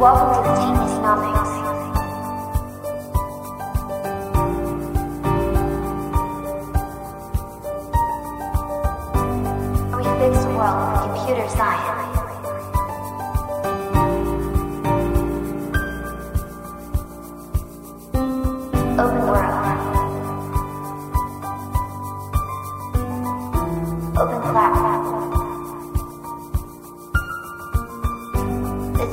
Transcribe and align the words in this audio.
Welcome 0.00 0.42
to 0.44 0.50
Geniusnomics. 0.62 1.60
We 1.60 1.69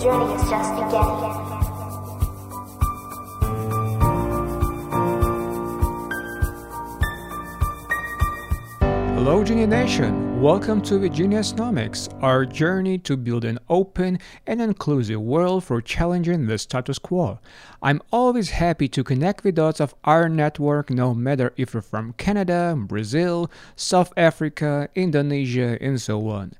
journey 0.08 0.36
is 0.36 0.50
just 0.50 0.72
beginning. 0.76 1.48
Hello, 9.16 9.44
Genius 9.44 9.68
Nation! 9.70 10.42
Welcome 10.42 10.82
to 10.84 10.98
the 10.98 11.10
Geniusnomics, 11.10 12.08
our 12.24 12.46
journey 12.46 12.98
to 13.00 13.18
build 13.18 13.44
an 13.44 13.60
open 13.68 14.20
and 14.46 14.62
inclusive 14.62 15.20
world 15.20 15.66
for 15.66 15.82
challenging 15.82 16.46
the 16.46 16.58
status 16.58 17.00
quo. 17.00 17.40
I'm 17.82 18.02
always 18.14 18.52
happy 18.52 18.88
to 18.90 19.04
connect 19.04 19.44
the 19.44 19.52
dots 19.52 19.82
of 19.82 19.94
our 20.06 20.30
network, 20.30 20.90
no 20.90 21.14
matter 21.14 21.52
if 21.58 21.74
you're 21.74 21.82
from 21.82 22.14
Canada, 22.14 22.76
Brazil, 22.78 23.52
South 23.76 24.14
Africa, 24.16 24.88
Indonesia, 24.96 25.78
and 25.82 26.00
so 26.00 26.30
on. 26.30 26.54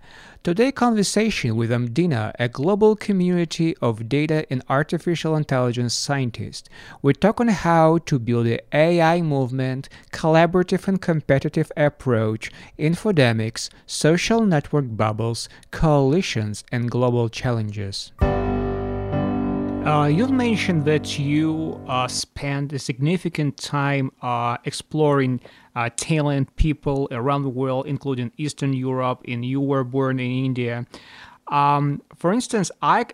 Today, 0.44 0.72
conversation 0.72 1.58
with 1.58 1.72
Omdena, 1.72 2.32
a 2.40 2.48
global 2.48 2.96
community 2.96 3.76
of 3.82 4.08
data 4.08 4.46
and 4.50 4.64
artificial 4.70 5.36
intelligence 5.36 5.94
scientists. 5.94 6.70
We 7.02 7.14
talk 7.14 7.42
on 7.42 7.50
how 7.50 7.98
to 8.06 8.18
build 8.18 8.46
the 8.46 8.62
AI 8.74 9.22
movement, 9.22 9.90
collaborative 10.14 10.88
and 10.88 11.02
competitive 11.02 11.72
approach, 11.76 12.50
infodemics, 12.80 13.70
social 13.86 14.46
network 14.46 14.96
bubbles, 14.96 15.50
coalitions, 15.72 16.64
and 16.72 16.90
global 16.90 17.28
challenges. 17.28 18.12
Uh, 19.88 20.06
you 20.06 20.28
mentioned 20.28 20.84
that 20.84 21.18
you 21.18 21.82
uh, 21.88 22.10
spent 22.10 22.74
a 22.74 22.78
significant 22.78 23.56
time 23.56 24.12
uh, 24.22 24.58
exploring 24.66 25.40
uh, 25.78 25.90
talent 25.96 26.54
people 26.58 27.08
around 27.12 27.44
the 27.44 27.50
world, 27.50 27.88
including 27.88 28.30
Eastern 28.36 28.74
Europe, 28.74 29.22
and 29.30 29.46
you 29.46 29.62
were 29.62 29.86
born 29.86 30.20
in 30.20 30.30
India. 30.30 30.86
Um, 31.48 32.02
for 32.18 32.34
instance, 32.34 32.70
I 32.82 33.06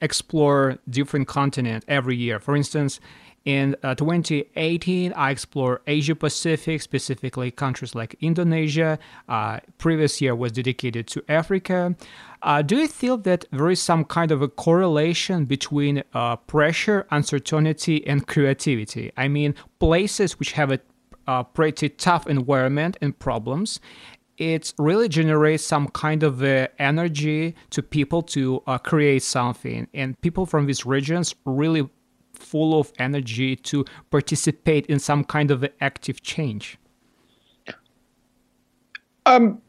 explore 0.00 0.78
different 0.88 1.26
continents 1.26 1.84
every 1.88 2.14
year. 2.14 2.38
For 2.38 2.54
instance, 2.54 3.00
in 3.44 3.74
uh, 3.82 3.94
2018, 3.94 5.14
I 5.14 5.30
explored 5.30 5.80
Asia 5.86 6.14
Pacific, 6.14 6.82
specifically 6.82 7.50
countries 7.50 7.94
like 7.94 8.14
Indonesia. 8.20 8.98
Uh, 9.28 9.60
previous 9.78 10.20
year 10.20 10.34
was 10.34 10.52
dedicated 10.52 11.06
to 11.08 11.24
Africa. 11.28 11.96
Uh, 12.42 12.60
do 12.60 12.76
you 12.76 12.88
feel 12.88 13.16
that 13.18 13.46
there 13.50 13.70
is 13.70 13.80
some 13.80 14.04
kind 14.04 14.30
of 14.30 14.42
a 14.42 14.48
correlation 14.48 15.46
between 15.46 16.02
uh, 16.12 16.36
pressure, 16.36 17.06
uncertainty, 17.10 18.06
and 18.06 18.26
creativity? 18.26 19.10
I 19.16 19.28
mean, 19.28 19.54
places 19.78 20.38
which 20.38 20.52
have 20.52 20.70
a, 20.70 20.80
a 21.26 21.44
pretty 21.44 21.88
tough 21.88 22.26
environment 22.26 22.98
and 23.00 23.18
problems, 23.18 23.80
it 24.36 24.72
really 24.78 25.08
generates 25.08 25.64
some 25.64 25.88
kind 25.88 26.22
of 26.22 26.42
uh, 26.42 26.68
energy 26.78 27.54
to 27.70 27.82
people 27.82 28.22
to 28.22 28.62
uh, 28.66 28.78
create 28.78 29.22
something. 29.22 29.86
And 29.94 30.18
people 30.20 30.44
from 30.46 30.66
these 30.66 30.84
regions 30.84 31.34
really 31.44 31.88
full 32.40 32.78
of 32.78 32.92
energy 32.98 33.56
to 33.56 33.84
participate 34.10 34.86
in 34.86 34.98
some 34.98 35.24
kind 35.24 35.50
of 35.50 35.64
active 35.80 36.22
change? 36.22 36.78
Um, 39.26 39.60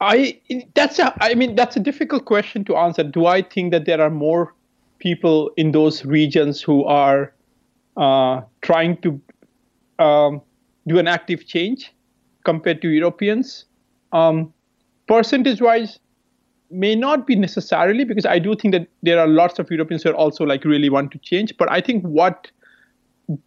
I 0.00 0.38
that's 0.74 0.98
a 0.98 1.14
I 1.22 1.34
mean 1.34 1.56
that's 1.56 1.76
a 1.76 1.80
difficult 1.80 2.26
question 2.26 2.64
to 2.66 2.76
answer. 2.76 3.02
Do 3.02 3.26
I 3.26 3.42
think 3.42 3.72
that 3.72 3.86
there 3.86 4.00
are 4.00 4.10
more 4.10 4.54
people 4.98 5.50
in 5.56 5.72
those 5.72 6.04
regions 6.04 6.60
who 6.60 6.84
are 6.84 7.32
uh, 7.96 8.42
trying 8.62 8.98
to 8.98 9.20
um, 9.98 10.42
do 10.86 10.98
an 10.98 11.08
active 11.08 11.46
change 11.46 11.92
compared 12.44 12.82
to 12.82 12.88
Europeans? 12.88 13.64
Um, 14.12 14.52
percentage-wise, 15.08 15.98
may 16.70 16.94
not 16.94 17.26
be 17.26 17.36
necessarily 17.36 18.04
because 18.04 18.26
I 18.26 18.38
do 18.38 18.54
think 18.54 18.72
that 18.72 18.88
there 19.02 19.18
are 19.18 19.26
lots 19.26 19.58
of 19.58 19.70
Europeans 19.70 20.02
who 20.02 20.10
are 20.10 20.14
also 20.14 20.44
like 20.44 20.64
really 20.64 20.90
want 20.90 21.12
to 21.12 21.18
change. 21.18 21.56
But 21.56 21.70
I 21.70 21.80
think 21.80 22.04
what 22.04 22.50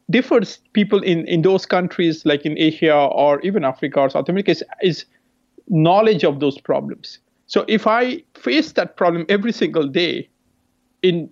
differs 0.09 0.59
people 0.74 1.02
in, 1.03 1.25
in 1.28 1.41
those 1.41 1.66
countries 1.66 2.25
like 2.25 2.46
in 2.46 2.58
Asia 2.58 2.94
or 2.94 3.40
even 3.41 3.63
Africa 3.63 4.02
or 4.02 4.09
South 4.09 4.29
America 4.29 4.52
is, 4.52 4.63
is 4.81 5.06
knowledge 5.69 6.24
of 6.24 6.40
those 6.40 6.59
problems. 6.59 7.19
So 7.47 7.66
if 7.68 7.88
I 7.88 8.24
face 8.35 8.74
that 8.74 8.96
problem 8.96 9.25
every 9.29 9.52
single 9.52 9.88
day, 9.88 10.29
in 11.02 11.29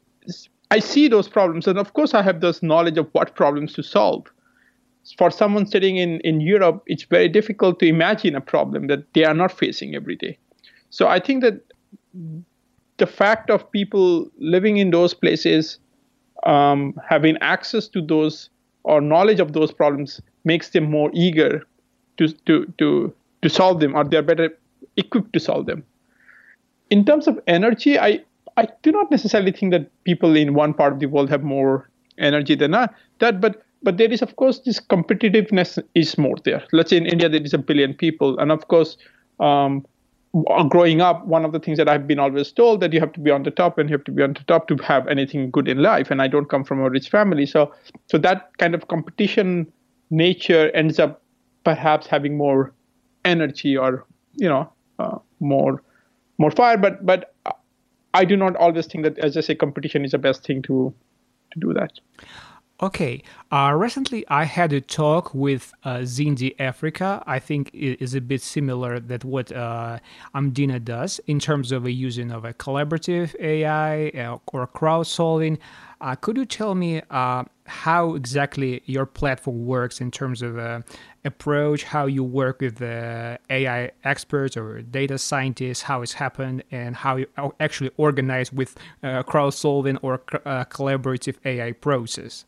I 0.70 0.80
see 0.80 1.08
those 1.08 1.30
problems, 1.30 1.68
and 1.68 1.80
of 1.80 1.94
course 1.94 2.14
I 2.14 2.22
have 2.22 2.42
this 2.42 2.62
knowledge 2.62 2.98
of 2.98 3.08
what 3.14 3.36
problems 3.36 3.74
to 3.74 3.84
solve. 3.84 4.26
For 5.18 5.32
someone 5.32 5.66
sitting 5.66 5.96
in, 5.96 6.20
in 6.22 6.42
Europe, 6.42 6.84
it's 6.88 7.04
very 7.04 7.30
difficult 7.30 7.80
to 7.80 7.86
imagine 7.86 8.36
a 8.36 8.42
problem 8.42 8.88
that 8.88 9.14
they 9.14 9.24
are 9.24 9.34
not 9.34 9.58
facing 9.58 9.96
every 9.96 10.18
day. 10.18 10.38
So 10.90 11.08
I 11.08 11.20
think 11.20 11.42
that 11.44 11.62
the 12.98 13.08
fact 13.08 13.50
of 13.50 13.72
people 13.72 14.30
living 14.38 14.78
in 14.78 14.92
those 14.92 15.14
places 15.14 15.80
um, 16.46 17.00
having 17.08 17.38
access 17.42 17.88
to 17.90 18.02
those 18.02 18.50
or 18.84 19.02
knowledge 19.02 19.40
of 19.40 19.54
those 19.54 19.72
problems 19.72 20.22
makes 20.46 20.70
them 20.70 20.90
more 20.90 21.12
eager 21.14 21.64
to 22.18 22.28
to 22.46 22.66
to 22.78 23.14
to 23.42 23.50
solve 23.50 23.80
them 23.80 23.96
or 23.96 24.04
they're 24.04 24.22
better 24.22 24.50
equipped 24.96 25.34
to 25.34 25.40
solve 25.40 25.66
them. 25.66 25.84
In 26.90 27.06
terms 27.06 27.28
of 27.28 27.40
energy 27.48 28.00
i 28.00 28.20
i 28.56 28.68
do 28.82 28.92
not 28.92 29.12
necessarily 29.12 29.52
think 29.52 29.72
that 29.72 29.92
people 30.04 30.36
in 30.36 30.54
one 30.54 30.74
part 30.74 30.94
of 30.94 31.00
the 31.00 31.06
world 31.08 31.30
have 31.30 31.44
more 31.44 31.90
energy 32.18 32.56
than 32.56 32.72
that 32.72 33.42
but 33.42 33.64
but 33.84 33.98
there 33.98 34.12
is 34.12 34.22
of 34.22 34.36
course 34.38 34.60
this 34.60 34.80
competitiveness 34.80 35.78
is 35.94 36.18
more 36.18 36.36
there. 36.46 36.64
Let's 36.72 36.90
say 36.90 36.98
in 36.98 37.06
india 37.06 37.30
there 37.30 37.42
is 37.42 37.54
a 37.54 37.58
billion 37.58 37.94
people 37.94 38.40
and 38.40 38.52
of 38.52 38.68
course 38.68 38.98
um, 39.40 39.86
growing 40.70 41.02
up, 41.02 41.26
one 41.26 41.46
of 41.46 41.52
the 41.52 41.60
things 41.60 41.78
that 41.78 41.88
I've 41.88 42.08
been 42.08 42.20
always 42.20 42.52
told 42.52 42.82
that 42.82 42.94
you 42.94 43.00
have 43.00 43.14
to 43.14 43.20
be 43.20 43.32
on 43.32 43.44
the 43.44 43.52
top 43.52 43.78
and 43.78 43.90
you 43.90 43.94
have 43.96 44.04
to 44.06 44.12
be 44.12 44.24
on 44.24 44.34
the 44.34 44.44
top 44.44 44.68
to 44.68 44.76
have 44.78 45.08
anything 45.08 45.52
good 45.52 45.68
in 45.68 45.82
life. 45.82 46.12
And 46.12 46.22
I 46.22 46.28
don't 46.28 46.48
come 46.50 46.64
from 46.64 46.80
a 46.80 46.90
rich 46.90 47.10
family, 47.10 47.46
so 47.46 47.74
so 48.08 48.18
that 48.20 48.52
kind 48.58 48.76
of 48.76 48.88
competition 48.88 49.72
nature 50.10 50.72
ends 50.72 51.00
up 51.00 51.22
perhaps 51.64 52.08
having 52.08 52.38
more 52.38 52.74
energy 53.26 53.76
or 53.76 54.06
you 54.36 54.48
know 54.48 54.72
uh, 55.00 55.18
more 55.40 55.82
more 56.38 56.52
fire. 56.52 56.78
But 56.78 57.06
but 57.06 57.34
I 58.14 58.26
do 58.26 58.36
not 58.36 58.56
always 58.56 58.88
think 58.88 59.04
that, 59.04 59.18
as 59.20 59.38
I 59.38 59.42
say, 59.42 59.56
competition 59.56 60.04
is 60.04 60.12
the 60.12 60.18
best 60.18 60.44
thing 60.44 60.62
to 60.64 60.94
to 61.52 61.60
do 61.60 61.74
that. 61.74 62.00
Okay. 62.80 63.24
Uh, 63.52 63.74
recently, 63.76 64.24
I 64.28 64.44
had 64.44 64.72
a 64.72 64.80
talk 64.80 65.34
with 65.34 65.74
uh, 65.84 66.02
Zindi 66.02 66.54
Africa. 66.60 67.24
I 67.26 67.40
think 67.40 67.72
it 67.74 68.00
is 68.00 68.14
a 68.14 68.22
bit 68.22 68.44
similar 68.44 69.00
that 69.00 69.26
what 69.26 69.52
uh, 69.52 69.98
Omdena 70.36 70.84
does 70.86 71.20
in 71.26 71.40
terms 71.40 71.72
of 71.72 71.86
a 71.86 71.92
using 71.92 72.30
of 72.30 72.46
a 72.46 72.54
collaborative 72.54 73.34
AI 73.40 74.10
uh, 74.10 74.38
or 74.54 74.68
crowdsourcing. 74.68 75.58
Uh, 76.02 76.14
could 76.14 76.38
you 76.38 76.46
tell 76.46 76.76
me 76.76 77.02
uh, 77.10 77.46
how 77.66 78.14
exactly 78.14 78.84
your 78.86 79.08
platform 79.08 79.66
works 79.66 80.00
in 80.00 80.12
terms 80.12 80.44
of 80.44 80.60
uh, 80.60 80.82
approach, 81.26 81.84
how 81.84 82.06
you 82.06 82.24
work 82.24 82.62
with 82.62 82.76
the 82.76 83.40
AI 83.50 83.90
experts 84.04 84.56
or 84.56 84.84
data 84.84 85.18
scientists, 85.18 85.82
how 85.82 86.04
it's 86.04 86.14
happened, 86.14 86.64
and 86.70 86.96
how 86.96 87.16
you 87.16 87.26
actually 87.60 87.90
organize 87.98 88.54
with 88.54 88.76
uh, 89.02 89.24
crowdsourcing 89.24 89.98
or 90.04 90.20
collaborative 90.20 91.38
AI 91.44 91.72
process? 91.72 92.46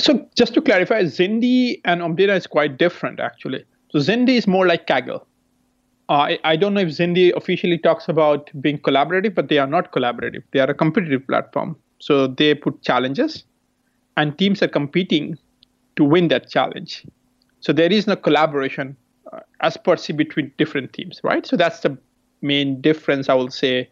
So 0.00 0.26
just 0.36 0.54
to 0.54 0.62
clarify, 0.62 1.02
Zindi 1.04 1.80
and 1.84 2.00
Omdena 2.00 2.36
is 2.36 2.46
quite 2.46 2.78
different 2.78 3.20
actually. 3.20 3.64
So 3.90 3.98
Zindi 3.98 4.36
is 4.36 4.46
more 4.46 4.66
like 4.66 4.86
Kaggle. 4.86 5.24
Uh, 6.08 6.12
I, 6.12 6.38
I 6.42 6.56
don't 6.56 6.74
know 6.74 6.80
if 6.80 6.88
Zindi 6.88 7.32
officially 7.36 7.78
talks 7.78 8.08
about 8.08 8.50
being 8.60 8.78
collaborative, 8.78 9.34
but 9.34 9.48
they 9.48 9.58
are 9.58 9.66
not 9.66 9.92
collaborative. 9.92 10.42
They 10.52 10.58
are 10.60 10.70
a 10.70 10.74
competitive 10.74 11.26
platform. 11.26 11.76
So 12.00 12.26
they 12.26 12.54
put 12.54 12.82
challenges, 12.82 13.44
and 14.16 14.36
teams 14.38 14.62
are 14.62 14.68
competing 14.68 15.38
to 15.96 16.04
win 16.04 16.28
that 16.28 16.48
challenge. 16.50 17.06
So 17.60 17.72
there 17.72 17.92
is 17.92 18.06
no 18.06 18.16
collaboration 18.16 18.96
uh, 19.32 19.40
as 19.60 19.76
per 19.76 19.96
se 19.96 20.14
between 20.14 20.50
different 20.58 20.92
teams, 20.92 21.20
right? 21.22 21.46
So 21.46 21.56
that's 21.56 21.80
the 21.80 21.96
main 22.42 22.80
difference, 22.80 23.28
I 23.28 23.34
will 23.34 23.50
say, 23.50 23.88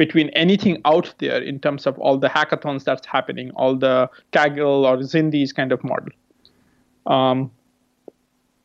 between 0.00 0.30
anything 0.30 0.80
out 0.86 1.12
there 1.18 1.42
in 1.42 1.60
terms 1.60 1.86
of 1.86 1.98
all 1.98 2.16
the 2.16 2.26
hackathons 2.26 2.84
that's 2.84 3.06
happening, 3.06 3.50
all 3.50 3.76
the 3.76 4.08
Kaggle 4.32 4.86
or 4.90 4.96
Zindi's 4.96 5.52
kind 5.52 5.72
of 5.72 5.84
model. 5.84 6.08
Um, 7.06 7.50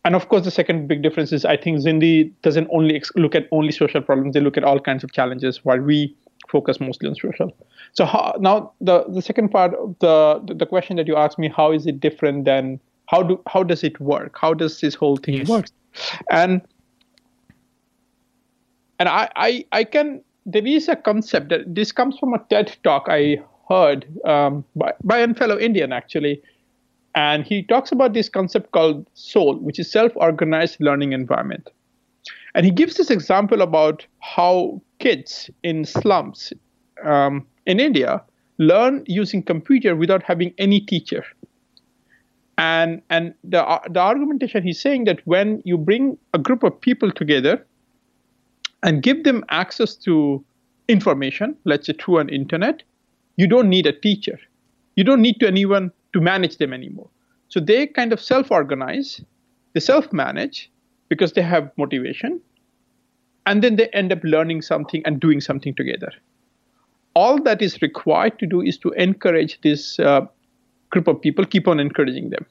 and 0.05 0.15
of 0.15 0.29
course, 0.29 0.45
the 0.45 0.51
second 0.51 0.87
big 0.87 1.01
difference 1.03 1.33
is 1.33 1.43
I 1.43 1.57
think 1.57 1.79
Zindi 1.79 2.31
doesn't 2.41 2.69
only 2.71 2.95
ex- 2.95 3.11
look 3.17 3.35
at 3.35 3.49
only 3.51 3.73
social 3.73 4.01
problems; 4.01 4.33
they 4.33 4.39
look 4.39 4.55
at 4.55 4.63
all 4.63 4.79
kinds 4.79 5.03
of 5.03 5.11
challenges. 5.11 5.59
While 5.65 5.81
we 5.81 6.15
focus 6.47 6.79
mostly 6.79 7.09
on 7.09 7.15
social. 7.15 7.51
So 7.91 8.05
how, 8.05 8.35
now 8.39 8.71
the, 8.79 9.03
the 9.09 9.21
second 9.21 9.49
part 9.49 9.73
of 9.73 9.95
the, 9.99 10.55
the, 10.55 10.65
question 10.65 10.95
that 10.97 11.07
you 11.07 11.17
asked 11.17 11.39
me, 11.39 11.49
how 11.49 11.71
is 11.71 11.87
it 11.87 11.99
different 11.99 12.45
than 12.45 12.79
how 13.07 13.23
do 13.23 13.41
how 13.47 13.63
does 13.63 13.83
it 13.83 13.99
work? 13.99 14.37
How 14.39 14.53
does 14.53 14.79
this 14.79 14.95
whole 14.95 15.17
thing 15.17 15.35
Yes. 15.39 15.49
work? 15.49 15.65
And 16.29 16.61
and 18.99 19.09
I, 19.09 19.27
I 19.35 19.65
I 19.71 19.83
can 19.83 20.23
there 20.45 20.65
is 20.65 20.87
a 20.87 20.95
concept 20.95 21.49
that 21.49 21.73
this 21.73 21.91
comes 21.91 22.17
from 22.19 22.33
a 22.33 22.39
TED 22.49 22.75
talk 22.83 23.05
I 23.07 23.41
heard 23.69 24.05
um, 24.25 24.63
by 24.75 24.93
by 25.03 25.17
a 25.17 25.33
fellow 25.33 25.57
Indian 25.57 25.91
actually, 25.91 26.41
and 27.15 27.43
he 27.43 27.63
talks 27.63 27.91
about 27.91 28.13
this 28.13 28.29
concept 28.29 28.71
called 28.71 29.07
SOLE, 29.13 29.57
which 29.59 29.79
is 29.79 29.91
self-organized 29.91 30.77
learning 30.79 31.13
environment. 31.13 31.69
And 32.53 32.65
he 32.65 32.71
gives 32.71 32.95
this 32.95 33.09
example 33.09 33.61
about 33.61 34.05
how 34.19 34.81
kids 34.99 35.49
in 35.63 35.83
slums 35.83 36.53
um, 37.03 37.45
in 37.65 37.79
India 37.79 38.23
learn 38.57 39.03
using 39.07 39.43
computer 39.43 39.95
without 39.95 40.23
having 40.23 40.53
any 40.57 40.79
teacher. 40.79 41.25
And 42.57 43.01
and 43.09 43.33
the 43.43 43.81
the 43.89 43.99
argumentation 43.99 44.63
he's 44.63 44.79
saying 44.79 45.05
that 45.05 45.19
when 45.25 45.61
you 45.65 45.77
bring 45.77 46.17
a 46.33 46.37
group 46.37 46.63
of 46.63 46.79
people 46.79 47.11
together 47.11 47.65
and 48.85 49.01
give 49.01 49.23
them 49.23 49.43
access 49.49 49.95
to 49.95 50.45
information, 50.87 51.57
let's 51.65 51.87
say 51.87 51.93
through 51.93 52.19
an 52.19 52.29
internet, 52.29 52.83
you 53.35 53.47
don't 53.47 53.67
need 53.67 53.87
a 53.87 53.91
teacher. 53.91 54.39
You 54.95 55.03
don't 55.03 55.21
need 55.21 55.39
to 55.39 55.47
anyone 55.47 55.91
to 56.13 56.21
manage 56.21 56.57
them 56.57 56.71
anymore. 56.71 57.09
So 57.49 57.59
they 57.59 57.87
kind 57.87 58.13
of 58.13 58.21
self-organize, 58.21 59.21
they 59.73 59.79
self-manage 59.79 60.71
because 61.09 61.33
they 61.33 61.41
have 61.41 61.71
motivation, 61.77 62.39
and 63.47 63.63
then 63.63 63.75
they 63.75 63.87
end 63.89 64.11
up 64.11 64.19
learning 64.23 64.61
something 64.61 65.01
and 65.03 65.19
doing 65.19 65.41
something 65.41 65.73
together. 65.73 66.11
All 67.15 67.41
that 67.41 67.61
is 67.63 67.81
required 67.81 68.37
to 68.39 68.45
do 68.45 68.61
is 68.61 68.77
to 68.79 68.91
encourage 68.91 69.59
this 69.61 69.99
uh, 69.99 70.21
group 70.91 71.07
of 71.07 71.21
people, 71.21 71.45
keep 71.45 71.67
on 71.67 71.79
encouraging 71.79 72.29
them. 72.29 72.45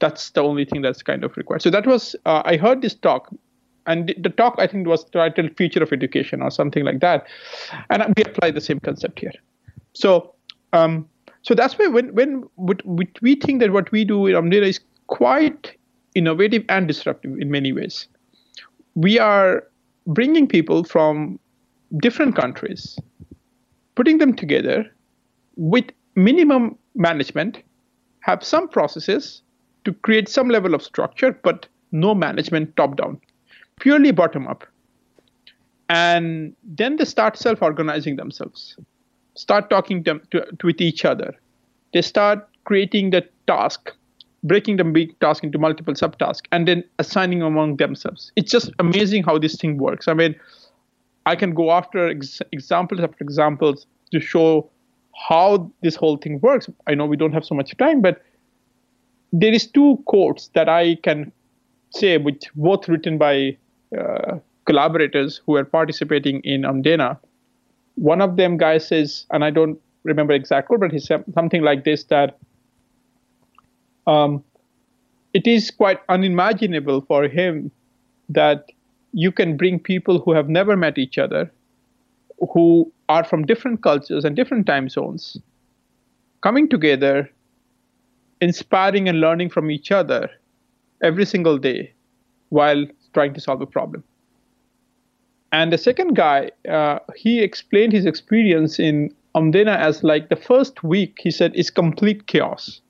That's 0.00 0.30
the 0.30 0.42
only 0.42 0.66
thing 0.66 0.82
that's 0.82 1.02
kind 1.02 1.24
of 1.24 1.36
required. 1.36 1.62
So 1.62 1.70
that 1.70 1.86
was 1.86 2.14
uh, 2.26 2.42
I 2.44 2.56
heard 2.56 2.82
this 2.82 2.94
talk, 2.94 3.32
and 3.88 4.14
the- 4.26 4.30
talk 4.40 4.56
I 4.58 4.66
think 4.66 4.86
was 4.86 5.04
titled 5.16 5.56
"Future 5.56 5.82
of 5.82 5.92
Education" 5.92 6.42
or 6.42 6.50
something 6.50 6.84
like 6.84 7.00
that, 7.00 7.26
and 7.90 8.04
we 8.16 8.22
apply 8.24 8.50
the 8.52 8.60
same 8.60 8.80
concept 8.88 9.20
here. 9.20 9.32
So, 9.94 10.34
um, 10.72 11.08
so 11.42 11.54
that's 11.54 11.78
why 11.78 11.88
when 11.88 12.14
when 12.20 12.44
we 12.84 13.08
we 13.22 13.34
think 13.46 13.60
that 13.60 13.72
what 13.72 13.90
we 13.92 14.04
do 14.04 14.26
in 14.26 14.34
Omdena 14.42 14.68
is 14.74 14.80
quite 15.06 15.72
innovative 16.14 16.64
and 16.68 16.86
disruptive 16.92 17.38
in 17.46 17.50
many 17.50 17.72
ways. 17.72 18.06
We 18.94 19.18
are 19.18 19.64
bringing 20.06 20.46
people 20.48 20.84
from 20.84 21.38
different 22.06 22.36
countries, 22.36 22.98
putting 23.94 24.18
them 24.18 24.34
together 24.34 24.86
with 25.56 25.84
minimum 26.14 26.76
management, 26.94 27.62
have 28.20 28.42
some 28.44 28.68
processes 28.68 29.42
to 29.84 29.92
create 30.08 30.28
some 30.28 30.48
level 30.48 30.74
of 30.74 30.82
structure, 30.82 31.32
but 31.42 31.66
no 31.92 32.14
management 32.14 32.76
top 32.76 32.96
down, 32.96 33.20
purely 33.80 34.10
bottom 34.10 34.46
up. 34.46 34.64
And 35.88 36.54
then 36.62 36.96
they 36.96 37.04
start 37.04 37.36
self 37.36 37.62
organizing 37.62 38.16
themselves, 38.16 38.76
start 39.34 39.70
talking 39.70 40.04
to, 40.04 40.20
to, 40.30 40.44
with 40.62 40.80
each 40.80 41.04
other. 41.04 41.34
They 41.94 42.02
start 42.02 42.46
creating 42.64 43.10
the 43.10 43.26
task, 43.46 43.92
breaking 44.44 44.76
the 44.76 44.84
big 44.84 45.18
task 45.20 45.42
into 45.42 45.58
multiple 45.58 45.94
subtasks, 45.94 46.42
and 46.52 46.68
then 46.68 46.84
assigning 46.98 47.40
among 47.42 47.76
themselves. 47.76 48.32
It's 48.36 48.52
just 48.52 48.70
amazing 48.78 49.22
how 49.22 49.38
this 49.38 49.56
thing 49.56 49.78
works. 49.78 50.08
I 50.08 50.14
mean, 50.14 50.34
I 51.24 51.36
can 51.36 51.54
go 51.54 51.70
after 51.70 52.08
ex- 52.08 52.42
examples 52.52 53.00
after 53.00 53.24
examples 53.24 53.86
to 54.12 54.20
show 54.20 54.70
how 55.28 55.70
this 55.82 55.96
whole 55.96 56.18
thing 56.18 56.40
works. 56.40 56.68
I 56.86 56.94
know 56.94 57.06
we 57.06 57.16
don't 57.16 57.32
have 57.32 57.44
so 57.44 57.54
much 57.54 57.76
time, 57.78 58.02
but 58.02 58.22
there 59.32 59.52
is 59.52 59.66
two 59.66 60.02
quotes 60.06 60.48
that 60.48 60.68
I 60.68 60.96
can 60.96 61.32
say, 61.90 62.18
which 62.18 62.44
both 62.54 62.88
written 62.88 63.18
by 63.18 63.56
collaborators 64.64 65.40
who 65.46 65.56
are 65.56 65.64
participating 65.64 66.40
in 66.40 66.62
Omdena. 66.62 67.18
One 67.94 68.20
of 68.20 68.36
them 68.36 68.56
guy 68.56 68.78
says, 68.78 69.26
and 69.30 69.44
I 69.44 69.50
don't 69.50 69.78
remember 70.04 70.32
exact 70.32 70.68
quote, 70.68 70.80
but 70.80 70.92
he 70.92 70.98
said 70.98 71.24
something 71.34 71.62
like 71.62 71.84
this 71.84 72.04
that 72.04 72.38
um, 74.06 74.44
it 75.34 75.46
is 75.46 75.70
quite 75.70 76.00
unimaginable 76.08 77.00
for 77.02 77.24
him 77.24 77.70
that 78.28 78.70
you 79.12 79.32
can 79.32 79.56
bring 79.56 79.78
people 79.78 80.20
who 80.20 80.32
have 80.32 80.48
never 80.48 80.76
met 80.76 80.98
each 80.98 81.18
other, 81.18 81.50
who 82.52 82.90
are 83.08 83.24
from 83.24 83.44
different 83.46 83.82
cultures 83.82 84.24
and 84.24 84.36
different 84.36 84.66
time 84.66 84.88
zones, 84.88 85.38
coming 86.42 86.68
together, 86.68 87.28
inspiring 88.40 89.08
and 89.08 89.20
learning 89.20 89.50
from 89.50 89.70
each 89.70 89.90
other 89.90 90.30
every 91.02 91.24
single 91.24 91.58
day 91.58 91.92
while 92.50 92.86
trying 93.14 93.34
to 93.34 93.40
solve 93.40 93.60
a 93.60 93.66
problem. 93.66 94.04
And 95.52 95.72
the 95.72 95.78
second 95.78 96.14
guy, 96.14 96.50
uh, 96.68 96.98
he 97.16 97.40
explained 97.40 97.92
his 97.92 98.04
experience 98.04 98.78
in 98.78 99.14
Omdena 99.34 99.76
as 99.76 100.02
like 100.02 100.28
the 100.28 100.36
first 100.36 100.82
week, 100.82 101.18
he 101.20 101.30
said, 101.30 101.54
is 101.54 101.70
complete 101.70 102.26
chaos 102.26 102.80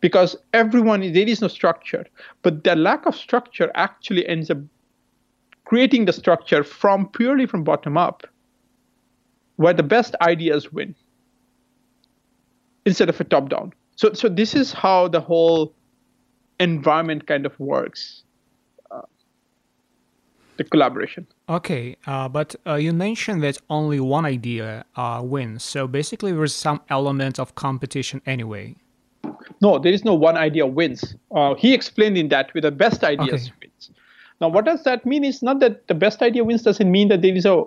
because 0.00 0.36
everyone, 0.52 1.00
there 1.00 1.28
is 1.28 1.40
no 1.40 1.48
structure. 1.48 2.04
But 2.42 2.64
the 2.64 2.76
lack 2.76 3.06
of 3.06 3.14
structure 3.16 3.70
actually 3.74 4.26
ends 4.28 4.50
up 4.50 4.58
creating 5.64 6.04
the 6.04 6.12
structure 6.12 6.62
from 6.62 7.08
purely 7.08 7.46
from 7.46 7.64
bottom 7.64 7.96
up, 7.96 8.26
where 9.56 9.72
the 9.72 9.82
best 9.82 10.14
ideas 10.20 10.70
win 10.70 10.94
instead 12.84 13.08
of 13.08 13.18
a 13.20 13.24
top 13.24 13.48
down. 13.48 13.72
So, 13.96 14.12
so 14.12 14.28
this 14.28 14.54
is 14.54 14.72
how 14.72 15.08
the 15.08 15.20
whole 15.20 15.74
environment 16.60 17.26
kind 17.26 17.46
of 17.46 17.58
works. 17.58 18.23
The 20.56 20.64
collaboration. 20.64 21.26
Okay, 21.48 21.96
uh, 22.06 22.28
but 22.28 22.54
uh, 22.66 22.74
you 22.74 22.92
mentioned 22.92 23.42
that 23.42 23.58
only 23.68 23.98
one 23.98 24.24
idea 24.24 24.84
uh, 24.96 25.20
wins. 25.22 25.64
So 25.64 25.86
basically, 25.88 26.32
there's 26.32 26.54
some 26.54 26.80
element 26.88 27.38
of 27.38 27.54
competition 27.54 28.22
anyway. 28.24 28.76
No, 29.60 29.78
there 29.78 29.92
is 29.92 30.04
no 30.04 30.14
one 30.14 30.36
idea 30.36 30.66
wins. 30.66 31.16
Uh, 31.34 31.54
he 31.54 31.74
explained 31.74 32.16
in 32.16 32.28
that 32.28 32.54
with 32.54 32.62
the 32.62 32.70
best 32.70 33.02
ideas 33.02 33.32
Okay. 33.32 33.52
wins. 33.62 33.90
Now, 34.40 34.48
what 34.48 34.64
does 34.64 34.84
that 34.84 35.04
mean? 35.04 35.24
It's 35.24 35.42
not 35.42 35.60
that 35.60 35.86
the 35.88 35.94
best 35.94 36.22
idea 36.22 36.44
wins 36.44 36.62
doesn't 36.62 36.90
mean 36.90 37.08
that 37.08 37.22
there 37.22 37.34
is 37.34 37.46
a 37.46 37.64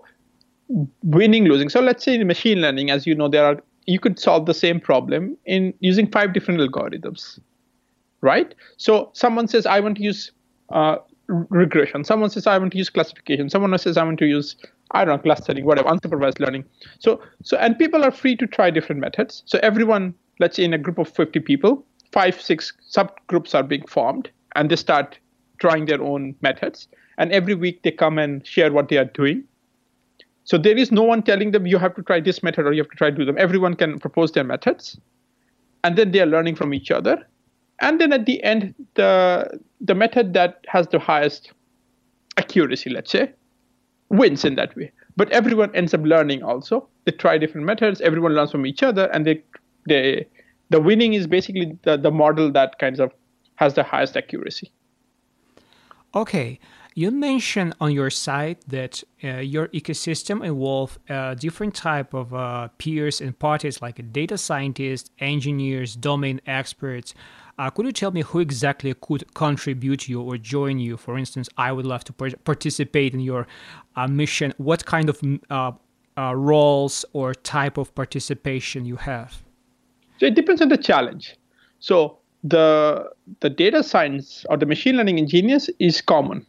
winning 1.04 1.46
losing. 1.46 1.70
So 1.70 1.80
let's 1.82 2.04
say 2.04 2.16
in 2.16 2.28
machine 2.28 2.62
learning, 2.62 2.90
as 2.90 3.06
you 3.08 3.16
know, 3.16 3.28
there 3.28 3.46
are 3.46 3.62
you 3.86 4.00
could 4.00 4.20
solve 4.20 4.46
the 4.46 4.54
same 4.54 4.80
problem 4.80 5.38
in 5.46 5.74
using 5.80 6.12
five 6.12 6.34
different 6.34 6.60
algorithms, 6.60 7.40
right? 8.22 8.54
So 8.78 9.12
someone 9.14 9.48
says 9.48 9.66
I 9.66 9.80
want 9.80 9.98
to 9.98 10.04
use 10.04 10.32
uh, 10.74 10.98
regression. 11.28 12.04
Someone 12.04 12.30
says 12.30 12.48
I 12.48 12.58
want 12.58 12.72
to 12.72 12.78
use 12.78 12.90
classification. 12.90 13.50
Someone 13.50 13.74
else 13.74 13.84
says 13.84 13.98
I 13.98 14.04
want 14.04 14.20
to 14.20 14.26
use 14.26 14.56
I 14.92 15.04
don't 15.04 15.18
know 15.18 15.22
clustering, 15.22 15.66
whatever, 15.66 15.90
unsupervised 15.90 16.40
learning. 16.40 16.66
So 17.00 17.22
so 17.44 17.58
and 17.58 17.78
people 17.78 18.04
are 18.04 18.12
free 18.12 18.36
to 18.38 18.48
try 18.48 18.70
different 18.70 19.02
methods. 19.02 19.44
So 19.46 19.60
everyone, 19.62 20.14
let's 20.40 20.56
say 20.56 20.64
in 20.64 20.74
a 20.74 20.78
group 20.78 20.98
of 20.98 21.10
50 21.10 21.40
people, 21.42 21.86
five 22.12 22.42
six 22.42 22.74
subgroups 22.90 23.54
are 23.54 23.64
being 23.64 23.86
formed, 23.88 24.30
and 24.56 24.70
they 24.70 24.76
start 24.76 25.20
trying 25.60 25.86
their 25.86 26.02
own 26.02 26.36
methods. 26.42 26.88
And 27.18 27.32
every 27.32 27.56
week 27.56 27.84
they 27.84 27.92
come 27.92 28.18
and 28.18 28.46
share 28.46 28.72
what 28.72 28.90
they 28.90 28.98
are 28.98 29.06
doing. 29.06 29.44
So 30.44 30.58
there 30.58 30.78
is 30.78 30.92
no 30.92 31.04
one 31.04 31.24
telling 31.24 31.52
them 31.52 31.68
you 31.68 31.78
have 31.78 31.96
to 31.96 32.04
try 32.04 32.22
this 32.22 32.42
method 32.42 32.66
or 32.66 32.72
you 32.72 32.82
have 32.82 32.90
to 32.90 32.96
try 32.96 33.10
to 33.10 33.16
do 33.16 33.26
them. 33.26 33.36
Everyone 33.38 33.76
can 33.76 34.00
propose 34.00 34.32
their 34.32 34.46
methods, 34.46 34.98
and 35.84 35.98
then 35.98 36.12
they 36.12 36.22
are 36.22 36.26
learning 36.26 36.56
from 36.56 36.74
each 36.74 36.90
other. 36.92 37.28
And 37.80 38.02
then 38.02 38.12
at 38.14 38.26
the 38.26 38.44
end, 38.44 38.74
the 38.96 39.60
the 39.82 39.94
method 39.94 40.34
that 40.34 40.66
has 40.68 40.88
the 40.88 41.00
highest 41.00 41.52
accuracy, 42.38 42.90
let's 42.90 43.12
say, 43.12 43.32
wins 44.10 44.46
in 44.46 44.56
that 44.56 44.76
way. 44.76 44.92
But 45.16 45.32
everyone 45.32 45.76
ends 45.76 45.94
up 45.94 46.02
learning 46.02 46.44
also. 46.44 46.88
They 47.06 47.12
try 47.12 47.38
different 47.38 47.66
methods. 47.66 48.02
Everyone 48.02 48.34
learns 48.34 48.52
from 48.52 48.66
each 48.66 48.84
other, 48.84 49.06
and 49.14 49.26
they 49.26 49.44
they 49.88 50.28
the 50.70 50.82
winning 50.82 51.14
is 51.14 51.28
basically 51.28 51.78
the, 51.84 51.98
the 51.98 52.12
model 52.12 52.52
that 52.52 52.80
kinds 52.80 53.00
of 53.00 53.12
has 53.56 53.74
the 53.74 53.84
highest 53.84 54.18
accuracy. 54.18 54.72
Okay, 56.16 56.60
you 56.96 57.12
mentioned 57.12 57.76
on 57.80 57.92
your 57.92 58.10
site 58.10 58.68
that 58.68 59.04
uh, 59.24 59.38
your 59.38 59.68
ecosystem 59.68 60.44
involve 60.44 60.98
uh, 61.10 61.36
different 61.36 61.76
type 61.76 62.14
of 62.14 62.34
uh, 62.34 62.70
peers 62.80 63.22
and 63.22 63.38
parties 63.38 63.82
like 63.82 64.12
data 64.12 64.38
scientists, 64.38 65.12
engineers, 65.20 65.96
domain 65.96 66.42
experts. 66.48 67.14
Uh, 67.58 67.72
could 67.72 67.88
you 67.88 67.92
tell 67.92 68.12
me 68.12 68.22
who 68.22 68.40
exactly 68.40 68.94
could 69.02 69.34
contribute 69.34 70.08
you 70.08 70.22
or 70.22 70.38
join 70.38 70.78
you? 70.78 70.96
For 70.96 71.18
instance, 71.18 71.50
I 71.58 71.72
would 71.72 71.86
love 71.86 72.04
to 72.04 72.14
par- 72.14 72.38
participate 72.44 73.16
in 73.16 73.20
your 73.20 73.48
uh, 73.96 74.08
mission. 74.08 74.54
What 74.58 74.86
kind 74.86 75.10
of 75.10 75.20
mm, 75.22 75.42
uh, 75.50 75.72
uh, 76.18 76.36
roles 76.36 77.04
or 77.14 77.34
type 77.34 77.78
of 77.78 77.94
participation 77.96 78.86
you 78.86 78.98
have? 78.98 79.42
So 80.20 80.28
it 80.28 80.36
depends 80.36 80.62
on 80.62 80.70
the 80.70 80.78
challenge. 80.78 81.36
So 81.80 82.20
the 82.44 83.10
the 83.40 83.50
data 83.50 83.82
science 83.82 84.46
or 84.50 84.58
the 84.58 84.68
machine 84.68 84.98
learning 84.98 85.18
engineers 85.18 85.70
is 85.80 86.00
common. 86.02 86.46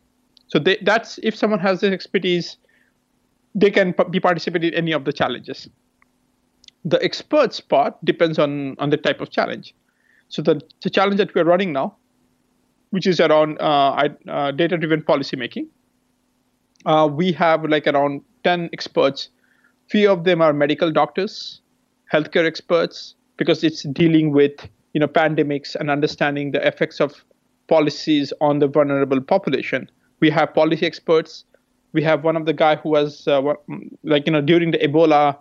So 0.48 0.58
they, 0.58 0.76
that's 0.82 1.18
if 1.22 1.34
someone 1.34 1.60
has 1.60 1.80
this 1.80 1.92
expertise, 1.92 2.58
they 3.54 3.70
can 3.70 3.94
be 4.10 4.20
participated 4.20 4.74
in 4.74 4.78
any 4.78 4.92
of 4.92 5.04
the 5.04 5.12
challenges. 5.12 5.68
The 6.84 7.02
experts 7.02 7.60
part 7.60 7.94
depends 8.04 8.38
on 8.38 8.76
on 8.78 8.90
the 8.90 8.98
type 8.98 9.22
of 9.22 9.30
challenge. 9.30 9.74
So 10.28 10.42
the, 10.42 10.60
the 10.82 10.90
challenge 10.90 11.18
that 11.18 11.34
we're 11.34 11.44
running 11.44 11.72
now, 11.72 11.96
which 12.90 13.06
is 13.06 13.20
around 13.20 13.58
uh, 13.60 14.08
uh, 14.28 14.50
data-driven 14.52 15.02
policymaking, 15.02 15.66
uh, 16.86 17.08
we 17.10 17.32
have 17.32 17.64
like 17.64 17.86
around 17.86 18.22
10 18.44 18.70
experts. 18.72 19.30
Few 19.90 20.10
of 20.10 20.24
them 20.24 20.40
are 20.40 20.52
medical 20.52 20.90
doctors, 20.92 21.60
healthcare 22.12 22.46
experts, 22.46 23.14
because 23.36 23.64
it's 23.64 23.82
dealing 23.82 24.32
with 24.32 24.68
you 24.92 25.00
know 25.00 25.08
pandemics 25.08 25.74
and 25.74 25.90
understanding 25.90 26.52
the 26.52 26.66
effects 26.66 27.00
of 27.00 27.24
policies 27.68 28.32
on 28.40 28.58
the 28.58 28.66
vulnerable 28.66 29.20
population. 29.20 29.90
We 30.20 30.30
have 30.30 30.54
policy 30.54 30.86
experts. 30.86 31.44
We 31.92 32.02
have 32.02 32.24
one 32.24 32.36
of 32.36 32.46
the 32.46 32.52
guy 32.52 32.76
who 32.76 32.90
was 32.90 33.26
uh, 33.28 33.40
like 34.02 34.26
you 34.26 34.32
know 34.32 34.40
during 34.40 34.72
the 34.72 34.78
Ebola, 34.78 35.36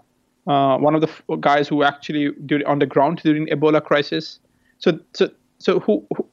uh, 0.47 0.77
one 0.77 0.95
of 0.95 1.01
the 1.01 1.37
guys 1.37 1.67
who 1.67 1.83
actually 1.83 2.31
during, 2.45 2.65
on 2.65 2.79
the 2.79 2.85
ground 2.85 3.21
during 3.23 3.47
Ebola 3.47 3.83
crisis. 3.83 4.39
So 4.79 4.99
so 5.13 5.29
so 5.59 5.79
who, 5.79 6.05
who 6.15 6.27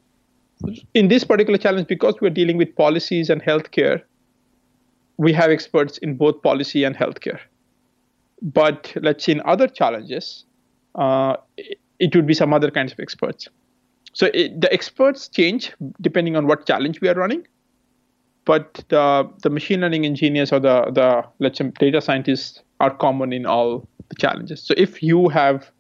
in 0.95 1.09
this 1.09 1.25
particular 1.25 1.59
challenge 1.59 1.89
because 1.89 2.15
we're 2.21 2.31
dealing 2.31 2.57
with 2.57 2.75
policies 2.77 3.31
and 3.31 3.43
healthcare, 3.43 4.03
we 5.17 5.33
have 5.33 5.51
experts 5.51 5.99
in 5.99 6.17
both 6.17 6.43
policy 6.43 6.85
and 6.85 6.97
healthcare. 6.97 7.39
But 8.43 8.93
let's 9.01 9.25
say 9.25 9.33
in 9.33 9.43
other 9.45 9.69
challenges, 9.69 10.45
uh, 10.95 11.37
it, 11.57 11.79
it 11.99 12.17
would 12.17 12.27
be 12.27 12.35
some 12.35 12.53
other 12.53 12.71
kinds 12.71 12.93
of 12.93 13.01
experts. 13.01 13.49
So 14.13 14.31
it, 14.33 14.61
the 14.61 14.73
experts 14.73 15.29
change 15.29 15.73
depending 16.01 16.37
on 16.37 16.47
what 16.47 16.67
challenge 16.67 17.01
we 17.01 17.09
are 17.09 17.15
running, 17.15 17.47
but 18.45 18.85
the 18.89 19.29
the 19.43 19.51
machine 19.51 19.81
learning 19.81 20.07
engineers 20.07 20.53
or 20.53 20.61
the 20.61 20.91
the 20.93 21.25
let's 21.41 21.59
say 21.59 21.71
data 21.79 22.01
scientists 22.01 22.63
are 22.81 22.95
common 22.95 23.33
in 23.33 23.47
all 23.47 23.89
the 24.09 24.15
challenges. 24.17 24.63
So 24.63 24.75
if 24.77 25.03
you 25.03 25.29
have 25.31 25.71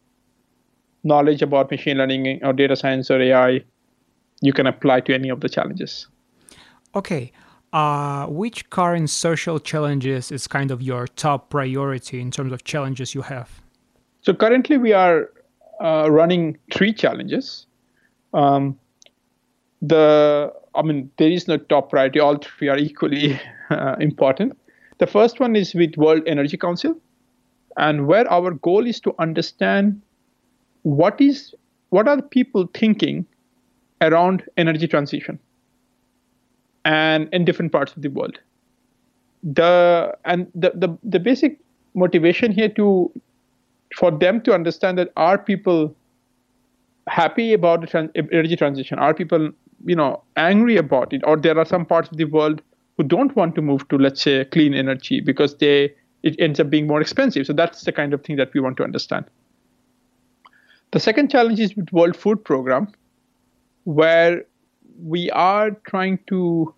knowledge 1.05 1.43
about 1.43 1.71
machine 1.71 1.99
learning 1.99 2.41
or 2.43 2.53
data 2.53 2.75
science 2.75 3.11
or 3.11 3.21
AI, 3.21 3.61
you 4.41 4.53
can 4.53 4.67
apply 4.67 5.01
to 5.01 5.15
any 5.15 5.29
of 5.29 5.41
the 5.41 5.49
challenges. 5.49 6.09
Okay. 6.95 7.33
Uh, 7.73 8.27
which 8.27 8.71
current 8.71 9.11
social 9.11 9.59
challenges 9.59 10.31
is 10.31 10.47
kind 10.47 10.71
of 10.71 10.81
your 10.81 11.07
top 11.09 11.51
priority 11.51 12.21
in 12.21 12.31
terms 12.31 12.53
of 12.53 12.63
challenges 12.65 13.15
you 13.15 13.23
have? 13.23 13.61
So 14.23 14.33
currently 14.33 14.79
we 14.79 14.93
are 14.93 15.31
uh, 15.83 16.09
running 16.11 16.57
three 16.73 16.93
challenges. 16.93 17.67
Um, 18.33 18.79
the 19.83 20.53
I 20.75 20.83
mean 20.83 21.11
there 21.19 21.31
is 21.31 21.49
no 21.49 21.57
top 21.57 21.91
priority. 21.91 22.21
All 22.21 22.37
three 22.37 22.69
are 22.69 22.79
equally 22.79 23.41
uh, 23.71 23.97
important. 23.99 24.57
The 24.99 25.07
first 25.07 25.41
one 25.41 25.57
is 25.57 25.75
with 25.75 25.97
World 25.97 26.23
Energy 26.27 26.57
Council, 26.57 26.97
and 27.77 28.07
where 28.07 28.31
our 28.31 28.53
goal 28.53 28.87
is 28.87 29.01
to 29.01 29.15
understand 29.19 30.01
what 30.85 31.21
is 31.21 31.55
what 31.91 32.07
are 32.07 32.21
people 32.23 32.69
thinking 32.75 33.27
around 34.01 34.45
energy 34.57 34.87
transition 34.87 35.39
and 36.85 37.29
in 37.33 37.45
different 37.45 37.73
parts 37.73 37.97
of 37.97 38.03
the 38.03 38.09
world? 38.09 38.39
The 39.43 40.17
and 40.25 40.47
the, 40.55 40.73
the, 40.75 40.97
the 41.03 41.19
basic 41.19 41.59
motivation 41.95 42.53
here 42.53 42.69
to 42.71 43.11
for 43.97 44.11
them 44.11 44.41
to 44.43 44.55
understand 44.55 44.99
that 44.99 45.13
are 45.17 45.39
people 45.39 45.95
happy 47.09 47.53
about 47.53 47.81
the 47.81 47.87
trans- 47.87 48.11
energy 48.15 48.57
transition? 48.57 48.99
Are 48.99 49.15
people 49.15 49.51
you 49.87 49.97
know 49.97 50.23
angry 50.37 50.77
about 50.77 51.13
it? 51.13 51.23
Or 51.25 51.37
there 51.37 51.59
are 51.59 51.67
some 51.67 51.87
parts 51.87 52.11
of 52.11 52.19
the 52.19 52.25
world 52.25 52.61
who 52.99 53.05
don't 53.05 53.35
want 53.37 53.55
to 53.55 53.63
move 53.63 53.89
to 53.89 53.97
let's 53.97 54.21
say 54.21 54.45
clean 54.45 54.75
energy 54.75 55.21
because 55.21 55.57
they 55.57 55.95
it 56.23 56.37
ends 56.39 56.61
up 56.61 56.69
being 56.69 56.87
more 56.87 57.01
expensive. 57.01 57.47
So 57.47 57.55
that's 57.55 57.85
the 57.85 57.93
kind 57.93 58.13
of 58.13 58.23
thing 58.23 58.37
that 58.37 58.53
we 58.53 58.61
want 58.61 58.77
to 58.79 58.85
understand 58.85 59.25
the 60.95 61.01
second 61.01 61.29
challenge 61.29 61.59
is 61.59 61.75
with 61.77 61.93
world 61.93 62.17
food 62.17 62.45
program 62.45 62.87
where 63.83 64.45
we 65.03 65.29
are 65.33 65.73
trying 65.89 66.21
to 66.29 66.73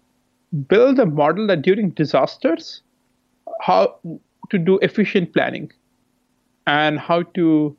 build 0.69 0.99
a 0.99 1.05
model 1.05 1.47
that 1.47 1.61
during 1.61 1.91
disasters 1.91 2.81
how 3.61 3.95
to 4.49 4.59
do 4.59 4.79
efficient 4.79 5.35
planning 5.35 5.71
and 6.67 6.99
how 6.99 7.23
to 7.35 7.77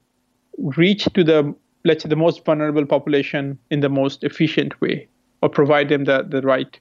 reach 0.60 1.06
to 1.15 1.24
the 1.24 1.56
let's 1.86 2.03
say 2.03 2.10
the 2.10 2.15
most 2.15 2.46
vulnerable 2.46 2.86
population 2.86 3.58
in 3.72 3.79
the 3.79 3.89
most 3.89 4.24
efficient 4.24 4.79
way 4.79 5.08
or 5.41 5.50
provide 5.50 5.89
them 5.89 6.03
the, 6.06 6.24
the 6.29 6.41
right 6.41 6.79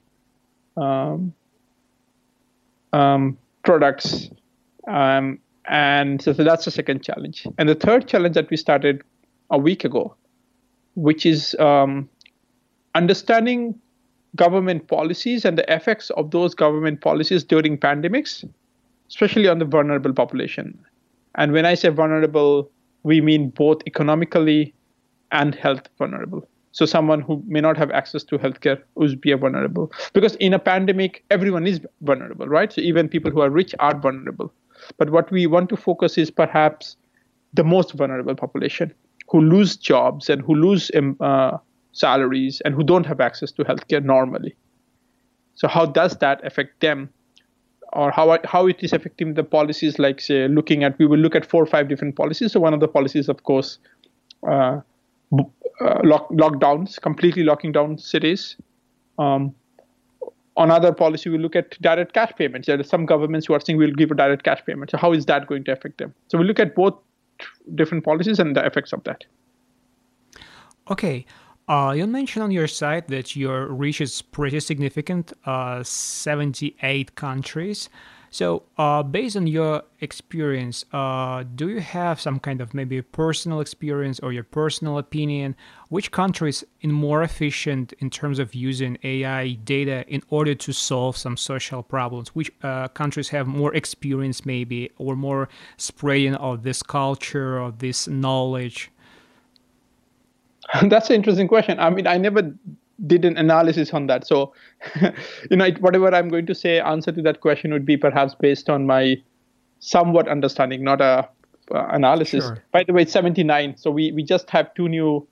um, 0.75 1.33
um, 2.93 3.35
products. 3.63 4.29
Um, 4.87 5.39
and 5.65 6.21
so, 6.21 6.33
so 6.33 6.43
that's 6.43 6.65
the 6.65 6.71
second 6.71 7.03
challenge. 7.03 7.47
And 7.57 7.67
the 7.67 7.75
third 7.75 8.07
challenge 8.07 8.35
that 8.35 8.49
we 8.49 8.57
started 8.57 9.01
a 9.49 9.57
week 9.57 9.83
ago 9.83 10.15
which 10.97 11.27
is 11.27 11.55
um, 11.59 12.09
understanding 12.95 13.79
government 14.35 14.87
policies 14.87 15.45
and 15.45 15.57
the 15.57 15.73
effects 15.73 16.09
of 16.11 16.31
those 16.31 16.55
government 16.55 17.01
policies 17.01 17.43
during 17.43 17.77
pandemics, 17.77 18.43
especially 19.07 19.47
on 19.47 19.59
the 19.59 19.65
vulnerable 19.65 20.11
population. 20.11 20.77
And 21.35 21.53
when 21.53 21.67
I 21.67 21.75
say 21.75 21.89
vulnerable, 21.89 22.71
we 23.03 23.21
mean 23.21 23.49
both 23.51 23.83
economically 23.85 24.73
and 25.31 25.53
health 25.53 25.87
vulnerable. 25.99 26.47
So 26.71 26.87
someone 26.87 27.21
who 27.21 27.43
may 27.45 27.61
not 27.61 27.77
have 27.77 27.91
access 27.91 28.23
to 28.25 28.39
healthcare 28.39 28.81
would 28.95 29.21
be 29.21 29.33
vulnerable. 29.33 29.91
Because 30.13 30.35
in 30.35 30.53
a 30.53 30.59
pandemic, 30.59 31.23
everyone 31.29 31.67
is 31.67 31.79
vulnerable, 32.01 32.47
right? 32.47 32.73
So 32.73 32.81
even 32.81 33.07
people 33.07 33.29
who 33.29 33.41
are 33.41 33.51
rich 33.51 33.75
are 33.79 33.97
vulnerable. 33.99 34.51
But 34.97 35.11
what 35.11 35.29
we 35.29 35.45
want 35.45 35.69
to 35.69 35.77
focus 35.77 36.17
is 36.17 36.31
perhaps 36.31 36.97
the 37.53 37.63
most 37.63 37.93
vulnerable 37.93 38.35
population 38.35 38.93
who 39.29 39.41
lose 39.41 39.75
jobs 39.75 40.29
and 40.29 40.41
who 40.41 40.55
lose 40.55 40.89
um, 40.95 41.17
uh, 41.19 41.57
salaries 41.91 42.61
and 42.63 42.73
who 42.73 42.83
don't 42.83 43.05
have 43.05 43.19
access 43.19 43.51
to 43.51 43.63
healthcare 43.63 44.03
normally. 44.03 44.55
So 45.55 45.67
how 45.67 45.85
does 45.85 46.17
that 46.17 46.45
affect 46.45 46.79
them? 46.79 47.09
Or 47.93 48.11
how, 48.11 48.37
how 48.43 48.67
it 48.67 48.83
is 48.83 48.93
affecting 48.93 49.33
the 49.33 49.43
policies, 49.43 49.97
like 49.97 50.21
say 50.21 50.47
looking 50.47 50.83
at, 50.83 50.99
we 50.99 51.05
will 51.05 51.19
look 51.19 51.35
at 51.35 51.45
four 51.45 51.63
or 51.63 51.65
five 51.65 51.87
different 51.87 52.15
policies. 52.15 52.51
So 52.51 52.59
one 52.59 52.73
of 52.73 52.79
the 52.79 52.87
policies, 52.87 53.29
of 53.29 53.43
course, 53.43 53.79
uh, 54.47 54.81
uh, 55.81 55.99
lock, 56.03 56.29
lockdowns, 56.29 57.01
completely 57.01 57.43
locking 57.43 57.71
down 57.71 57.97
cities. 57.97 58.57
Um, 59.17 59.55
another 60.57 60.93
policy, 60.93 61.29
we 61.29 61.37
look 61.37 61.55
at 61.55 61.81
direct 61.81 62.13
cash 62.13 62.31
payments. 62.37 62.67
There 62.67 62.79
are 62.79 62.83
some 62.83 63.05
governments 63.05 63.47
who 63.47 63.53
are 63.53 63.59
saying 63.59 63.77
we'll 63.77 63.91
give 63.91 64.11
a 64.11 64.15
direct 64.15 64.43
cash 64.43 64.61
payment. 64.65 64.91
So 64.91 64.97
how 64.97 65.13
is 65.13 65.25
that 65.25 65.47
going 65.47 65.63
to 65.65 65.71
affect 65.71 65.97
them? 65.97 66.13
So 66.27 66.37
we 66.37 66.45
look 66.45 66.59
at 66.59 66.75
both 66.75 66.93
different 67.75 68.03
policies 68.03 68.39
and 68.39 68.55
the 68.55 68.65
effects 68.65 68.93
of 68.93 69.03
that. 69.03 69.25
Okay. 70.89 71.25
Uh, 71.67 71.93
you 71.95 72.07
mentioned 72.07 72.43
on 72.43 72.51
your 72.51 72.67
site 72.67 73.09
that 73.09 73.35
your 73.35 73.67
reach 73.67 73.99
is 73.99 74.21
pretty 74.21 74.59
significant, 74.59 75.33
uh, 75.45 75.83
78 75.83 77.15
countries. 77.15 77.89
So, 78.29 78.63
uh, 78.77 79.03
based 79.03 79.37
on 79.37 79.47
your 79.47 79.83
experience, 80.01 80.83
uh, 80.91 81.43
do 81.55 81.69
you 81.69 81.79
have 81.79 82.19
some 82.19 82.39
kind 82.39 82.61
of 82.61 82.73
maybe 82.73 83.01
personal 83.01 83.61
experience 83.61 84.19
or 84.19 84.33
your 84.33 84.43
personal 84.43 84.97
opinion? 84.97 85.55
Which 85.89 86.11
countries 86.11 86.63
in 86.81 86.91
more 86.91 87.23
efficient 87.23 87.93
in 87.99 88.09
terms 88.09 88.39
of 88.39 88.53
using 88.53 88.97
AI 89.03 89.53
data 89.63 90.03
in 90.07 90.21
order 90.29 90.55
to 90.55 90.73
solve 90.73 91.15
some 91.15 91.37
social 91.37 91.81
problems? 91.81 92.29
Which 92.35 92.51
uh, 92.63 92.89
countries 92.89 93.29
have 93.29 93.47
more 93.47 93.73
experience, 93.73 94.45
maybe, 94.45 94.91
or 94.97 95.15
more 95.15 95.47
spreading 95.77 96.35
of 96.35 96.63
this 96.63 96.83
culture 96.83 97.59
or 97.59 97.71
this 97.71 98.07
knowledge? 98.07 98.91
That's 100.83 101.09
an 101.09 101.15
interesting 101.15 101.47
question. 101.47 101.79
I 101.79 101.89
mean, 101.89 102.07
I 102.07 102.17
never 102.17 102.53
did 103.05 103.25
an 103.25 103.37
analysis 103.37 103.93
on 103.93 104.07
that. 104.07 104.25
So, 104.25 104.53
you 105.51 105.57
know, 105.57 105.69
whatever 105.79 106.13
I'm 106.13 106.29
going 106.29 106.45
to 106.47 106.55
say, 106.55 106.79
answer 106.79 107.11
to 107.11 107.21
that 107.21 107.41
question 107.41 107.71
would 107.71 107.85
be 107.85 107.97
perhaps 107.97 108.33
based 108.35 108.69
on 108.69 108.87
my 108.87 109.21
somewhat 109.79 110.27
understanding, 110.27 110.83
not 110.83 111.01
a 111.01 111.29
uh, 111.73 111.87
analysis. 111.89 112.45
Sure. 112.45 112.63
By 112.71 112.83
the 112.83 112.93
way, 112.93 113.03
it's 113.03 113.11
79. 113.11 113.77
So 113.77 113.91
we 113.91 114.11
we 114.11 114.23
just 114.23 114.49
have 114.49 114.73
two 114.73 114.87
new 114.87 115.27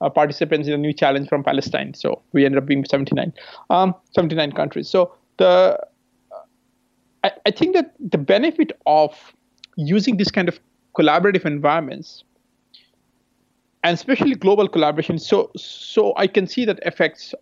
uh, 0.00 0.08
participants 0.08 0.68
in 0.68 0.74
a 0.74 0.78
new 0.78 0.92
challenge 0.92 1.28
from 1.28 1.44
Palestine. 1.44 1.94
So 1.94 2.22
we 2.32 2.44
ended 2.44 2.58
up 2.62 2.66
being 2.66 2.84
79, 2.84 3.32
um, 3.70 3.94
79 4.14 4.52
countries. 4.52 4.88
So 4.88 5.12
the 5.36 5.78
I, 7.24 7.32
I 7.46 7.50
think 7.50 7.74
that 7.74 7.94
the 7.98 8.18
benefit 8.18 8.72
of 8.86 9.34
using 9.76 10.16
this 10.16 10.30
kind 10.30 10.48
of 10.48 10.58
collaborative 10.96 11.44
environments 11.44 12.24
and 13.82 13.94
especially 13.94 14.34
global 14.34 14.68
collaboration. 14.68 15.18
So, 15.18 15.50
so 15.56 16.12
I 16.16 16.26
can 16.26 16.46
see 16.46 16.64
that 16.64 16.78
effects 16.84 17.34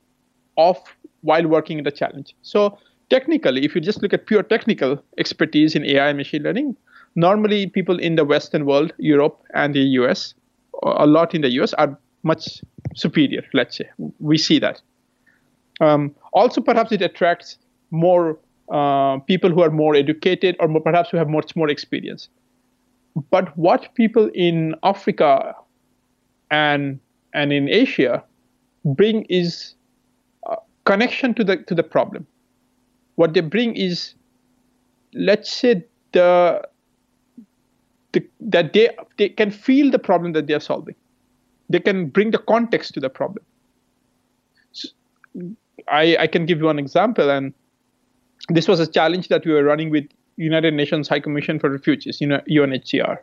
of 0.57 0.79
while 1.23 1.47
working 1.47 1.79
in 1.79 1.85
the 1.85 1.91
challenge. 1.91 2.35
So 2.43 2.79
technically, 3.11 3.65
if 3.65 3.75
you 3.75 3.81
just 3.81 4.03
look 4.03 4.13
at 4.13 4.27
pure 4.27 4.43
technical 4.43 5.03
expertise 5.19 5.75
in 5.75 5.85
AI 5.85 6.09
and 6.09 6.19
machine 6.19 6.43
learning, 6.43 6.77
normally 7.15 7.67
people 7.67 7.99
in 7.99 8.17
the 8.17 8.25
Western 8.25 8.67
world, 8.67 8.93
Europe 8.99 9.43
and 9.55 9.75
the 9.75 9.81
US, 9.81 10.35
a 10.83 11.07
lot 11.07 11.35
in 11.35 11.43
the 11.43 11.51
US, 11.61 11.75
are 11.75 11.99
much 12.23 12.63
superior. 12.95 13.43
Let's 13.53 13.77
say 13.77 13.89
we 14.19 14.39
see 14.39 14.59
that. 14.61 14.81
Um, 15.81 16.15
also, 16.33 16.61
perhaps 16.61 16.93
it 16.93 17.03
attracts 17.03 17.59
more 17.91 18.39
uh, 18.71 19.19
people 19.21 19.51
who 19.51 19.63
are 19.63 19.71
more 19.71 19.95
educated 19.95 20.57
or 20.61 20.69
more, 20.69 20.81
perhaps 20.81 21.11
who 21.11 21.17
have 21.17 21.29
much 21.29 21.57
more 21.57 21.69
experience. 21.69 22.29
But 23.31 23.57
what 23.57 23.95
people 23.95 24.31
in 24.35 24.75
Africa 24.83 25.55
and 26.51 27.01
and 27.35 27.53
in 27.53 27.69
Asia 27.69 28.25
bring 28.85 29.25
is 29.25 29.75
connection 30.85 31.35
to 31.35 31.45
the 31.45 31.57
to 31.69 31.75
the 31.75 31.83
problem. 31.83 32.27
What 33.17 33.35
they 33.35 33.41
bring 33.41 33.77
is, 33.77 34.15
let's 35.13 35.53
say 35.53 35.85
the, 36.13 36.63
the 38.13 38.27
that 38.41 38.73
they 38.73 38.89
they 39.17 39.29
can 39.29 39.51
feel 39.51 39.91
the 39.91 39.99
problem 39.99 40.33
that 40.33 40.47
they 40.47 40.55
are 40.55 40.61
solving. 40.61 40.95
They 41.69 41.81
can 41.81 42.09
bring 42.09 42.31
the 42.31 42.39
context 42.39 42.95
to 42.95 43.01
the 43.01 43.11
problem. 43.11 43.45
So 44.73 44.89
I 45.89 46.17
I 46.17 46.27
can 46.27 46.47
give 46.47 46.59
you 46.59 46.67
one 46.67 46.79
example, 46.79 47.31
and 47.31 47.53
this 48.49 48.69
was 48.69 48.81
a 48.81 48.87
challenge 48.87 49.29
that 49.29 49.45
we 49.45 49.53
were 49.53 49.65
running 49.65 49.91
with 49.91 50.07
United 50.37 50.73
Nations 50.75 51.09
High 51.09 51.21
Commission 51.21 51.59
for 51.59 51.69
Refugees, 51.71 52.21
you 52.21 52.27
know, 52.29 52.41
UNHCR. 52.49 53.19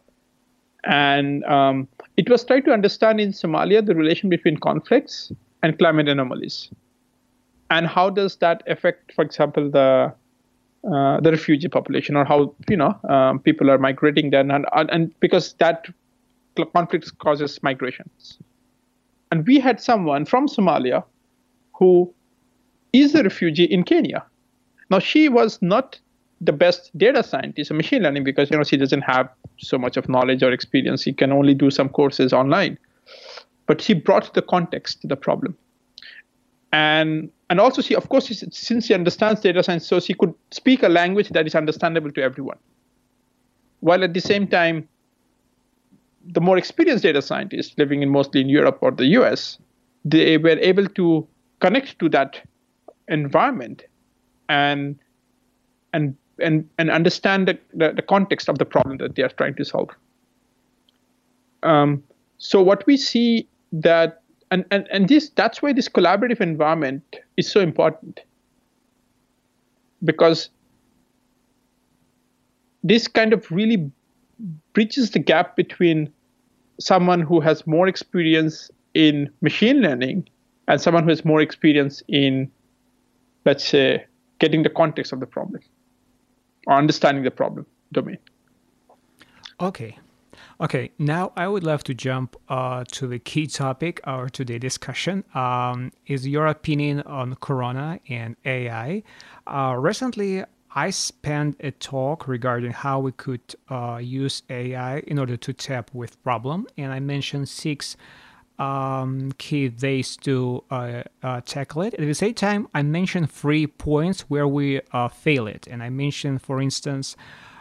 And 0.84 1.44
um, 1.46 1.88
it 2.17 2.29
was 2.29 2.43
trying 2.45 2.63
to 2.63 2.72
understand 2.72 3.19
in 3.19 3.31
Somalia 3.31 3.86
the 3.86 3.95
relation 3.95 4.29
between 4.29 4.57
conflicts 4.57 5.31
and 5.63 5.77
climate 5.77 6.07
anomalies 6.07 6.69
and 7.69 7.88
how 7.88 8.10
does 8.10 8.38
that 8.38 8.63
affect, 8.67 9.13
for 9.13 9.24
example, 9.24 9.69
the 9.69 10.13
uh, 10.93 11.19
the 11.19 11.31
refugee 11.31 11.67
population, 11.67 12.15
or 12.15 12.25
how 12.25 12.53
you 12.69 12.77
know 12.77 12.98
um, 13.10 13.39
people 13.39 13.72
are 13.72 13.77
migrating 13.77 14.29
then, 14.29 14.51
and, 14.51 14.65
and 14.75 15.19
because 15.19 15.53
that 15.53 15.88
conflict 16.74 17.17
causes 17.17 17.62
migrations. 17.63 18.38
And 19.31 19.45
we 19.48 19.60
had 19.60 19.81
someone 19.81 20.25
from 20.25 20.48
Somalia 20.48 21.03
who 21.74 22.13
is 22.93 23.15
a 23.15 23.24
refugee 23.24 23.65
in 23.65 23.84
Kenya. 23.84 24.24
Now 24.91 25.00
she 25.00 25.27
was 25.27 25.60
not 25.62 26.00
the 26.39 26.53
best 26.53 26.95
data 26.95 27.24
scientist 27.24 27.72
in 27.72 27.77
machine 27.77 28.03
learning 28.03 28.24
because 28.24 28.51
you 28.51 28.57
know 28.57 28.63
she 28.63 28.77
doesn't 28.77 29.01
have 29.01 29.27
so 29.58 29.78
much 29.78 29.98
of 29.98 30.10
knowledge 30.10 30.44
or 30.44 30.52
experience. 30.52 31.04
He 31.04 31.14
can 31.14 31.32
only 31.32 31.54
do 31.54 31.72
some 31.72 31.90
courses 31.90 32.34
online. 32.34 32.78
But 33.68 33.82
he 33.82 33.94
brought 33.94 34.34
the 34.34 34.42
context 34.42 35.02
to 35.02 35.08
the 35.08 35.16
problem 35.16 35.58
and 36.76 37.30
and 37.50 37.60
also 37.60 37.82
she 37.82 37.96
of 37.96 38.10
course 38.10 38.28
since 38.52 38.88
she 38.88 38.94
understands 38.94 39.42
data 39.42 39.64
science 39.64 39.88
so 39.88 40.00
she 40.00 40.14
could 40.14 40.34
speak 40.52 40.84
a 40.84 40.90
language 40.90 41.30
that 41.30 41.48
is 41.48 41.56
understandable 41.56 42.12
to 42.12 42.22
everyone 42.22 42.58
while 43.80 44.04
at 44.04 44.14
the 44.14 44.20
same 44.22 44.48
time 44.48 44.88
the 46.38 46.42
more 46.42 46.58
experienced 46.58 47.04
data 47.04 47.22
scientists 47.22 47.78
living 47.78 48.02
in 48.02 48.10
mostly 48.10 48.42
in 48.42 48.50
europe 48.50 48.78
or 48.82 48.92
the 48.92 49.06
us 49.06 49.58
they 50.04 50.38
were 50.38 50.60
able 50.72 50.88
to 51.00 51.08
connect 51.60 51.98
to 52.00 52.10
that 52.10 52.42
environment 53.08 53.84
and 54.50 55.00
and 55.94 56.16
and, 56.39 56.68
and 56.77 56.89
understand 56.89 57.48
the, 57.48 57.58
the, 57.74 57.94
the 57.94 58.01
context 58.01 58.50
of 58.50 58.58
the 58.58 58.65
problem 58.65 58.98
that 58.98 59.15
they 59.15 59.24
are 59.24 59.30
trying 59.30 59.56
to 59.56 59.65
solve. 59.65 59.89
Um, 61.63 62.04
so 62.38 62.62
what 62.62 62.86
we 62.86 62.98
see 62.98 63.48
that 63.72 64.22
and, 64.51 64.65
and, 64.72 64.88
and 64.92 65.10
this 65.10 65.30
that's 65.30 65.62
why 65.62 65.74
this 65.74 65.89
collaborative 65.89 66.39
environment 66.39 67.04
is 67.38 67.51
so 67.51 67.60
important. 67.60 68.20
Because 70.04 70.50
this 72.84 73.08
kind 73.08 73.34
of 73.34 73.50
really 73.51 73.89
bridges 74.74 75.12
the 75.12 75.20
gap 75.20 75.56
between 75.56 76.12
someone 76.80 77.22
who 77.22 77.39
has 77.39 77.65
more 77.65 77.88
experience 77.88 78.70
in 78.94 79.30
machine 79.42 79.82
learning 79.82 80.27
and 80.68 80.80
someone 80.80 81.04
who 81.04 81.10
has 81.10 81.25
more 81.25 81.42
experience 81.42 82.04
in 82.08 82.51
let's 83.46 83.63
say 83.63 84.06
getting 84.39 84.63
the 84.63 84.70
context 84.70 85.12
of 85.12 85.20
the 85.20 85.25
problem 85.25 85.62
understanding 86.67 87.24
the 87.24 87.31
problem 87.31 87.65
domain 87.91 88.17
okay 89.60 89.98
Okay, 90.60 90.91
now 90.98 91.34
I 91.36 91.50
would 91.50 91.63
love 91.63 91.84
to 91.84 91.93
jump 91.93 92.38
uh, 92.48 92.86
to 92.91 93.07
the 93.07 93.19
key 93.19 93.45
topic 93.45 94.00
of 94.05 94.31
today's 94.31 94.62
discussion. 94.62 95.25
Um, 95.34 95.91
is 96.08 96.25
your 96.25 96.47
opinion 96.47 97.01
on 97.01 97.36
Corona 97.36 97.99
and 98.08 98.38
AI? 98.45 99.04
Uh, 99.45 99.75
recently, 99.78 100.45
I 100.73 100.91
spent 100.91 101.58
a 101.60 101.71
talk 101.71 102.28
regarding 102.28 102.71
how 102.71 102.99
we 102.99 103.12
could 103.12 103.41
uh, 103.69 103.99
use 104.01 104.43
AI 104.49 104.99
in 104.99 105.19
order 105.19 105.36
to 105.36 105.54
tap 105.54 105.89
with 105.93 106.21
problem, 106.23 106.67
and 106.78 106.93
I 106.93 106.99
mentioned 106.99 107.49
six 107.49 107.97
um, 108.60 109.32
key 109.38 109.72
ways 109.82 110.18
to 110.18 110.63
uh, 110.72 111.04
uh, 111.24 111.41
tackle 111.41 111.82
it. 111.84 111.94
At 111.96 112.06
the 112.06 112.13
same 112.13 112.34
time, 112.34 112.68
I 112.74 112.82
mentioned 112.84 113.32
three 113.32 113.68
points 113.68 114.22
where 114.22 114.48
we 114.48 114.82
uh, 114.91 115.08
fail 115.10 115.48
it, 115.48 115.68
and 115.68 115.84
I 115.84 115.89
mentioned, 115.89 116.41
for 116.41 116.62
instance, 116.62 117.15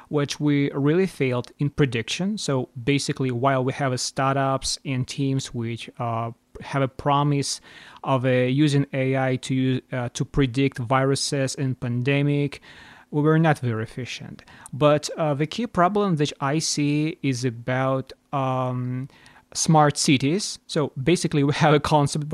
which 0.08 0.38
we 0.38 0.70
really 0.72 1.06
failed 1.06 1.50
in 1.58 1.70
prediction. 1.70 2.38
So 2.38 2.68
basically, 2.82 3.30
while 3.30 3.64
we 3.64 3.72
have 3.72 3.98
startups 4.00 4.78
and 4.84 5.06
teams 5.08 5.52
which 5.52 5.90
uh, 5.98 6.30
have 6.60 6.82
a 6.82 6.88
promise 6.88 7.60
of 8.04 8.24
uh, 8.24 8.28
using 8.28 8.86
AI 8.92 9.36
to 9.36 9.80
uh, 9.92 10.08
to 10.10 10.24
predict 10.24 10.78
viruses 10.78 11.54
and 11.56 11.78
pandemic, 11.78 12.60
we 13.10 13.22
were 13.22 13.38
not 13.38 13.58
very 13.58 13.82
efficient. 13.82 14.42
But 14.72 15.08
uh, 15.16 15.34
the 15.34 15.46
key 15.46 15.66
problem 15.66 16.16
that 16.16 16.32
I 16.40 16.58
see 16.58 17.18
is 17.22 17.44
about 17.44 18.12
um, 18.32 19.08
smart 19.54 19.96
cities. 19.96 20.58
So 20.66 20.92
basically, 21.02 21.44
we 21.44 21.52
have 21.54 21.74
a 21.74 21.80
concept 21.80 22.32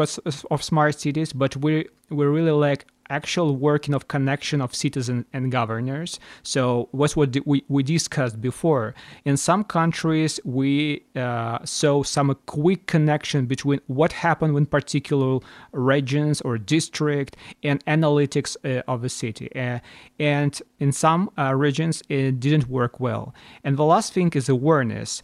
of 0.51 0.63
smart 0.63 0.99
cities, 0.99 1.33
but 1.33 1.57
we 1.57 1.87
we 2.09 2.25
really 2.27 2.51
lack 2.51 2.87
actual 3.11 3.57
working 3.57 3.93
of 3.93 4.09
connection 4.09 4.61
of 4.61 4.75
citizens 4.75 5.27
and 5.33 5.51
governors. 5.51 6.19
So 6.43 6.89
what's 6.93 7.17
what 7.17 7.37
we, 7.45 7.65
we 7.69 7.83
discussed 7.83 8.41
before. 8.41 8.95
In 9.25 9.37
some 9.37 9.65
countries, 9.65 10.41
we 10.45 11.03
uh, 11.17 11.59
saw 11.65 12.03
some 12.05 12.35
quick 12.47 12.87
connection 12.87 13.47
between 13.47 13.81
what 13.89 14.13
happened 14.13 14.57
in 14.57 14.67
particular 14.67 15.41
regions 15.73 16.41
or 16.43 16.57
district 16.57 17.37
and 17.63 17.85
analytics 17.87 18.57
uh, 18.65 18.83
of 18.87 19.03
the 19.03 19.09
city. 19.09 19.55
Uh, 19.55 19.81
and 20.19 20.63
in 20.79 20.93
some 20.93 21.31
uh, 21.37 21.55
regions, 21.55 22.03
it 22.09 22.41
didn't 22.41 22.69
work 22.69 23.01
well. 23.01 23.35
And 23.65 23.77
the 23.77 23.85
last 23.85 24.13
thing 24.13 24.31
is 24.35 24.49
awareness 24.49 25.23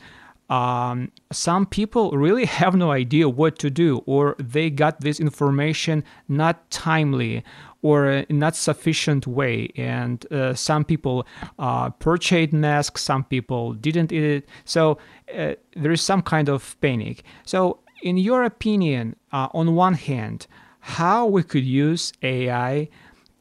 um, 0.48 1.10
some 1.32 1.66
people 1.66 2.10
really 2.12 2.44
have 2.60 2.74
no 2.74 2.90
idea 2.90 3.28
what 3.28 3.58
to 3.60 3.70
do, 3.70 4.02
or 4.06 4.36
they 4.38 4.70
got 4.70 5.00
this 5.00 5.20
information 5.20 6.04
not 6.28 6.70
timely 6.70 7.44
or 7.82 8.24
not 8.30 8.56
sufficient 8.56 9.26
way. 9.26 9.70
And 9.76 10.26
uh, 10.32 10.54
some 10.54 10.84
people 10.84 11.26
uh, 11.58 11.90
purchased 11.90 12.52
masks, 12.52 13.02
some 13.02 13.24
people 13.24 13.74
didn't 13.74 14.12
eat 14.12 14.24
it. 14.24 14.48
So 14.64 14.98
uh, 15.36 15.54
there 15.74 15.92
is 15.92 16.02
some 16.02 16.22
kind 16.22 16.48
of 16.48 16.76
panic. 16.80 17.22
So, 17.44 17.80
in 18.02 18.18
your 18.18 18.44
opinion, 18.44 19.16
uh, 19.32 19.48
on 19.54 19.74
one 19.74 19.94
hand, 19.94 20.46
how 20.80 21.26
we 21.26 21.42
could 21.42 21.64
use 21.64 22.12
AI 22.22 22.88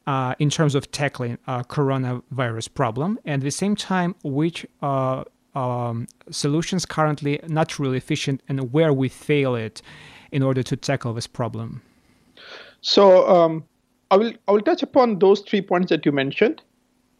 uh, 0.06 0.34
in 0.38 0.48
terms 0.50 0.74
of 0.74 0.90
tackling 0.92 1.38
a 1.46 1.62
coronavirus 1.64 2.72
problem, 2.72 3.18
and 3.24 3.42
at 3.42 3.44
the 3.44 3.50
same 3.50 3.76
time, 3.76 4.14
which 4.22 4.66
uh, 4.80 5.24
um, 5.56 6.06
solutions 6.30 6.84
currently 6.84 7.40
not 7.48 7.78
really 7.78 7.96
efficient 7.96 8.42
and 8.48 8.72
where 8.72 8.92
we 8.92 9.08
fail 9.08 9.54
it 9.54 9.82
in 10.30 10.42
order 10.42 10.62
to 10.62 10.76
tackle 10.76 11.14
this 11.14 11.26
problem? 11.26 11.82
So 12.82 13.26
um, 13.28 13.64
I 14.10 14.16
will 14.16 14.32
I 14.46 14.52
will 14.52 14.60
touch 14.60 14.82
upon 14.82 15.18
those 15.18 15.40
three 15.40 15.62
points 15.62 15.88
that 15.88 16.04
you 16.04 16.12
mentioned. 16.12 16.62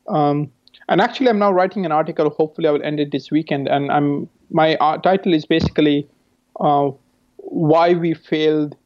Um, 0.09 0.53
and 0.89 1.01
actually, 1.01 1.29
I'm 1.29 1.39
now 1.39 1.51
writing 1.51 1.85
an 1.85 1.93
article. 1.93 2.31
Hopefully, 2.31 2.69
I 2.69 2.71
will 2.73 2.83
end 2.83 3.01
it 3.01 3.11
this 3.11 3.31
weekend. 3.31 3.67
And 3.67 3.91
I'm 3.91 4.29
my 4.51 4.77
uh, 4.77 4.99
title 4.99 5.33
is 5.33 5.47
basically 5.47 6.07
uh, 6.61 6.91
why 7.39 7.95
we 7.95 8.15
failed 8.15 8.77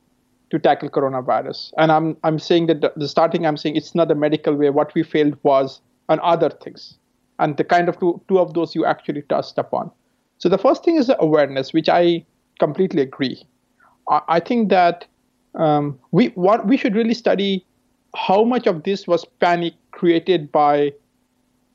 to 0.51 0.59
tackle 0.59 0.89
coronavirus. 0.89 1.73
And 1.77 1.93
I'm 1.93 2.17
I'm 2.23 2.39
saying 2.39 2.67
that 2.69 2.81
the, 2.81 2.93
the 2.97 3.09
starting 3.09 3.47
I'm 3.47 3.57
saying 3.57 3.77
it's 3.77 3.95
not 3.95 4.09
the 4.09 4.15
medical 4.15 4.55
way. 4.55 4.71
What 4.71 4.95
we 4.95 5.03
failed 5.03 5.37
was 5.43 5.81
on 6.09 6.21
other 6.23 6.51
things 6.51 6.97
and 7.41 7.57
the 7.57 7.65
kind 7.65 7.89
of 7.89 7.99
two, 7.99 8.23
two 8.29 8.39
of 8.39 8.55
those 8.55 8.75
you 8.75 8.85
actually 8.85 9.23
touched 9.23 9.59
upon. 9.59 9.91
So 10.39 10.49
the 10.49 10.59
first 10.59 10.85
thing 10.85 10.97
is 10.97 11.09
the 11.09 11.21
awareness, 11.21 11.73
which 11.73 11.89
I 11.89 12.25
completely 12.61 13.03
agree. 13.03 13.43
I, 14.09 14.21
I 14.29 14.41
think 14.41 14.69
that 14.69 15.07
um, 15.55 15.99
we 16.13 16.29
what 16.29 16.67
we 16.67 16.77
should 16.77 16.95
really 16.95 17.15
study 17.15 17.67
how 18.15 18.45
much 18.45 18.67
of 18.67 18.85
this 18.85 19.07
was 19.07 19.25
panic 19.41 19.75
created 19.91 20.53
by, 20.53 20.93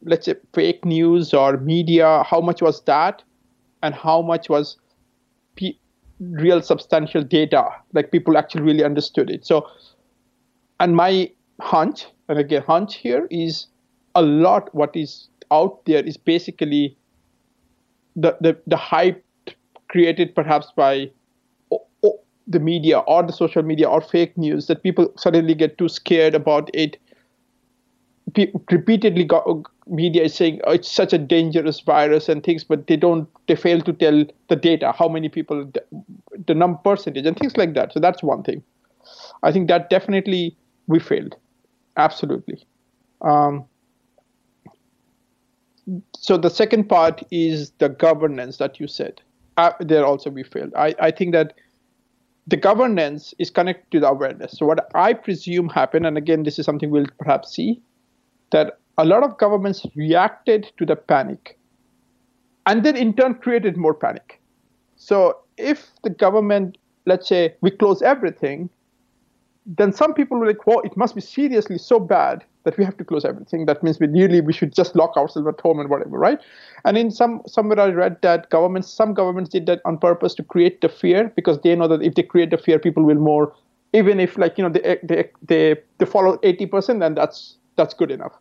let's 0.04 0.26
say, 0.26 0.36
fake 0.54 0.86
news 0.86 1.34
or 1.34 1.58
media. 1.58 2.24
How 2.24 2.40
much 2.40 2.62
was 2.62 2.82
that, 2.84 3.24
and 3.84 3.94
how 3.94 4.22
much 4.22 4.50
was 4.50 4.78
real 6.20 6.62
substantial 6.62 7.24
data, 7.24 7.68
like 7.94 8.12
people 8.12 8.38
actually 8.38 8.62
really 8.62 8.84
understood 8.84 9.30
it. 9.30 9.46
So, 9.46 9.68
and 10.80 10.96
my 10.96 11.32
hunch, 11.60 12.06
and 12.30 12.40
again, 12.40 12.62
hunch 12.62 12.96
here 12.96 13.28
is 13.30 13.68
a 14.16 14.22
lot 14.22 14.74
what 14.74 14.96
is 14.96 15.28
out 15.52 15.86
there 15.86 16.04
is 16.04 16.18
basically 16.18 16.98
the, 18.16 18.38
the, 18.42 18.58
the 18.68 18.78
hype 18.78 19.24
created 19.90 20.34
perhaps 20.36 20.72
by 20.76 21.10
the 22.48 22.60
media 22.60 23.00
or 23.00 23.24
the 23.24 23.34
social 23.34 23.64
media 23.64 23.90
or 23.90 24.02
fake 24.02 24.38
news 24.38 24.68
that 24.68 24.84
people 24.84 25.12
suddenly 25.18 25.56
get 25.56 25.78
too 25.78 25.90
scared 25.90 26.36
about 26.36 26.70
it 26.74 26.98
repeatedly 28.72 29.24
got, 29.24 29.48
media 29.88 30.24
is 30.24 30.34
saying 30.34 30.60
oh, 30.66 30.72
it's 30.72 30.92
such 30.92 31.14
a 31.14 31.18
dangerous 31.18 31.80
virus 31.80 32.28
and 32.28 32.44
things, 32.44 32.64
but 32.64 32.88
they 32.88 32.98
don't 32.98 33.30
they 33.48 33.56
fail 33.56 33.82
to 33.82 33.94
tell 33.94 34.26
the 34.50 34.56
data, 34.56 34.92
how 34.92 35.08
many 35.08 35.30
people, 35.30 35.66
the, 35.66 35.84
the 36.48 36.56
number 36.56 36.78
percentage, 36.84 37.26
and 37.26 37.38
things 37.38 37.56
like 37.58 37.74
that. 37.76 37.94
So 37.94 38.00
that's 38.00 38.24
one 38.24 38.44
thing. 38.44 38.64
I 39.44 39.52
think 39.52 39.68
that 39.68 39.90
definitely 39.90 40.58
we 40.88 41.00
failed, 41.00 41.36
absolutely. 41.98 42.66
Um, 43.22 43.66
so 46.18 46.38
the 46.38 46.50
second 46.50 46.90
part 46.90 47.24
is 47.32 47.72
the 47.78 47.90
governance 47.90 48.58
that 48.58 48.80
you 48.80 48.88
said. 48.88 49.22
Uh, 49.58 49.72
there 49.80 50.06
also 50.06 50.30
we 50.30 50.44
failed. 50.44 50.74
I, 50.76 50.96
I 51.00 51.12
think 51.12 51.32
that 51.34 51.54
the 52.48 52.58
governance 52.58 53.34
is 53.40 53.50
connected 53.50 53.90
to 53.92 54.00
the 54.02 54.10
awareness. 54.10 54.58
So 54.58 54.66
what 54.66 54.90
I 54.94 55.14
presume 55.14 55.70
happened, 55.70 56.06
and 56.06 56.18
again, 56.18 56.44
this 56.44 56.60
is 56.60 56.66
something 56.66 56.90
we'll 56.90 57.08
perhaps 57.20 57.52
see, 57.52 57.82
that 58.52 58.80
a 58.98 59.06
lot 59.06 59.24
of 59.24 59.38
governments 59.38 59.86
reacted 59.96 60.72
to 60.78 60.86
the 60.86 60.96
panic 60.96 61.58
and 62.66 62.84
then 62.84 62.96
in 62.96 63.14
turn 63.14 63.36
created 63.36 63.78
more 63.78 63.94
panic. 63.94 64.42
So 64.96 65.38
if 65.58 65.92
the 66.04 66.10
government, 66.10 66.78
let's 67.06 67.28
say, 67.28 67.56
we 67.62 67.72
close 67.72 68.02
everything, 68.02 68.70
then 69.66 69.92
some 69.92 70.14
people 70.14 70.38
were 70.38 70.46
like, 70.46 70.68
well, 70.68 70.82
it 70.82 70.96
must 70.96 71.16
be 71.16 71.22
seriously 71.22 71.78
so 71.78 72.00
bad 72.00 72.44
that 72.64 72.78
we 72.78 72.84
have 72.84 72.98
to 72.98 73.04
close 73.04 73.26
everything. 73.26 73.66
That 73.66 73.82
means 73.82 74.00
we 74.00 74.08
nearly 74.08 74.42
we 74.42 74.54
should 74.54 74.74
just 74.74 74.96
lock 74.96 75.18
ourselves 75.18 75.48
at 75.48 75.60
home 75.60 75.80
and 75.80 75.90
whatever, 75.90 76.18
right? 76.20 76.40
And 76.84 76.98
in 76.98 77.10
some 77.10 77.42
somewhere 77.48 77.80
I 77.80 77.90
read 77.90 78.22
that 78.22 78.50
governments, 78.50 78.90
some 78.90 79.14
governments 79.14 79.50
did 79.50 79.66
that 79.66 79.82
on 79.86 79.98
purpose 79.98 80.36
to 80.36 80.44
create 80.44 80.82
the 80.82 80.90
fear 80.90 81.32
because 81.36 81.60
they 81.62 81.76
know 81.76 81.88
that 81.88 82.04
if 82.04 82.14
they 82.16 82.24
create 82.24 82.52
the 82.52 82.58
fear, 82.58 82.78
people 82.78 83.04
will 83.04 83.16
more, 83.16 83.54
even 83.94 84.20
if 84.20 84.38
like 84.38 84.58
you 84.58 84.64
know 84.64 84.70
they 84.70 85.00
they 85.04 85.30
they, 85.42 85.76
they 85.98 86.06
follow 86.06 86.38
80%, 86.38 87.00
then 87.00 87.16
that's 87.16 87.58
that's 87.76 87.94
good 87.94 88.12
enough. 88.12 88.34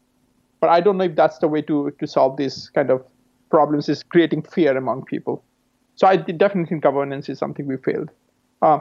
But 0.60 0.70
I 0.70 0.80
don't 0.80 0.98
know 0.98 1.04
if 1.04 1.16
that's 1.16 1.38
the 1.38 1.48
way 1.48 1.62
to 1.62 1.90
to 1.98 2.06
solve 2.06 2.36
these 2.36 2.70
kind 2.70 2.90
of 2.90 3.02
problems 3.50 3.88
is 3.88 4.02
creating 4.02 4.42
fear 4.42 4.76
among 4.76 5.04
people. 5.04 5.42
So 5.96 6.06
I 6.06 6.16
definitely 6.16 6.68
think 6.68 6.82
governance 6.82 7.28
is 7.28 7.38
something 7.38 7.66
we 7.66 7.76
failed. 7.76 8.10
Uh, 8.64 8.78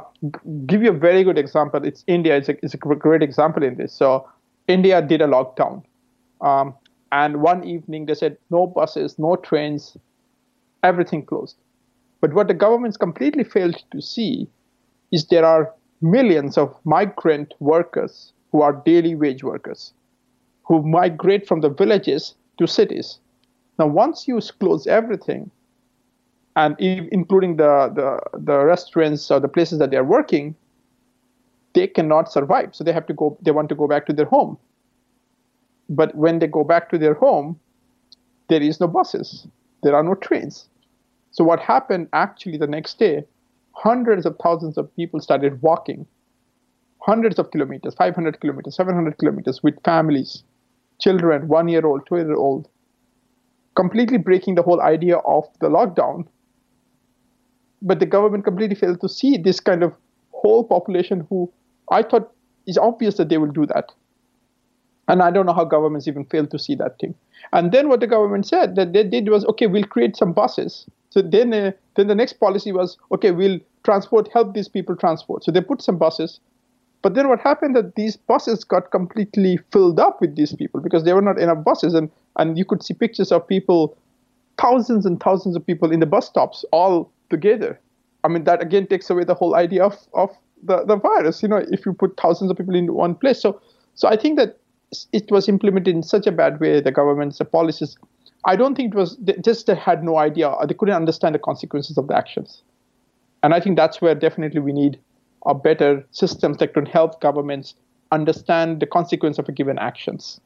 give 0.66 0.82
you 0.82 0.92
a 0.92 0.98
very 0.98 1.26
good 1.26 1.38
example. 1.38 1.86
It's 1.86 2.06
India. 2.08 2.38
It's 2.38 2.48
a, 2.48 2.56
it's 2.64 2.74
a 2.74 2.78
great 2.78 3.22
example 3.22 3.64
in 3.64 3.76
this. 3.76 3.92
So 3.92 4.30
India 4.70 5.02
did 5.02 5.22
a 5.22 5.28
lockdown. 5.28 5.84
Um, 6.40 6.74
and 7.12 7.42
one 7.42 7.66
evening 7.66 8.06
they 8.06 8.16
said 8.16 8.38
no 8.50 8.66
buses, 8.66 9.20
no 9.20 9.36
trains, 9.36 9.98
everything 10.84 11.26
closed. 11.26 11.58
But 12.22 12.34
what 12.34 12.48
the 12.48 12.54
governments 12.54 12.96
completely 12.96 13.44
failed 13.44 13.84
to 13.92 14.02
see 14.02 14.48
is 15.12 15.28
there 15.28 15.44
are 15.46 15.74
millions 16.02 16.58
of 16.58 16.74
migrant 16.86 17.54
workers 17.60 18.32
who 18.54 18.62
are 18.62 18.82
daily 18.86 19.16
wage 19.16 19.44
workers 19.44 19.92
who 20.64 20.82
migrate 20.82 21.46
from 21.46 21.60
the 21.60 21.70
villages 21.70 22.36
to 22.58 22.68
cities. 22.68 23.20
Now, 23.78 23.88
once 23.88 24.30
you 24.30 24.40
close 24.62 24.88
everything, 24.88 25.52
and 26.56 26.80
including 26.80 27.58
the, 27.58 27.92
the, 27.96 28.40
the 28.40 28.60
restaurants 28.60 29.32
or 29.32 29.40
the 29.40 29.48
places 29.48 29.80
that 29.80 29.92
they're 29.92 30.04
working, 30.04 30.56
they 31.74 31.88
cannot 31.88 32.32
survive. 32.32 32.76
So 32.76 32.84
they 32.84 32.94
have 32.94 33.08
to 33.08 33.14
go, 33.14 33.38
they 33.42 33.52
want 33.52 33.70
to 33.70 33.76
go 33.76 33.88
back 33.88 34.06
to 34.08 34.14
their 34.14 34.26
home. 34.26 34.58
But 35.90 36.16
when 36.16 36.40
they 36.40 36.48
go 36.48 36.64
back 36.64 36.90
to 36.92 36.98
their 36.98 37.16
home, 37.16 37.60
there 38.50 38.62
is 38.62 38.80
no 38.80 38.88
buses, 38.88 39.48
there 39.82 39.96
are 39.96 40.04
no 40.04 40.16
trains. 40.16 40.68
So 41.32 41.44
what 41.44 41.60
happened 41.60 42.10
actually 42.14 42.58
the 42.58 42.68
next 42.68 43.00
day, 43.00 43.26
hundreds 43.72 44.26
of 44.26 44.38
thousands 44.44 44.78
of 44.78 44.96
people 44.96 45.20
started 45.20 45.62
walking 45.62 46.06
hundreds 47.04 47.38
of 47.38 47.52
kilometers, 47.52 47.94
500 47.96 48.40
kilometers, 48.40 48.76
700 48.76 49.18
kilometers 49.18 49.62
with 49.62 49.76
families, 49.84 50.44
children, 51.00 51.48
one 51.48 51.68
year 51.68 51.86
old, 51.86 52.06
two 52.08 52.16
year 52.16 52.36
old, 52.36 52.68
completely 53.76 54.18
breaking 54.18 54.56
the 54.56 54.62
whole 54.62 54.82
idea 54.82 55.18
of 55.18 55.46
the 55.60 55.68
lockdown. 55.68 56.26
But 57.84 58.00
the 58.00 58.06
government 58.06 58.46
completely 58.46 58.76
failed 58.76 59.02
to 59.02 59.10
see 59.10 59.38
this 59.38 59.60
kind 59.60 59.84
of 59.84 59.94
whole 60.32 60.64
population 60.64 61.28
who 61.30 61.52
I 61.92 62.02
thought 62.02 62.32
is 62.66 62.78
obvious 62.78 63.18
that 63.18 63.30
they 63.30 63.38
will 63.38 63.52
do 63.52 63.66
that. 63.68 63.92
And 65.08 65.22
I 65.22 65.32
don't 65.32 65.46
know 65.46 65.54
how 65.54 65.66
governments 65.66 66.08
even 66.08 66.26
fail 66.26 66.48
to 66.48 66.58
see 66.58 66.76
that 66.76 66.98
thing. 66.98 67.14
And 67.52 67.72
then 67.72 67.90
what 67.90 68.00
the 68.00 68.08
government 68.08 68.48
said 68.48 68.76
that 68.76 68.94
they 68.94 69.04
did 69.04 69.30
was, 69.30 69.46
okay, 69.46 69.68
we'll 69.68 69.84
create 69.84 70.16
some 70.16 70.32
buses. 70.32 70.86
So 71.10 71.22
then, 71.22 71.54
uh, 71.54 71.72
then 71.96 72.08
the 72.08 72.16
next 72.16 72.34
policy 72.40 72.72
was, 72.72 72.98
okay, 73.12 73.32
we'll 73.32 73.60
transport, 73.84 74.30
help 74.32 74.54
these 74.54 74.70
people 74.70 74.96
transport. 74.96 75.44
So 75.44 75.52
they 75.52 75.62
put 75.62 75.82
some 75.82 75.98
buses. 75.98 76.40
But 77.02 77.16
then 77.16 77.28
what 77.28 77.42
happened 77.42 77.76
that 77.76 77.96
these 77.96 78.16
buses 78.16 78.64
got 78.64 78.92
completely 78.92 79.60
filled 79.74 80.00
up 80.00 80.22
with 80.22 80.38
these 80.38 80.56
people 80.56 80.80
because 80.80 81.04
there 81.04 81.16
were 81.16 81.22
not 81.22 81.38
enough 81.38 81.66
buses. 81.66 81.94
And, 81.94 82.10
and 82.38 82.58
you 82.58 82.64
could 82.64 82.82
see 82.82 82.94
pictures 82.94 83.32
of 83.32 83.46
people, 83.46 83.98
thousands 84.58 85.06
and 85.06 85.20
thousands 85.20 85.58
of 85.58 85.66
people 85.66 85.92
in 85.92 86.00
the 86.00 86.06
bus 86.06 86.28
stops 86.28 86.64
all 86.72 87.12
together. 87.30 87.80
I 88.24 88.28
mean, 88.28 88.46
that 88.46 88.62
again 88.62 88.88
takes 88.88 89.10
away 89.10 89.24
the 89.24 89.34
whole 89.34 89.56
idea 89.56 89.84
of, 89.84 89.98
of 90.14 90.30
the, 90.64 90.86
the 90.86 90.96
virus, 90.96 91.42
you 91.42 91.50
know, 91.50 91.64
if 91.72 91.86
you 91.86 91.94
put 91.94 92.18
thousands 92.20 92.52
of 92.52 92.58
people 92.58 92.76
in 92.76 92.94
one 92.94 93.16
place. 93.16 93.42
So, 93.42 93.62
so 93.96 94.08
I 94.08 94.16
think 94.16 94.38
that 94.40 94.58
it 95.12 95.30
was 95.32 95.50
implemented 95.50 95.96
in 95.96 96.04
such 96.04 96.28
a 96.28 96.32
bad 96.32 96.60
way, 96.60 96.80
the 96.80 96.92
government's 96.92 97.38
the 97.38 97.46
policies. 97.46 97.98
I 98.46 98.56
don't 98.56 98.76
think 98.76 98.94
it 98.94 98.98
was 98.98 99.18
they 99.18 99.34
just 99.44 99.68
they 99.68 99.76
had 99.76 100.04
no 100.04 100.18
idea, 100.18 100.54
they 100.68 100.74
couldn't 100.74 100.96
understand 100.96 101.36
the 101.36 101.40
consequences 101.40 101.98
of 101.98 102.08
the 102.08 102.16
actions. 102.16 102.64
And 103.42 103.54
I 103.54 103.60
think 103.60 103.76
that's 103.76 104.02
where 104.02 104.16
definitely 104.16 104.62
we 104.62 104.72
need 104.72 105.00
a 105.46 105.54
better 105.54 106.06
systems 106.12 106.58
that 106.58 106.74
can 106.74 106.86
help 106.86 107.20
governments 107.20 107.76
understand 108.12 108.80
the 108.80 108.86
consequence 108.86 109.38
of 109.38 109.50
a 109.50 109.52
given 109.52 109.78
actions. 109.80 110.40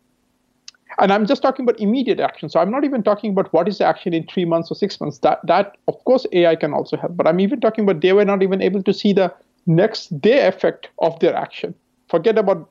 And 1.00 1.12
I'm 1.14 1.26
just 1.26 1.42
talking 1.42 1.64
about 1.64 1.80
immediate 1.80 2.20
action. 2.20 2.50
So 2.50 2.60
I'm 2.60 2.72
not 2.72 2.84
even 2.84 3.04
talking 3.04 3.32
about 3.32 3.52
what 3.54 3.68
is 3.68 3.78
the 3.78 3.86
action 3.86 4.14
in 4.14 4.26
three 4.26 4.46
months 4.46 4.72
or 4.72 4.76
six 4.76 5.00
months. 5.00 5.20
That 5.20 5.40
that 5.46 5.78
of 5.88 6.04
course 6.06 6.26
AI 6.32 6.56
can 6.56 6.74
also 6.74 6.98
help. 6.98 7.16
But 7.16 7.28
I'm 7.28 7.40
even 7.40 7.60
talking 7.60 7.84
about 7.84 8.02
they 8.02 8.14
were 8.14 8.26
not 8.26 8.42
even 8.42 8.62
able 8.62 8.82
to 8.84 8.94
see 8.94 9.14
the 9.14 9.34
next 9.68 10.20
day 10.22 10.48
effect 10.48 10.90
of 11.00 11.20
their 11.20 11.36
action. 11.36 11.76
Forget 12.10 12.38
about, 12.38 12.70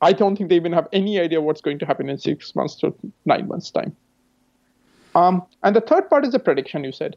I 0.00 0.12
don't 0.12 0.36
think 0.36 0.48
they 0.48 0.56
even 0.56 0.72
have 0.72 0.88
any 0.92 1.20
idea 1.20 1.40
what's 1.40 1.60
going 1.60 1.78
to 1.80 1.86
happen 1.86 2.08
in 2.08 2.18
six 2.18 2.54
months 2.56 2.74
to 2.76 2.94
nine 3.26 3.46
months' 3.46 3.70
time. 3.70 3.94
Um, 5.14 5.42
and 5.62 5.76
the 5.76 5.80
third 5.80 6.08
part 6.08 6.24
is 6.24 6.32
the 6.32 6.38
prediction 6.38 6.84
you 6.84 6.92
said. 6.92 7.16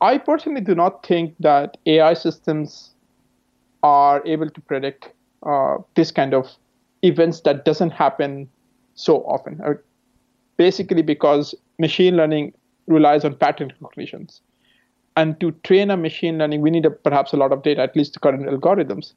I 0.00 0.18
personally 0.18 0.60
do 0.60 0.74
not 0.74 1.04
think 1.04 1.34
that 1.40 1.76
AI 1.86 2.14
systems 2.14 2.90
are 3.82 4.24
able 4.24 4.50
to 4.50 4.60
predict 4.60 5.10
uh, 5.42 5.78
this 5.96 6.10
kind 6.10 6.34
of 6.34 6.48
events 7.02 7.40
that 7.40 7.64
doesn't 7.64 7.90
happen 7.90 8.48
so 8.98 9.18
often. 9.24 9.60
Uh, 9.64 9.74
basically, 10.56 11.02
because 11.02 11.54
machine 11.78 12.16
learning 12.16 12.52
relies 12.86 13.24
on 13.24 13.34
pattern 13.36 13.72
recognitions. 13.80 14.40
And 15.16 15.38
to 15.40 15.52
train 15.64 15.90
a 15.90 15.96
machine 15.96 16.38
learning, 16.38 16.60
we 16.60 16.70
need 16.70 16.86
a, 16.86 16.90
perhaps 16.90 17.32
a 17.32 17.36
lot 17.36 17.52
of 17.52 17.62
data, 17.62 17.80
at 17.80 17.96
least 17.96 18.14
the 18.14 18.20
current 18.20 18.46
algorithms. 18.46 19.12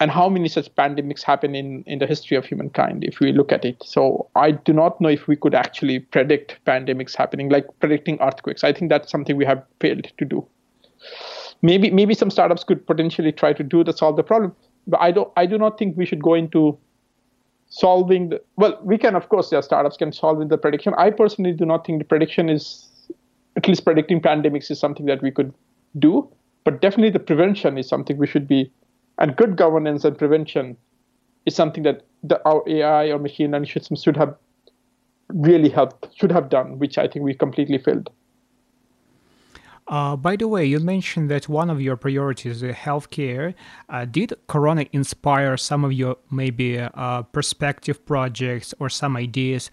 And 0.00 0.10
how 0.10 0.28
many 0.28 0.48
such 0.48 0.72
pandemics 0.76 1.22
happen 1.22 1.54
in, 1.54 1.82
in 1.86 1.98
the 1.98 2.06
history 2.06 2.36
of 2.36 2.44
humankind 2.44 3.04
if 3.04 3.18
we 3.18 3.32
look 3.32 3.50
at 3.52 3.64
it? 3.64 3.82
So 3.82 4.28
I 4.36 4.52
do 4.52 4.72
not 4.72 5.00
know 5.00 5.08
if 5.08 5.26
we 5.26 5.34
could 5.34 5.54
actually 5.54 5.98
predict 5.98 6.56
pandemics 6.66 7.16
happening, 7.16 7.48
like 7.48 7.66
predicting 7.80 8.18
earthquakes. 8.20 8.62
I 8.62 8.72
think 8.72 8.90
that's 8.90 9.10
something 9.10 9.36
we 9.36 9.44
have 9.44 9.62
failed 9.80 10.06
to 10.16 10.24
do. 10.24 10.46
Maybe 11.62 11.90
maybe 11.90 12.14
some 12.14 12.30
startups 12.30 12.62
could 12.62 12.86
potentially 12.86 13.32
try 13.32 13.52
to 13.52 13.64
do 13.64 13.82
to 13.82 13.92
solve 13.92 14.14
the 14.16 14.22
problem, 14.22 14.54
but 14.86 15.00
I 15.00 15.10
don't 15.10 15.32
I 15.36 15.46
do 15.46 15.58
not 15.58 15.78
think 15.78 15.96
we 15.96 16.06
should 16.06 16.22
go 16.22 16.34
into 16.34 16.78
solving 17.70 18.30
the 18.30 18.40
well 18.56 18.78
we 18.82 18.96
can 18.96 19.14
of 19.14 19.28
course 19.28 19.52
yeah 19.52 19.60
startups 19.60 19.96
can 19.96 20.10
solve 20.10 20.48
the 20.48 20.56
prediction 20.56 20.94
i 20.96 21.10
personally 21.10 21.52
do 21.52 21.66
not 21.66 21.86
think 21.86 21.98
the 21.98 22.04
prediction 22.04 22.48
is 22.48 22.88
at 23.58 23.66
least 23.66 23.84
predicting 23.84 24.20
pandemics 24.20 24.70
is 24.70 24.78
something 24.78 25.06
that 25.06 25.20
we 25.20 25.32
could 25.32 25.52
do. 25.98 26.28
But 26.64 26.80
definitely 26.80 27.10
the 27.10 27.18
prevention 27.18 27.76
is 27.76 27.88
something 27.88 28.16
we 28.16 28.26
should 28.26 28.46
be, 28.46 28.72
and 29.18 29.36
good 29.36 29.56
governance 29.56 30.04
and 30.04 30.16
prevention 30.16 30.76
is 31.44 31.56
something 31.56 31.82
that 31.82 32.04
the, 32.22 32.40
our 32.44 32.62
AI 32.68 33.06
or 33.06 33.18
machine 33.18 33.50
learning 33.50 33.70
systems 33.70 34.02
should 34.02 34.16
have 34.16 34.34
really 35.30 35.68
helped, 35.68 36.06
should 36.16 36.30
have 36.30 36.48
done, 36.50 36.78
which 36.78 36.98
I 36.98 37.08
think 37.08 37.24
we 37.24 37.34
completely 37.34 37.78
failed. 37.78 38.10
Uh, 39.88 40.14
by 40.16 40.36
the 40.36 40.46
way, 40.46 40.66
you 40.66 40.78
mentioned 40.78 41.30
that 41.30 41.48
one 41.48 41.70
of 41.70 41.80
your 41.80 41.96
priorities 41.96 42.62
is 42.62 42.74
healthcare. 42.74 43.54
Uh, 43.88 44.04
did 44.04 44.34
Corona 44.46 44.84
inspire 44.92 45.56
some 45.56 45.82
of 45.82 45.92
your 45.94 46.16
maybe 46.30 46.78
uh, 46.78 47.22
perspective 47.22 48.04
projects 48.04 48.74
or 48.78 48.90
some 48.90 49.16
ideas 49.16 49.70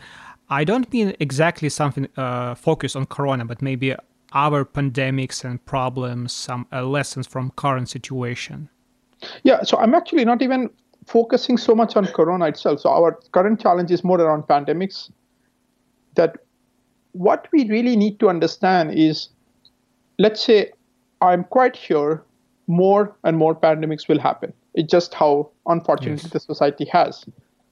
I 0.50 0.64
don't 0.64 0.92
mean 0.94 1.16
exactly 1.20 1.70
something 1.70 2.08
uh, 2.18 2.56
focused 2.56 2.96
on 2.96 3.06
Corona, 3.08 3.46
but 3.46 3.62
maybe 3.62 3.96
other 4.32 4.66
pandemics 4.66 5.44
and 5.44 5.64
problems, 5.66 6.34
some 6.34 6.68
uh, 6.72 6.84
lessons 6.84 7.26
from 7.26 7.52
current 7.52 7.90
situation. 7.90 8.70
Yeah, 9.44 9.64
so 9.64 9.78
I'm 9.78 9.96
actually 9.96 10.26
not 10.26 10.42
even 10.42 10.70
focusing 11.08 11.58
so 11.58 11.74
much 11.74 11.96
on 11.96 12.06
Corona 12.08 12.46
itself. 12.46 12.82
So 12.82 12.90
our 12.90 13.20
current 13.32 13.60
challenge 13.60 13.92
is 13.92 14.04
more 14.04 14.20
around 14.22 14.44
pandemics. 14.44 15.10
That 16.16 16.38
what 17.14 17.48
we 17.52 17.68
really 17.70 17.96
need 17.96 18.20
to 18.20 18.30
understand 18.30 18.94
is, 18.94 19.30
let's 20.20 20.44
say, 20.44 20.72
I'm 21.22 21.44
quite 21.44 21.76
sure 21.76 22.24
more 22.68 23.16
and 23.24 23.38
more 23.38 23.56
pandemics 23.56 24.08
will 24.08 24.20
happen. 24.20 24.54
It's 24.74 24.92
just 24.92 25.14
how 25.14 25.50
unfortunately 25.68 26.24
yes. 26.24 26.34
the 26.34 26.40
society 26.40 26.86
has. 26.86 27.26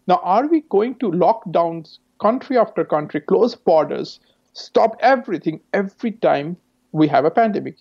Now, 0.08 0.20
are 0.24 0.48
we 0.48 0.62
going 0.62 0.96
to 0.96 1.12
lock 1.12 1.50
down 1.52 1.86
country 2.22 2.58
after 2.58 2.86
country, 2.86 3.22
close 3.22 3.56
borders, 3.56 4.20
stop 4.54 4.98
everything 5.00 5.60
every 5.74 6.12
time 6.12 6.58
we 6.92 7.08
have 7.08 7.26
a 7.26 7.32
pandemic? 7.32 7.78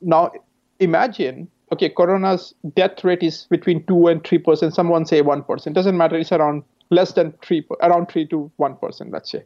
Now, 0.00 0.32
imagine 0.80 1.48
okay, 1.72 1.88
corona's 1.88 2.54
death 2.74 3.04
rate 3.04 3.22
is 3.22 3.46
between 3.50 3.84
2 3.84 4.06
and 4.08 4.22
3%, 4.22 4.72
someone 4.72 5.04
say 5.04 5.22
1%. 5.22 5.72
Doesn't 5.72 5.96
matter, 5.96 6.16
it's 6.16 6.32
around 6.32 6.62
less 6.90 7.12
than 7.12 7.32
3, 7.42 7.66
around 7.82 8.08
3 8.10 8.26
to 8.28 8.50
1%, 8.58 9.12
let's 9.12 9.30
say. 9.30 9.44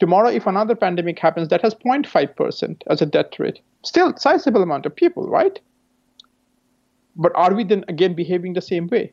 Tomorrow, 0.00 0.28
if 0.28 0.46
another 0.46 0.76
pandemic 0.76 1.18
happens 1.18 1.48
that 1.48 1.62
has 1.62 1.74
0.5% 1.74 2.82
as 2.88 3.02
a 3.02 3.06
death 3.06 3.38
rate, 3.38 3.60
still 3.82 4.16
sizable 4.16 4.62
amount 4.62 4.86
of 4.86 4.94
people, 4.94 5.28
right? 5.28 5.58
But 7.16 7.32
are 7.34 7.52
we 7.52 7.64
then 7.64 7.84
again 7.88 8.14
behaving 8.14 8.52
the 8.52 8.62
same 8.62 8.86
way? 8.86 9.12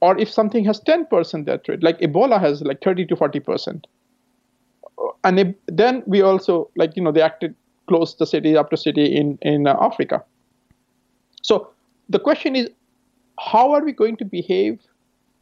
Or 0.00 0.16
if 0.18 0.30
something 0.30 0.64
has 0.64 0.80
10% 0.80 1.44
death 1.44 1.68
rate, 1.68 1.82
like 1.82 1.98
Ebola 2.00 2.40
has 2.40 2.62
like 2.62 2.82
30 2.82 3.06
to 3.06 3.16
40%. 3.16 3.84
And 5.24 5.40
if, 5.40 5.54
then 5.66 6.02
we 6.06 6.22
also, 6.22 6.70
like, 6.76 6.96
you 6.96 7.02
know, 7.02 7.12
they 7.12 7.20
acted 7.20 7.54
close 7.88 8.14
the 8.14 8.26
city 8.26 8.54
to 8.54 8.76
city 8.76 9.16
in, 9.16 9.38
in 9.42 9.66
uh, 9.66 9.76
Africa. 9.80 10.22
So 11.42 11.70
the 12.08 12.18
question 12.18 12.54
is, 12.54 12.70
how 13.38 13.72
are 13.72 13.84
we 13.84 13.92
going 13.92 14.16
to 14.18 14.24
behave 14.24 14.80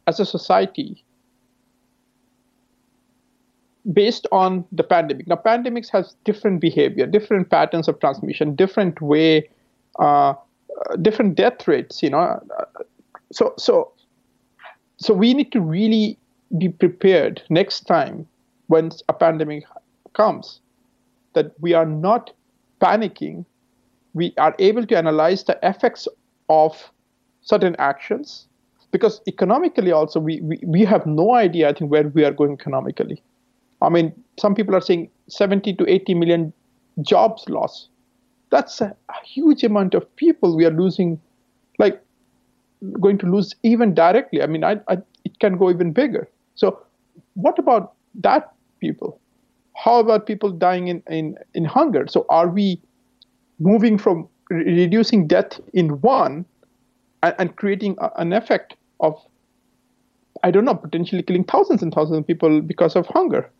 as 0.07 0.19
a 0.19 0.25
society 0.25 1.03
based 3.93 4.27
on 4.31 4.65
the 4.71 4.83
pandemic. 4.83 5.27
Now, 5.27 5.35
pandemics 5.35 5.89
has 5.89 6.15
different 6.23 6.61
behavior, 6.61 7.05
different 7.05 7.49
patterns 7.49 7.87
of 7.87 7.99
transmission, 7.99 8.55
different 8.55 9.01
way, 9.01 9.49
uh, 9.99 10.33
different 11.01 11.35
death 11.35 11.67
rates. 11.67 12.03
You 12.03 12.11
know, 12.11 12.41
so 13.31 13.53
so 13.57 13.91
so 14.97 15.13
we 15.13 15.33
need 15.33 15.51
to 15.51 15.61
really 15.61 16.17
be 16.57 16.69
prepared 16.69 17.41
next 17.49 17.81
time 17.81 18.27
when 18.67 18.91
a 19.07 19.13
pandemic 19.13 19.63
comes, 20.13 20.59
that 21.33 21.51
we 21.59 21.73
are 21.73 21.85
not 21.85 22.31
panicking. 22.81 23.45
We 24.13 24.33
are 24.37 24.55
able 24.59 24.85
to 24.85 24.97
analyze 24.97 25.43
the 25.43 25.57
effects 25.63 26.07
of 26.49 26.91
certain 27.41 27.75
actions 27.79 28.47
because 28.91 29.21
economically 29.27 29.91
also 29.91 30.19
we, 30.19 30.41
we, 30.41 30.59
we 30.65 30.83
have 30.83 31.05
no 31.05 31.33
idea 31.33 31.69
i 31.69 31.73
think 31.73 31.91
where 31.91 32.07
we 32.09 32.23
are 32.23 32.31
going 32.31 32.53
economically 32.53 33.21
I 33.81 33.89
mean, 33.89 34.13
some 34.39 34.55
people 34.55 34.75
are 34.75 34.81
saying 34.81 35.09
70 35.27 35.73
to 35.75 35.89
80 35.89 36.13
million 36.15 36.53
jobs 37.01 37.45
lost. 37.47 37.89
That's 38.49 38.81
a, 38.81 38.95
a 39.09 39.25
huge 39.25 39.63
amount 39.63 39.93
of 39.93 40.15
people 40.15 40.55
we 40.55 40.65
are 40.65 40.71
losing, 40.71 41.19
like 41.77 42.01
going 42.99 43.17
to 43.19 43.25
lose 43.25 43.55
even 43.63 43.93
directly. 43.93 44.41
I 44.41 44.47
mean, 44.47 44.63
I, 44.63 44.77
I, 44.87 44.97
it 45.25 45.39
can 45.39 45.57
go 45.57 45.69
even 45.69 45.91
bigger. 45.91 46.27
So, 46.55 46.81
what 47.33 47.59
about 47.59 47.93
that 48.15 48.53
people? 48.79 49.19
How 49.75 49.99
about 49.99 50.25
people 50.25 50.51
dying 50.51 50.87
in, 50.87 51.03
in, 51.09 51.37
in 51.53 51.65
hunger? 51.65 52.07
So, 52.07 52.25
are 52.29 52.47
we 52.47 52.81
moving 53.59 53.97
from 53.97 54.27
reducing 54.49 55.27
death 55.27 55.59
in 55.73 56.01
one 56.01 56.45
and, 57.21 57.35
and 57.37 57.55
creating 57.55 57.97
a, 57.99 58.09
an 58.15 58.33
effect 58.33 58.75
of, 59.01 59.19
I 60.43 60.51
don't 60.51 60.65
know, 60.65 60.75
potentially 60.75 61.21
killing 61.21 61.43
thousands 61.43 61.83
and 61.83 61.93
thousands 61.93 62.19
of 62.19 62.27
people 62.27 62.61
because 62.61 62.95
of 62.95 63.05
hunger? 63.07 63.51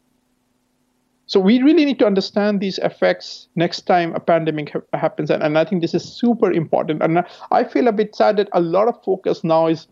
So 1.28 1.42
we 1.42 1.62
really 1.62 1.84
need 1.84 2.00
to 2.00 2.06
understand 2.06 2.62
these 2.62 2.78
effects 2.80 3.50
next 3.56 3.82
time 3.82 4.16
a 4.16 4.20
pandemic 4.20 4.72
ha- 4.72 4.98
happens, 4.98 5.30
and, 5.30 5.44
and 5.44 5.58
I 5.58 5.66
think 5.66 5.82
this 5.82 5.94
is 5.94 6.04
super 6.04 6.52
important. 6.52 7.04
And 7.04 7.24
I 7.52 7.66
feel 7.66 7.88
a 7.90 7.92
bit 7.92 8.16
sad 8.16 8.38
that 8.38 8.48
a 8.54 8.62
lot 8.62 8.88
of 8.88 9.04
focus 9.04 9.44
now 9.44 9.68
is 9.68 9.88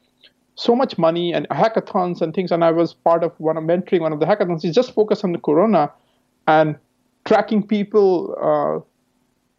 so 0.55 0.73
much 0.73 0.97
money 0.97 1.33
and 1.33 1.47
hackathons 1.49 2.21
and 2.21 2.33
things. 2.33 2.53
And 2.53 2.63
I 2.63 2.71
was 2.71 2.93
part 2.93 3.21
of 3.23 3.33
one 3.37 3.57
of 3.57 3.65
mentoring 3.65 3.99
one 3.99 4.13
of 4.13 4.21
the 4.21 4.25
hackathons. 4.25 4.63
Is 4.63 4.73
just 4.73 4.93
focus 4.93 5.25
on 5.25 5.33
the 5.33 5.39
corona 5.39 5.91
and 6.47 6.77
tracking 7.25 7.67
people. 7.67 8.33
Uh, 8.41 8.79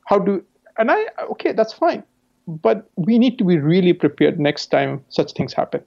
how 0.07 0.19
do 0.19 0.43
and 0.79 0.91
I 0.91 1.05
okay, 1.33 1.53
that's 1.53 1.75
fine, 1.75 2.03
but 2.47 2.89
we 2.97 3.19
need 3.19 3.37
to 3.37 3.45
be 3.45 3.59
really 3.59 3.93
prepared 3.93 4.41
next 4.41 4.67
time 4.69 5.05
such 5.09 5.33
things 5.33 5.53
happen 5.53 5.83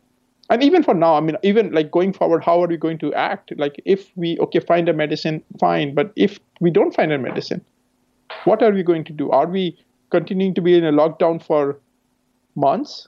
and 0.50 0.64
even 0.64 0.84
for 0.84 0.94
now 0.94 1.16
i 1.16 1.20
mean 1.20 1.38
even 1.44 1.72
like 1.72 1.92
going 1.92 2.12
forward 2.14 2.44
how 2.44 2.62
are 2.62 2.68
we 2.68 2.78
going 2.78 2.98
to 2.98 3.14
act? 3.14 3.54
Like 3.58 3.82
if 3.86 4.12
we 4.16 4.38
okay 4.40 4.60
find 4.60 4.90
a 4.90 4.94
medicine 4.94 5.44
fine. 5.60 5.94
But 5.94 6.12
if 6.16 6.40
we 6.60 6.72
don't 6.72 6.94
find 6.94 7.12
a 7.12 7.18
medicine 7.18 7.64
what 8.44 8.62
are 8.62 8.72
we 8.72 8.84
going 8.84 9.04
to 9.06 9.14
do? 9.14 9.30
Are 9.32 9.48
we 9.48 9.78
continuing 10.12 10.54
to 10.56 10.62
be 10.62 10.76
in 10.76 10.86
a 10.86 10.92
lockdown 10.92 11.44
for 11.44 11.80
months? 12.56 13.08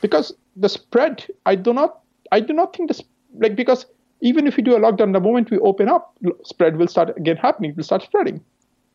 Because 0.00 0.32
the 0.56 0.68
spread 0.68 1.26
i 1.46 1.54
do 1.54 1.72
not 1.72 2.00
i 2.32 2.40
do 2.40 2.52
not 2.52 2.76
think 2.76 2.88
this 2.88 3.02
like 3.38 3.56
because 3.56 3.86
even 4.20 4.46
if 4.46 4.56
we 4.56 4.62
do 4.62 4.76
a 4.76 4.80
lockdown 4.80 5.12
the 5.12 5.20
moment 5.20 5.50
we 5.50 5.58
open 5.58 5.88
up 5.88 6.16
spread 6.44 6.76
will 6.76 6.86
start 6.86 7.16
again 7.16 7.36
happening 7.36 7.70
it 7.70 7.76
will 7.76 7.84
start 7.84 8.02
spreading. 8.02 8.42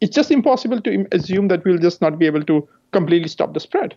It's 0.02 0.16
just 0.16 0.32
impossible 0.32 0.80
to 0.82 1.06
assume 1.12 1.50
that 1.50 1.66
we'll 1.66 1.78
just 1.78 2.02
not 2.02 2.18
be 2.18 2.26
able 2.26 2.44
to 2.44 2.68
completely 2.94 3.28
stop 3.28 3.54
the 3.54 3.60
spread 3.60 3.96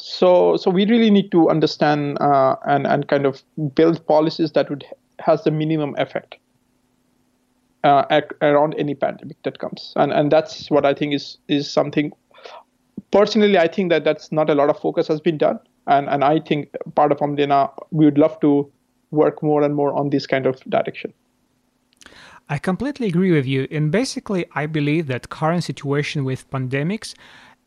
so 0.00 0.56
so 0.56 0.70
we 0.70 0.86
really 0.86 1.10
need 1.10 1.30
to 1.30 1.48
understand 1.50 2.18
uh, 2.20 2.56
and 2.66 2.86
and 2.86 3.08
kind 3.08 3.26
of 3.26 3.42
build 3.74 4.04
policies 4.06 4.52
that 4.52 4.70
would 4.70 4.84
has 5.18 5.44
the 5.44 5.50
minimum 5.50 5.94
effect 5.98 6.36
uh, 7.84 8.04
ac- 8.10 8.36
around 8.42 8.74
any 8.78 8.94
pandemic 8.94 9.42
that 9.42 9.58
comes. 9.58 9.92
And 9.96 10.12
and 10.12 10.30
that's 10.30 10.70
what 10.70 10.86
i 10.86 10.94
think 10.94 11.14
is 11.14 11.38
is 11.48 11.70
something 11.70 12.12
personally 13.10 13.58
i 13.58 13.66
think 13.66 13.90
that 13.90 14.04
that's 14.04 14.30
not 14.30 14.50
a 14.50 14.54
lot 14.54 14.70
of 14.70 14.78
focus 14.78 15.08
has 15.08 15.20
been 15.20 15.38
done. 15.38 15.58
And 15.86 16.08
and 16.08 16.24
i 16.24 16.40
think 16.40 16.74
part 16.94 17.12
of 17.12 17.18
Omdena 17.18 17.70
we 17.90 18.04
would 18.04 18.18
love 18.18 18.38
to 18.40 18.70
work 19.10 19.42
more 19.42 19.62
and 19.62 19.74
more 19.74 19.92
on 19.92 20.10
this 20.10 20.26
kind 20.26 20.46
of 20.46 20.60
direction. 20.70 21.12
I 22.48 22.58
completely 22.58 23.06
agree 23.06 23.30
with 23.30 23.46
you. 23.46 23.68
And 23.70 23.92
basically, 23.92 24.44
I 24.54 24.66
believe 24.66 25.06
that 25.06 25.30
current 25.30 25.62
situation 25.62 26.24
with 26.24 26.50
pandemics 26.50 27.14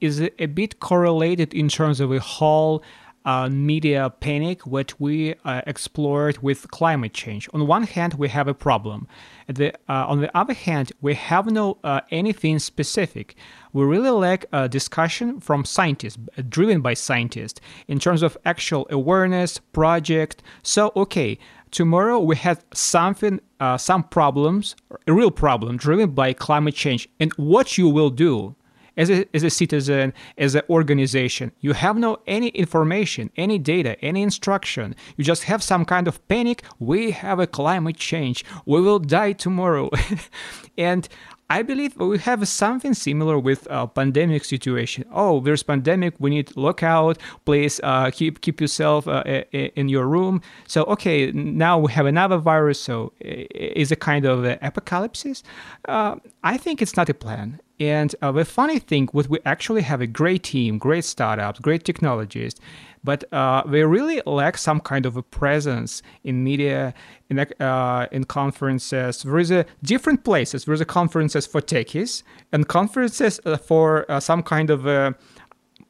is 0.03 0.21
a 0.37 0.47
bit 0.47 0.81
correlated 0.81 1.53
in 1.53 1.69
terms 1.69 2.01
of 2.01 2.11
a 2.11 2.19
whole 2.19 2.83
uh, 3.25 3.47
media 3.49 4.09
panic 4.19 4.67
what 4.67 4.93
we 4.99 5.33
uh, 5.45 5.61
explored 5.65 6.37
with 6.39 6.69
climate 6.71 7.13
change. 7.13 7.47
On 7.53 7.65
one 7.67 7.83
hand, 7.83 8.15
we 8.15 8.27
have 8.27 8.49
a 8.49 8.53
problem. 8.53 9.07
The, 9.47 9.73
uh, 9.87 10.11
on 10.11 10.19
the 10.19 10.37
other 10.37 10.53
hand, 10.53 10.91
we 10.99 11.13
have 11.13 11.49
no 11.49 11.77
uh, 11.85 12.01
anything 12.11 12.59
specific. 12.59 13.35
We 13.71 13.85
really 13.85 14.09
lack 14.09 14.45
a 14.51 14.67
discussion 14.67 15.39
from 15.39 15.63
scientists, 15.63 16.17
driven 16.49 16.81
by 16.81 16.95
scientists, 16.95 17.61
in 17.87 17.97
terms 17.97 18.23
of 18.23 18.37
actual 18.43 18.87
awareness, 18.89 19.59
project. 19.71 20.43
So, 20.61 20.91
okay, 20.97 21.39
tomorrow 21.71 22.19
we 22.19 22.35
have 22.35 22.65
something, 22.73 23.39
uh, 23.61 23.77
some 23.77 24.03
problems, 24.03 24.75
a 25.07 25.13
real 25.13 25.31
problem 25.31 25.77
driven 25.77 26.11
by 26.11 26.33
climate 26.33 26.75
change, 26.75 27.07
and 27.21 27.31
what 27.33 27.77
you 27.77 27.87
will 27.87 28.09
do 28.09 28.55
as 28.97 29.09
a, 29.09 29.25
as 29.35 29.43
a 29.43 29.49
citizen, 29.49 30.13
as 30.37 30.55
an 30.55 30.63
organization. 30.69 31.51
You 31.59 31.73
have 31.73 31.97
no 31.97 32.17
any 32.27 32.49
information, 32.49 33.31
any 33.37 33.57
data, 33.57 33.99
any 34.03 34.21
instruction. 34.21 34.95
You 35.17 35.23
just 35.23 35.43
have 35.43 35.63
some 35.63 35.85
kind 35.85 36.07
of 36.07 36.25
panic. 36.27 36.63
We 36.79 37.11
have 37.11 37.39
a 37.39 37.47
climate 37.47 37.97
change. 37.97 38.45
We 38.65 38.81
will 38.81 38.99
die 38.99 39.33
tomorrow. 39.33 39.89
and 40.77 41.07
I 41.49 41.61
believe 41.61 41.95
we 41.97 42.17
have 42.19 42.47
something 42.47 42.93
similar 42.93 43.37
with 43.37 43.67
a 43.69 43.85
pandemic 43.87 44.43
situation. 44.43 45.05
Oh, 45.11 45.39
there's 45.39 45.61
pandemic. 45.61 46.15
We 46.17 46.31
need 46.31 46.55
lockout. 46.55 47.19
Please 47.45 47.79
uh, 47.83 48.09
keep 48.11 48.41
keep 48.41 48.59
yourself 48.59 49.07
uh, 49.07 49.23
in 49.51 49.89
your 49.89 50.07
room. 50.07 50.41
So 50.67 50.83
okay, 50.85 51.31
now 51.31 51.77
we 51.77 51.91
have 51.91 52.07
another 52.07 52.37
virus. 52.37 52.79
So 52.79 53.13
is 53.19 53.91
a 53.91 53.95
kind 53.95 54.25
of 54.25 54.45
apocalypse. 54.45 55.43
Uh, 55.87 56.15
I 56.43 56.57
think 56.57 56.81
it's 56.81 56.95
not 56.97 57.09
a 57.09 57.13
plan. 57.13 57.59
And 57.83 58.15
uh, 58.21 58.31
the 58.31 58.45
funny 58.45 58.79
thing, 58.79 59.09
what 59.11 59.27
we 59.27 59.39
actually 59.45 59.81
have 59.81 59.99
a 59.99 60.07
great 60.07 60.43
team, 60.43 60.77
great 60.77 61.03
startups, 61.03 61.59
great 61.59 61.83
technologists, 61.83 62.61
but 63.03 63.25
uh, 63.33 63.63
really 63.65 64.21
lack 64.25 64.57
some 64.57 64.79
kind 64.79 65.05
of 65.05 65.17
a 65.17 65.21
presence 65.21 66.01
in 66.23 66.45
media, 66.45 66.93
in 67.29 67.39
uh, 67.39 68.07
in 68.13 68.23
conferences. 68.23 69.23
There 69.23 69.37
is 69.37 69.51
a 69.51 69.65
different 69.81 70.23
places. 70.23 70.63
There 70.63 70.73
is 70.73 70.79
a 70.79 70.85
conferences 70.85 71.45
for 71.45 71.59
techies 71.61 72.23
and 72.53 72.69
conferences 72.69 73.41
uh, 73.45 73.57
for 73.57 74.09
uh, 74.09 74.21
some 74.21 74.43
kind 74.43 74.69
of 74.69 74.85
a, 74.85 75.13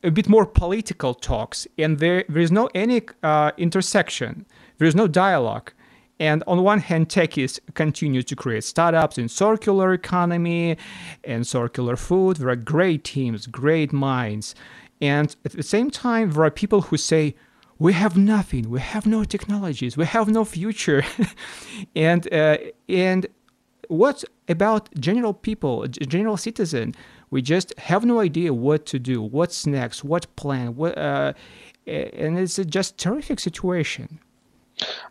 a 0.04 0.10
bit 0.10 0.28
more 0.28 0.48
political 0.48 1.14
talks, 1.14 1.68
and 1.78 2.00
there 2.00 2.24
there 2.28 2.42
is 2.42 2.52
no 2.52 2.70
any 2.74 3.02
uh, 3.22 3.52
intersection. 3.58 4.48
There 4.80 4.88
is 4.88 4.96
no 4.96 5.08
dialogue. 5.08 5.72
And 6.20 6.44
on 6.48 6.64
one 6.64 6.80
hand, 6.80 7.10
techies 7.10 7.60
continue 7.74 8.22
to 8.24 8.36
create 8.36 8.64
startups 8.64 9.18
in 9.18 9.28
circular 9.30 9.94
economy 9.94 10.78
and 11.24 11.46
circular 11.46 11.96
food. 11.96 12.38
There 12.38 12.50
are 12.50 12.56
great 12.56 13.04
teams, 13.04 13.48
great 13.48 13.92
minds. 13.92 14.56
And 15.02 15.36
at 15.44 15.52
the 15.54 15.64
same 15.64 15.90
time, 15.90 16.32
there 16.32 16.44
are 16.44 16.52
people 16.52 16.82
who 16.82 16.98
say, 16.98 17.36
we 17.80 17.94
have 17.94 18.16
nothing, 18.16 18.70
we 18.70 18.80
have 18.80 19.06
no 19.06 19.24
technologies, 19.24 19.98
we 19.98 20.06
have 20.06 20.30
no 20.30 20.46
future. 20.46 21.04
and, 21.96 22.32
uh, 22.32 22.58
and 22.88 23.28
what 23.88 24.24
about 24.48 24.90
general 25.00 25.34
people, 25.34 25.88
general 25.88 26.38
citizen? 26.38 26.96
We 27.32 27.42
just 27.42 27.78
have 27.80 28.06
no 28.06 28.20
idea 28.20 28.54
what 28.54 28.86
to 28.88 29.00
do, 29.00 29.22
what's 29.22 29.66
next, 29.66 30.04
what 30.04 30.34
plan, 30.36 30.76
what, 30.76 30.98
uh, 30.98 31.34
and 31.86 32.38
it's 32.38 32.60
a 32.60 32.66
just 32.66 32.98
terrific 32.98 33.40
situation. 33.40 34.20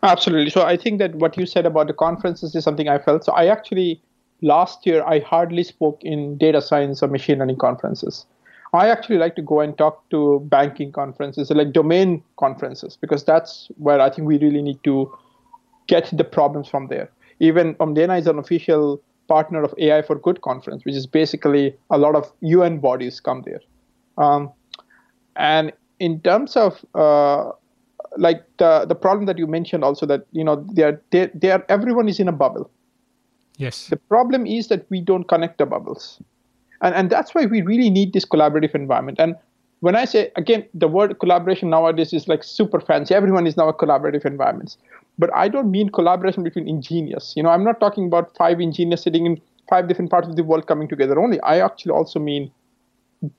Absolutely. 0.03 0.49
So 0.49 0.63
I 0.63 0.75
think 0.75 0.99
that 0.99 1.15
what 1.15 1.37
you 1.37 1.45
said 1.45 1.65
about 1.65 1.87
the 1.87 1.93
conferences 1.93 2.53
is 2.53 2.63
something 2.63 2.89
I 2.89 2.99
felt. 2.99 3.23
So 3.23 3.31
I 3.31 3.47
actually 3.47 4.01
last 4.41 4.85
year 4.85 5.01
I 5.05 5.19
hardly 5.19 5.63
spoke 5.63 5.99
in 6.03 6.37
data 6.37 6.61
science 6.61 7.01
or 7.01 7.07
machine 7.07 7.39
learning 7.39 7.57
conferences. 7.57 8.25
I 8.73 8.89
actually 8.89 9.17
like 9.17 9.35
to 9.35 9.41
go 9.41 9.61
and 9.61 9.77
talk 9.77 10.09
to 10.09 10.41
banking 10.49 10.91
conferences, 10.91 11.49
like 11.51 11.71
domain 11.71 12.23
conferences, 12.37 12.97
because 12.99 13.23
that's 13.23 13.69
where 13.77 14.01
I 14.01 14.09
think 14.09 14.27
we 14.27 14.39
really 14.39 14.61
need 14.61 14.83
to 14.83 15.15
get 15.87 16.09
the 16.11 16.23
problems 16.23 16.67
from 16.67 16.87
there. 16.87 17.09
Even 17.39 17.75
Omdena 17.75 18.19
is 18.19 18.27
an 18.27 18.39
official 18.39 19.01
partner 19.27 19.63
of 19.63 19.73
AI 19.77 20.01
for 20.01 20.15
Good 20.15 20.41
conference, 20.41 20.83
which 20.85 20.95
is 20.95 21.05
basically 21.05 21.75
a 21.91 21.97
lot 21.97 22.15
of 22.15 22.31
UN 22.41 22.79
bodies 22.79 23.19
come 23.19 23.43
there. 23.43 23.61
Um, 24.17 24.51
and 25.35 25.71
in 25.99 26.19
terms 26.21 26.57
of 26.57 26.83
uh, 26.95 27.51
like 28.17 28.43
the 28.57 28.85
the 28.85 28.95
problem 28.95 29.25
that 29.25 29.37
you 29.37 29.47
mentioned 29.47 29.83
also 29.83 30.05
that 30.05 30.25
you 30.31 30.43
know 30.43 30.65
they 30.73 30.83
are 30.83 31.01
they, 31.11 31.29
they 31.33 31.51
are 31.51 31.65
everyone 31.69 32.07
is 32.07 32.19
in 32.19 32.27
a 32.27 32.31
bubble. 32.31 32.69
Yes. 33.57 33.87
The 33.87 33.97
problem 33.97 34.45
is 34.45 34.67
that 34.67 34.85
we 34.89 34.99
don't 34.99 35.25
connect 35.25 35.57
the 35.57 35.65
bubbles. 35.65 36.19
And 36.81 36.95
and 36.95 37.09
that's 37.09 37.33
why 37.35 37.45
we 37.45 37.61
really 37.61 37.89
need 37.89 38.13
this 38.13 38.25
collaborative 38.25 38.75
environment. 38.75 39.19
And 39.19 39.35
when 39.79 39.97
i 39.97 40.05
say 40.05 40.31
again 40.37 40.65
the 40.73 40.87
word 40.87 41.19
collaboration 41.19 41.69
nowadays 41.69 42.13
is 42.13 42.27
like 42.27 42.43
super 42.43 42.79
fancy. 42.79 43.13
Everyone 43.13 43.45
is 43.45 43.57
now 43.57 43.67
a 43.67 43.73
collaborative 43.73 44.25
environments 44.25 44.77
but 45.17 45.29
i 45.35 45.47
don't 45.47 45.69
mean 45.69 45.89
collaboration 45.89 46.43
between 46.43 46.67
engineers. 46.67 47.33
You 47.35 47.43
know 47.43 47.49
i'm 47.49 47.63
not 47.63 47.79
talking 47.79 48.05
about 48.05 48.35
five 48.35 48.59
engineers 48.59 49.03
sitting 49.03 49.25
in 49.25 49.41
five 49.69 49.87
different 49.87 50.11
parts 50.11 50.27
of 50.27 50.35
the 50.35 50.43
world 50.43 50.67
coming 50.67 50.87
together 50.87 51.19
only. 51.19 51.39
I 51.41 51.59
actually 51.59 51.91
also 51.91 52.19
mean 52.19 52.51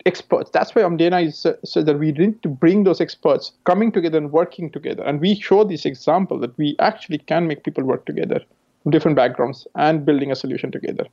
experts. 0.07 0.51
That's 0.51 0.75
why 0.75 0.83
Omdena 0.83 1.27
is 1.27 1.47
uh, 1.47 1.55
so 1.65 1.83
that 1.83 1.99
we 1.99 2.13
need 2.13 2.43
to 2.43 2.49
bring 2.49 2.85
those 2.85 3.01
experts 3.01 3.53
coming 3.65 3.93
together 3.93 4.19
and 4.19 4.33
working 4.33 4.71
together. 4.71 5.03
And 5.03 5.21
we 5.21 5.35
show 5.35 5.65
this 5.65 5.85
example 5.85 6.39
that 6.41 6.57
we 6.59 6.77
actually 6.79 7.19
can 7.19 7.47
make 7.47 7.65
people 7.65 7.85
work 7.85 8.07
together 8.07 8.41
from 8.83 8.93
different 8.93 9.17
backgrounds 9.17 9.67
and 9.75 10.05
building 10.05 10.31
a 10.31 10.37
solution 10.37 10.71
together. 10.71 11.07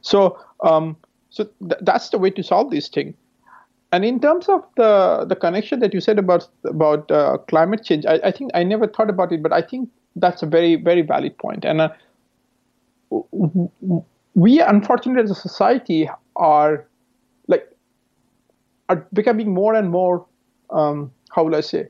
So, 0.00 0.38
um, 0.62 0.96
so 1.30 1.44
th- 1.60 1.80
that's 1.80 2.10
the 2.10 2.18
way 2.18 2.30
to 2.30 2.42
solve 2.42 2.70
this 2.70 2.88
thing. 2.88 3.14
And 3.92 4.04
in 4.04 4.20
terms 4.20 4.48
of 4.48 4.64
the 4.76 5.24
the 5.28 5.34
connection 5.34 5.80
that 5.80 5.92
you 5.92 6.00
said 6.00 6.18
about 6.18 6.48
about 6.64 7.10
uh, 7.10 7.38
climate 7.48 7.84
change, 7.84 8.06
I, 8.06 8.20
I, 8.24 8.30
think 8.30 8.52
I 8.54 8.62
never 8.62 8.86
thought 8.86 9.10
about 9.10 9.32
it, 9.32 9.42
but 9.42 9.52
I 9.52 9.62
think 9.62 9.88
that's 10.14 10.42
a 10.42 10.46
very 10.46 10.76
very 10.76 11.02
valid 11.02 11.36
point. 11.38 11.64
And 11.64 11.80
uh, 11.80 11.88
we, 14.34 14.60
unfortunately, 14.60 15.24
as 15.24 15.30
a 15.30 15.34
society, 15.34 16.08
are 16.36 16.86
are 18.90 19.06
becoming 19.12 19.54
more 19.54 19.74
and 19.74 19.88
more, 19.88 20.26
um, 20.70 21.12
how 21.30 21.44
will 21.44 21.54
I 21.54 21.60
say, 21.60 21.88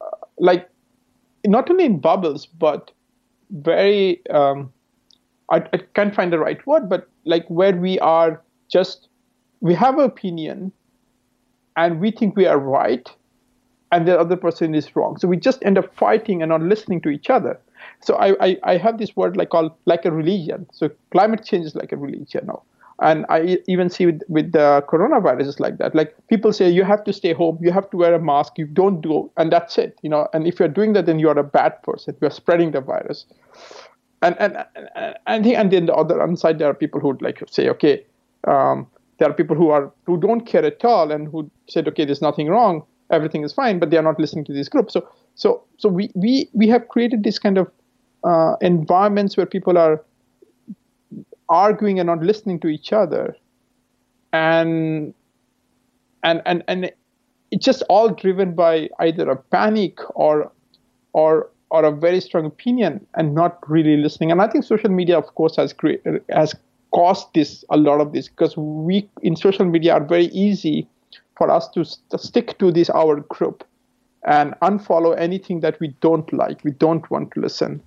uh, 0.00 0.10
like 0.38 0.68
not 1.46 1.70
only 1.70 1.86
in 1.86 1.98
bubbles, 1.98 2.46
but 2.46 2.90
very, 3.50 4.24
um, 4.28 4.70
I, 5.50 5.64
I 5.72 5.78
can't 5.94 6.14
find 6.14 6.30
the 6.32 6.38
right 6.38 6.64
word, 6.66 6.88
but 6.88 7.08
like 7.24 7.46
where 7.48 7.74
we 7.74 7.98
are 8.00 8.42
just, 8.68 9.08
we 9.60 9.74
have 9.74 9.98
an 9.98 10.04
opinion 10.04 10.70
and 11.76 11.98
we 11.98 12.10
think 12.10 12.36
we 12.36 12.46
are 12.46 12.58
right 12.58 13.10
and 13.90 14.06
the 14.06 14.18
other 14.18 14.36
person 14.36 14.74
is 14.74 14.94
wrong. 14.94 15.16
So 15.16 15.26
we 15.28 15.38
just 15.38 15.64
end 15.64 15.78
up 15.78 15.94
fighting 15.94 16.42
and 16.42 16.50
not 16.50 16.60
listening 16.60 17.00
to 17.02 17.08
each 17.08 17.30
other. 17.30 17.58
So 18.00 18.16
I, 18.16 18.34
I, 18.46 18.58
I 18.64 18.76
have 18.76 18.98
this 18.98 19.16
word 19.16 19.36
like 19.36 19.48
called 19.48 19.72
like 19.86 20.04
a 20.04 20.10
religion. 20.10 20.66
So 20.72 20.90
climate 21.10 21.44
change 21.44 21.64
is 21.64 21.74
like 21.74 21.92
a 21.92 21.96
religion 21.96 22.46
now 22.46 22.62
and 23.02 23.26
I 23.28 23.58
even 23.66 23.90
see 23.90 24.06
with, 24.06 24.22
with 24.28 24.52
the 24.52 24.84
coronavirus 24.88 25.46
is 25.48 25.60
like 25.60 25.78
that. 25.78 25.94
Like 25.94 26.14
people 26.28 26.52
say 26.52 26.70
you 26.70 26.84
have 26.84 27.02
to 27.04 27.12
stay 27.12 27.32
home, 27.32 27.58
you 27.60 27.72
have 27.72 27.90
to 27.90 27.96
wear 27.96 28.14
a 28.14 28.20
mask, 28.20 28.52
you 28.56 28.66
don't 28.66 29.00
do, 29.00 29.30
and 29.36 29.52
that's 29.52 29.76
it. 29.76 29.98
You 30.02 30.10
know, 30.10 30.28
and 30.32 30.46
if 30.46 30.58
you're 30.60 30.68
doing 30.68 30.92
that, 30.94 31.06
then 31.06 31.18
you're 31.18 31.38
a 31.38 31.44
bad 31.44 31.82
person. 31.82 32.16
You're 32.20 32.30
spreading 32.30 32.70
the 32.70 32.80
virus. 32.80 33.26
And 34.22 34.36
and 34.38 34.64
and 34.94 35.16
and, 35.26 35.46
and 35.46 35.70
then 35.72 35.86
the 35.86 35.94
other 35.94 36.36
side, 36.36 36.60
there 36.60 36.68
are 36.70 36.74
people 36.74 37.00
who 37.00 37.08
would 37.08 37.22
like 37.22 37.42
say, 37.50 37.68
okay, 37.70 38.04
um, 38.46 38.86
there 39.18 39.28
are 39.28 39.34
people 39.34 39.56
who 39.56 39.70
are 39.70 39.92
who 40.06 40.16
don't 40.16 40.42
care 40.42 40.64
at 40.64 40.84
all 40.84 41.10
and 41.10 41.26
who 41.26 41.50
said, 41.68 41.88
okay, 41.88 42.04
there's 42.04 42.22
nothing 42.22 42.48
wrong, 42.48 42.84
everything 43.10 43.42
is 43.42 43.52
fine, 43.52 43.80
but 43.80 43.90
they 43.90 43.96
are 43.96 44.02
not 44.02 44.20
listening 44.20 44.44
to 44.44 44.52
this 44.52 44.68
group. 44.68 44.92
So 44.92 45.08
so 45.34 45.64
so 45.76 45.88
we 45.88 46.10
we 46.14 46.48
we 46.52 46.68
have 46.68 46.86
created 46.86 47.24
this 47.24 47.40
kind 47.40 47.58
of 47.58 47.68
uh, 48.22 48.54
environments 48.60 49.36
where 49.36 49.46
people 49.46 49.76
are 49.76 50.04
arguing 51.52 52.00
and 52.00 52.06
not 52.06 52.22
listening 52.22 52.58
to 52.60 52.68
each 52.68 52.92
other. 52.92 53.36
And 54.32 55.12
and 56.24 56.42
and 56.46 56.64
and 56.66 56.90
it's 57.50 57.64
just 57.64 57.82
all 57.88 58.08
driven 58.08 58.54
by 58.54 58.88
either 58.98 59.30
a 59.30 59.36
panic 59.36 59.98
or 60.16 60.50
or 61.12 61.50
or 61.70 61.84
a 61.84 61.92
very 61.92 62.20
strong 62.20 62.46
opinion 62.46 63.06
and 63.14 63.34
not 63.34 63.58
really 63.68 63.96
listening. 63.96 64.30
And 64.32 64.40
i 64.40 64.48
think 64.48 64.64
social 64.64 64.90
media 64.90 65.18
of 65.18 65.26
course 65.34 65.56
has 65.56 65.72
created 65.72 66.22
has 66.30 66.54
caused 66.92 67.28
this 67.34 67.64
a 67.70 67.76
lot 67.76 68.00
of 68.00 68.12
this 68.12 68.28
because 68.28 68.56
we 68.56 69.08
in 69.22 69.36
social 69.36 69.64
media 69.64 69.94
are 69.94 70.04
very 70.04 70.26
easy 70.26 70.86
for 71.36 71.50
us 71.50 71.68
to 71.68 71.84
st- 71.84 72.20
stick 72.20 72.58
to 72.58 72.70
this 72.70 72.90
our 72.90 73.20
group 73.20 73.64
and 74.24 74.54
unfollow 74.62 75.18
anything 75.18 75.60
that 75.60 75.78
we 75.80 75.88
don't 76.00 76.32
like 76.32 76.62
we 76.64 76.70
don't 76.70 77.10
want 77.10 77.32
to 77.32 77.40
listen. 77.40 77.82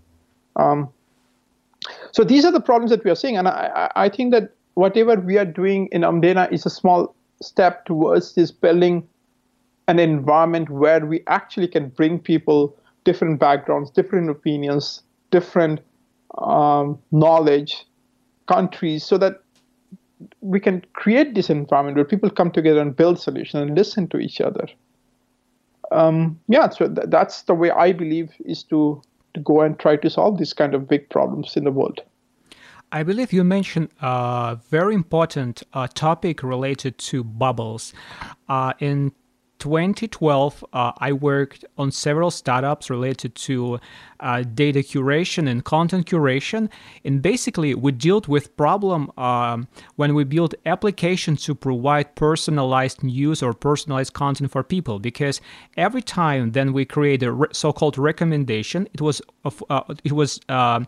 Um, 0.57 0.89
so 2.11 2.23
these 2.23 2.45
are 2.45 2.51
the 2.51 2.61
problems 2.61 2.91
that 2.91 3.03
we 3.03 3.11
are 3.11 3.15
seeing, 3.15 3.37
and 3.37 3.47
I, 3.47 3.91
I 3.95 4.09
think 4.09 4.31
that 4.31 4.51
whatever 4.75 5.15
we 5.15 5.37
are 5.37 5.45
doing 5.45 5.87
in 5.91 6.01
Omdena 6.01 6.51
is 6.51 6.65
a 6.65 6.69
small 6.69 7.15
step 7.41 7.85
towards 7.85 8.35
this 8.35 8.51
building 8.51 9.07
an 9.87 9.99
environment 9.99 10.69
where 10.69 11.05
we 11.05 11.23
actually 11.27 11.67
can 11.67 11.89
bring 11.89 12.19
people 12.19 12.75
different 13.03 13.39
backgrounds, 13.39 13.91
different 13.91 14.29
opinions, 14.29 15.03
different 15.31 15.79
um, 16.39 16.97
knowledge, 17.11 17.85
countries, 18.47 19.03
so 19.03 19.17
that 19.17 19.41
we 20.41 20.59
can 20.59 20.83
create 20.93 21.35
this 21.35 21.49
environment 21.49 21.97
where 21.97 22.05
people 22.05 22.29
come 22.29 22.51
together 22.51 22.79
and 22.79 22.95
build 22.95 23.19
solutions 23.19 23.61
and 23.61 23.77
listen 23.77 24.07
to 24.07 24.17
each 24.17 24.41
other. 24.41 24.67
Um, 25.91 26.39
yeah, 26.47 26.69
so 26.69 26.87
th- 26.87 27.07
that's 27.09 27.43
the 27.43 27.53
way 27.53 27.69
I 27.69 27.91
believe 27.91 28.33
is 28.45 28.63
to 28.63 29.01
to 29.35 29.39
go 29.41 29.61
and 29.61 29.77
try 29.77 29.95
to 29.95 30.09
solve 30.09 30.39
these 30.39 30.53
kind 30.53 30.73
of 30.73 30.87
big 30.87 31.09
problems 31.09 31.55
in 31.55 31.63
the 31.63 31.71
world. 31.71 32.01
I 32.91 33.03
believe 33.03 33.33
you 33.33 33.43
mentioned 33.43 33.89
a 34.01 34.57
very 34.69 34.95
important 34.95 35.63
uh, 35.73 35.87
topic 35.93 36.43
related 36.43 36.97
to 37.09 37.23
bubbles. 37.23 37.93
Uh, 38.47 38.73
in 38.79 39.11
2012, 39.65 40.63
uh, 40.73 40.91
I 40.99 41.11
worked 41.11 41.65
on 41.75 41.89
several 41.89 42.29
startups 42.29 42.91
related 42.91 43.33
to 43.47 43.79
uh, 44.19 44.43
data 44.43 44.79
curation 44.79 45.49
and 45.49 45.65
content 45.65 46.05
curation. 46.05 46.69
And 47.03 47.19
basically, 47.19 47.73
we 47.73 47.91
dealt 47.91 48.27
with 48.27 48.55
problem 48.57 49.11
um, 49.17 49.67
when 49.95 50.13
we 50.13 50.23
build 50.23 50.53
applications 50.67 51.43
to 51.45 51.55
provide 51.55 52.13
personalized 52.13 53.01
news 53.01 53.41
or 53.41 53.53
personalized 53.53 54.13
content 54.13 54.51
for 54.51 54.63
people. 54.63 54.99
Because 54.99 55.41
every 55.77 56.03
time 56.03 56.51
then 56.51 56.71
we 56.71 56.85
create 56.85 57.23
a 57.23 57.31
re- 57.31 57.47
so-called 57.51 57.97
recommendation, 57.97 58.87
it 58.93 59.01
was 59.01 59.19
uh, 59.45 59.81
it 60.03 60.11
was 60.11 60.39
um, 60.47 60.85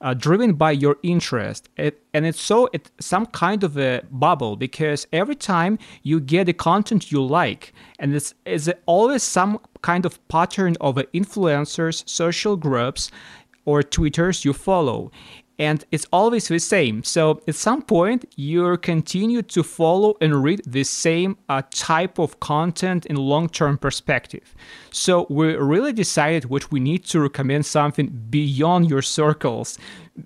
uh, 0.00 0.14
driven 0.14 0.54
by 0.54 0.70
your 0.70 0.96
interest. 1.02 1.68
It, 1.76 2.02
and 2.14 2.26
it's 2.26 2.40
so 2.40 2.68
it's 2.72 2.90
some 3.00 3.26
kind 3.26 3.62
of 3.64 3.76
a 3.76 4.02
bubble 4.10 4.56
because 4.56 5.06
every 5.12 5.36
time 5.36 5.78
you 6.02 6.20
get 6.20 6.46
the 6.46 6.52
content 6.52 7.12
you 7.12 7.22
like, 7.24 7.72
and 7.98 8.14
it's, 8.14 8.34
it's 8.46 8.68
always 8.86 9.22
some 9.22 9.60
kind 9.82 10.06
of 10.06 10.26
pattern 10.28 10.76
of 10.80 10.96
influencers, 11.14 12.08
social 12.08 12.56
groups, 12.56 13.10
or 13.64 13.82
Twitters 13.82 14.44
you 14.44 14.52
follow 14.52 15.10
and 15.60 15.84
it's 15.92 16.06
always 16.10 16.48
the 16.48 16.58
same. 16.58 17.04
So 17.04 17.42
at 17.46 17.54
some 17.54 17.82
point, 17.82 18.24
you 18.34 18.78
continue 18.78 19.42
to 19.42 19.62
follow 19.62 20.16
and 20.22 20.42
read 20.42 20.62
the 20.66 20.84
same 20.84 21.36
uh, 21.48 21.62
type 21.70 22.18
of 22.18 22.40
content 22.40 23.04
in 23.06 23.16
long-term 23.16 23.76
perspective. 23.76 24.54
So 24.90 25.26
we 25.28 25.54
really 25.56 25.92
decided 25.92 26.46
what 26.46 26.72
we 26.72 26.80
need 26.80 27.04
to 27.12 27.20
recommend 27.20 27.66
something 27.66 28.08
beyond 28.30 28.88
your 28.88 29.02
circles, 29.02 29.78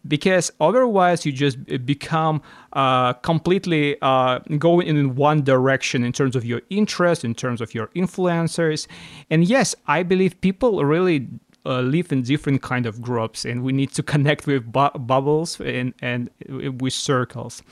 because 0.07 0.53
otherwise 0.61 1.26
you 1.26 1.32
just 1.32 1.57
become 1.85 2.41
uh, 2.72 3.12
completely 3.14 3.97
uh, 4.03 4.39
going 4.59 4.87
in 4.87 5.16
one 5.16 5.43
direction 5.43 6.05
in 6.05 6.12
terms 6.12 6.37
of 6.37 6.45
your 6.45 6.62
interest, 6.70 7.24
in 7.24 7.35
terms 7.35 7.61
of 7.61 7.74
your 7.74 7.89
influencers. 7.89 8.87
And 9.30 9.45
yes, 9.45 9.74
I 9.87 10.05
believe 10.05 10.41
people 10.41 10.85
really 10.85 11.28
uh, 11.66 11.80
live 11.80 12.12
in 12.12 12.22
different 12.22 12.62
kind 12.62 12.86
of 12.86 13.00
groups 13.00 13.44
and 13.44 13.62
we 13.62 13.72
need 13.72 13.92
to 13.92 14.02
connect 14.02 14.46
with 14.46 14.70
bu- 14.70 14.98
bubbles 14.98 15.60
and, 15.60 15.94
and 16.00 16.30
with 16.48 16.92
circles. 16.92 17.62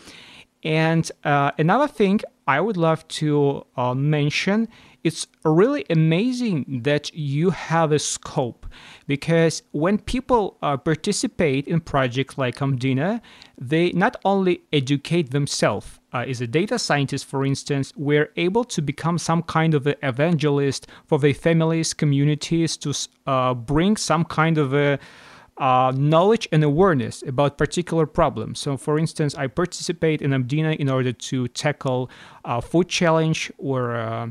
And 0.64 1.10
uh, 1.24 1.52
another 1.58 1.88
thing 1.88 2.20
i 2.46 2.60
would 2.60 2.76
love 2.76 3.06
to 3.08 3.64
uh, 3.76 3.94
mention 3.94 4.68
it's 5.04 5.26
really 5.44 5.84
amazing 5.90 6.80
that 6.84 7.12
you 7.12 7.50
have 7.50 7.90
a 7.90 7.98
scope 7.98 8.66
because 9.08 9.62
when 9.72 9.98
people 9.98 10.58
uh, 10.62 10.76
participate 10.76 11.66
in 11.66 11.80
projects 11.80 12.38
like 12.38 12.56
Omdena, 12.56 13.20
they 13.58 13.90
not 13.92 14.16
only 14.24 14.62
educate 14.72 15.30
themselves. 15.30 15.98
Uh, 16.12 16.24
as 16.28 16.40
a 16.40 16.46
data 16.46 16.78
scientist, 16.78 17.24
for 17.24 17.44
instance, 17.44 17.92
we're 17.96 18.30
able 18.36 18.64
to 18.64 18.82
become 18.82 19.18
some 19.18 19.42
kind 19.42 19.74
of 19.74 19.86
an 19.86 19.94
evangelist 20.02 20.86
for 21.06 21.18
their 21.18 21.34
families, 21.34 21.94
communities, 21.94 22.76
to 22.76 22.92
uh, 23.26 23.54
bring 23.54 23.96
some 23.96 24.24
kind 24.24 24.58
of 24.58 24.74
a 24.74 24.98
uh, 25.58 25.92
knowledge 25.94 26.48
and 26.50 26.64
awareness 26.64 27.22
about 27.22 27.58
particular 27.58 28.06
problems. 28.06 28.58
So, 28.58 28.76
for 28.76 28.98
instance, 28.98 29.34
I 29.34 29.46
participate 29.46 30.22
in 30.22 30.30
Omdena 30.30 30.76
in 30.76 30.88
order 30.88 31.12
to 31.12 31.48
tackle 31.48 32.10
a 32.44 32.62
food 32.62 32.88
challenge 32.88 33.52
or 33.58 33.96
uh, 33.96 34.30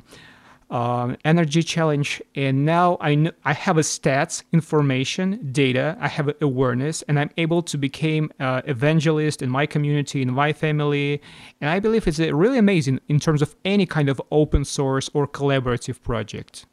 um, 0.72 1.18
energy 1.26 1.62
challenge. 1.62 2.22
And 2.34 2.66
now 2.66 2.98
I, 3.02 3.32
I 3.46 3.54
have 3.54 3.78
a 3.78 3.82
stats 3.82 4.44
information 4.54 5.52
data 5.52 5.98
i 6.00 6.08
have 6.08 6.34
awareness 6.42 7.02
and 7.04 7.20
i'm 7.20 7.30
able 7.38 7.62
to 7.62 7.78
become 7.78 8.32
uh, 8.40 8.62
evangelist 8.66 9.42
in 9.42 9.50
my 9.50 9.66
community 9.66 10.22
in 10.22 10.34
my 10.34 10.54
family. 10.54 11.22
And 11.60 11.70
i 11.70 11.80
believe 11.80 12.08
it's 12.08 12.20
really 12.20 12.58
amazing 12.58 13.00
in 13.10 13.20
terms 13.20 13.42
of 13.42 13.56
any 13.66 13.86
kind 13.86 14.10
of 14.10 14.22
open 14.32 14.64
source 14.64 15.10
or 15.14 15.28
collaborative 15.28 16.02
project. 16.02 16.66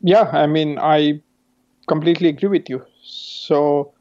Yeah 0.00 0.30
i 0.32 0.46
mean 0.46 0.78
i 0.78 1.20
completely 1.88 2.28
agree 2.28 2.48
with 2.48 2.68
you. 2.68 2.84
So 3.02 3.92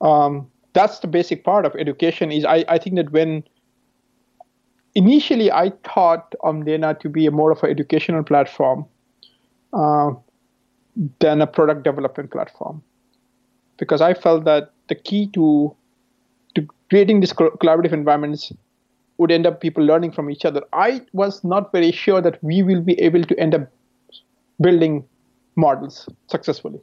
um, 0.00 0.50
that's 0.72 1.00
the 1.00 1.06
basic 1.06 1.44
part 1.44 1.66
of 1.66 1.74
education 1.76 2.32
is 2.32 2.44
I, 2.44 2.64
I 2.68 2.78
think 2.78 2.96
that 2.96 3.12
when 3.12 3.44
initially 4.94 5.50
I 5.50 5.72
thought 5.84 6.34
Omdena 6.42 6.98
to 7.00 7.08
be 7.08 7.26
a 7.26 7.30
more 7.30 7.50
of 7.50 7.62
an 7.62 7.70
educational 7.70 8.22
platform 8.22 8.86
uh, 9.72 10.10
than 11.18 11.40
a 11.40 11.46
product 11.46 11.82
development 11.82 12.30
platform, 12.30 12.82
because 13.78 14.00
I 14.00 14.14
felt 14.14 14.44
that 14.44 14.72
the 14.88 14.94
key 14.94 15.28
to 15.28 15.74
to 16.54 16.66
creating 16.90 17.20
these 17.20 17.32
collaborative 17.32 17.92
environments 17.92 18.52
would 19.18 19.30
end 19.30 19.46
up 19.46 19.60
people 19.60 19.84
learning 19.84 20.12
from 20.12 20.30
each 20.30 20.44
other. 20.44 20.62
I 20.72 21.00
was 21.12 21.42
not 21.42 21.72
very 21.72 21.92
sure 21.92 22.20
that 22.20 22.42
we 22.42 22.62
will 22.62 22.82
be 22.82 23.00
able 23.00 23.24
to 23.24 23.38
end 23.38 23.54
up 23.54 23.62
building 24.60 25.04
models 25.56 26.08
successfully, 26.28 26.80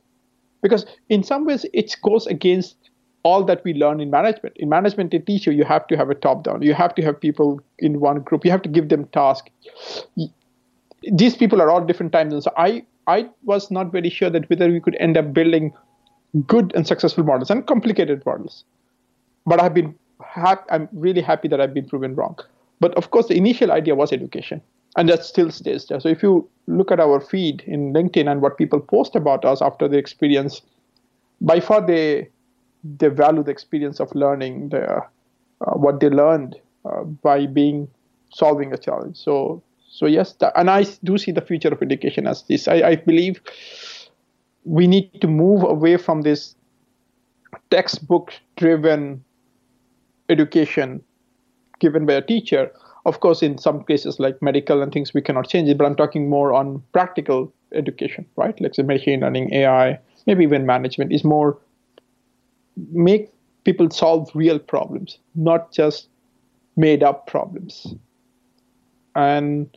because 0.62 0.86
in 1.10 1.24
some 1.24 1.46
ways 1.46 1.66
it 1.74 1.96
goes 2.04 2.28
against 2.28 2.90
all 3.24 3.44
that 3.44 3.64
we 3.64 3.74
learn 3.74 4.00
in 4.00 4.10
management. 4.10 4.56
In 4.58 4.70
management, 4.70 5.12
they 5.12 5.20
teach 5.20 5.46
you 5.46 5.54
you 5.54 5.66
have 5.66 5.88
to 5.88 5.98
have 5.98 6.10
a 6.10 6.16
top 6.16 6.44
down. 6.44 6.62
You 6.62 6.74
have 6.74 6.96
to 6.96 7.02
have 7.02 7.20
people 7.20 7.60
in 7.78 8.00
one 8.00 8.22
group. 8.22 8.46
You 8.46 8.52
have 8.52 8.62
to 8.62 8.70
give 8.70 8.90
them 8.90 9.06
tasks. 9.08 9.50
These 11.04 11.36
people 11.36 11.62
are 11.62 11.70
all 11.70 11.84
different 11.86 12.12
time 12.12 12.32
zones. 12.32 12.46
So 12.46 12.54
I 12.58 12.84
I 13.08 13.30
was 13.44 13.72
not 13.72 13.92
very 13.92 14.10
sure 14.10 14.30
that 14.30 14.50
whether 14.50 14.70
we 14.70 14.80
could 14.80 14.96
end 15.00 15.18
up 15.18 15.34
building 15.34 15.74
good 16.46 16.72
and 16.76 16.86
successful 16.86 17.24
models 17.24 17.50
and 17.50 17.66
complicated 17.66 18.26
models. 18.26 18.64
But 19.46 19.62
I've 19.62 19.74
been 19.74 19.96
ha- 20.22 20.64
I'm 20.70 20.88
really 20.94 21.22
happy 21.22 21.48
that 21.48 21.60
I've 21.60 21.74
been 21.74 21.88
proven 21.88 22.16
wrong. 22.16 22.38
But 22.80 22.94
of 22.96 23.12
course, 23.12 23.28
the 23.28 23.36
initial 23.36 23.72
idea 23.72 23.96
was 23.96 24.14
education, 24.14 24.62
and 24.98 25.10
that 25.10 25.24
still 25.24 25.52
stays 25.52 25.86
there. 25.86 26.00
So 26.00 26.10
if 26.10 26.24
you 26.24 26.50
look 26.68 26.92
at 26.92 27.00
our 27.00 27.20
feed 27.20 27.64
in 27.68 27.94
LinkedIn 27.94 28.30
and 28.30 28.42
what 28.42 28.58
people 28.58 28.80
post 28.80 29.16
about 29.16 29.46
us 29.46 29.62
after 29.62 29.88
the 29.88 29.98
experience, 29.98 30.62
by 31.42 31.60
far 31.60 31.86
they 31.86 32.30
they 32.84 33.10
value 33.10 33.44
the 33.44 33.52
experience 33.52 34.00
of 34.00 34.14
learning, 34.16 34.74
uh, 34.74 35.02
what 35.74 36.00
they 36.00 36.10
learned 36.10 36.56
uh, 36.86 37.04
by 37.04 37.46
being 37.46 37.88
solving 38.34 38.74
a 38.74 38.78
challenge. 38.78 39.18
So, 39.18 39.62
so 39.90 40.06
yes, 40.06 40.36
and 40.56 40.70
I 40.70 40.86
do 41.04 41.18
see 41.18 41.32
the 41.32 41.42
future 41.42 41.70
of 41.70 41.82
education 41.82 42.26
as 42.26 42.44
this. 42.44 42.68
I, 42.68 42.76
I 42.76 42.96
believe 42.96 43.42
we 44.64 44.88
need 44.88 45.20
to 45.22 45.28
move 45.28 45.64
away 45.64 45.98
from 45.98 46.22
this 46.22 46.56
textbook-driven 47.70 49.24
education 50.30 51.04
given 51.80 52.06
by 52.06 52.14
a 52.14 52.22
teacher. 52.22 52.72
Of 53.10 53.22
course, 53.22 53.42
in 53.42 53.58
some 53.58 53.84
cases 53.84 54.20
like 54.20 54.40
medical 54.42 54.84
and 54.84 54.92
things, 54.94 55.14
we 55.16 55.22
cannot 55.22 55.50
change 55.50 55.68
it. 55.68 55.78
But 55.80 55.86
I'm 55.88 55.96
talking 55.96 56.30
more 56.30 56.54
on 56.54 56.84
practical 56.94 57.52
education, 57.74 58.26
right? 58.36 58.60
Like 58.62 58.76
say 58.76 58.84
machine 58.84 59.22
learning, 59.22 59.52
AI, 59.54 60.00
maybe 60.28 60.44
even 60.44 60.68
management 60.68 61.12
is 61.12 61.24
more 61.24 61.58
make 62.92 63.32
people 63.64 63.90
solve 63.90 64.30
real 64.34 64.60
problems, 64.60 65.18
not 65.36 65.72
just 65.72 66.08
made 66.78 67.04
up 67.04 67.26
problems. 67.28 67.94
And 69.16 69.76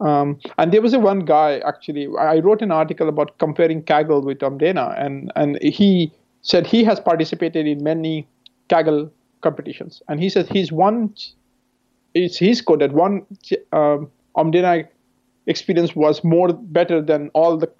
um, 0.00 0.40
and 0.58 0.72
there 0.72 0.82
was 0.82 0.92
a 0.92 0.98
one 0.98 1.20
guy 1.20 1.60
actually. 1.60 2.08
I 2.18 2.40
wrote 2.40 2.62
an 2.62 2.72
article 2.72 3.08
about 3.08 3.38
comparing 3.38 3.82
Kaggle 3.84 4.24
with 4.24 4.40
Omdena, 4.40 5.00
and 5.00 5.32
and 5.36 5.62
he 5.62 6.12
said 6.42 6.66
he 6.66 6.82
has 6.82 6.98
participated 6.98 7.66
in 7.66 7.84
many 7.84 8.26
Kaggle 8.68 9.10
competitions, 9.40 10.02
and 10.08 10.20
he 10.20 10.28
said 10.28 10.48
his 10.48 10.72
one, 10.72 11.14
it's 12.14 12.36
his 12.38 12.60
code 12.60 12.80
that 12.80 12.92
one 12.92 13.26
um, 13.72 14.10
Omdena 14.36 14.86
experience 15.46 15.94
was 15.96 16.22
more 16.22 16.52
better 16.52 17.00
than 17.02 17.30
all 17.34 17.56
the 17.56 17.70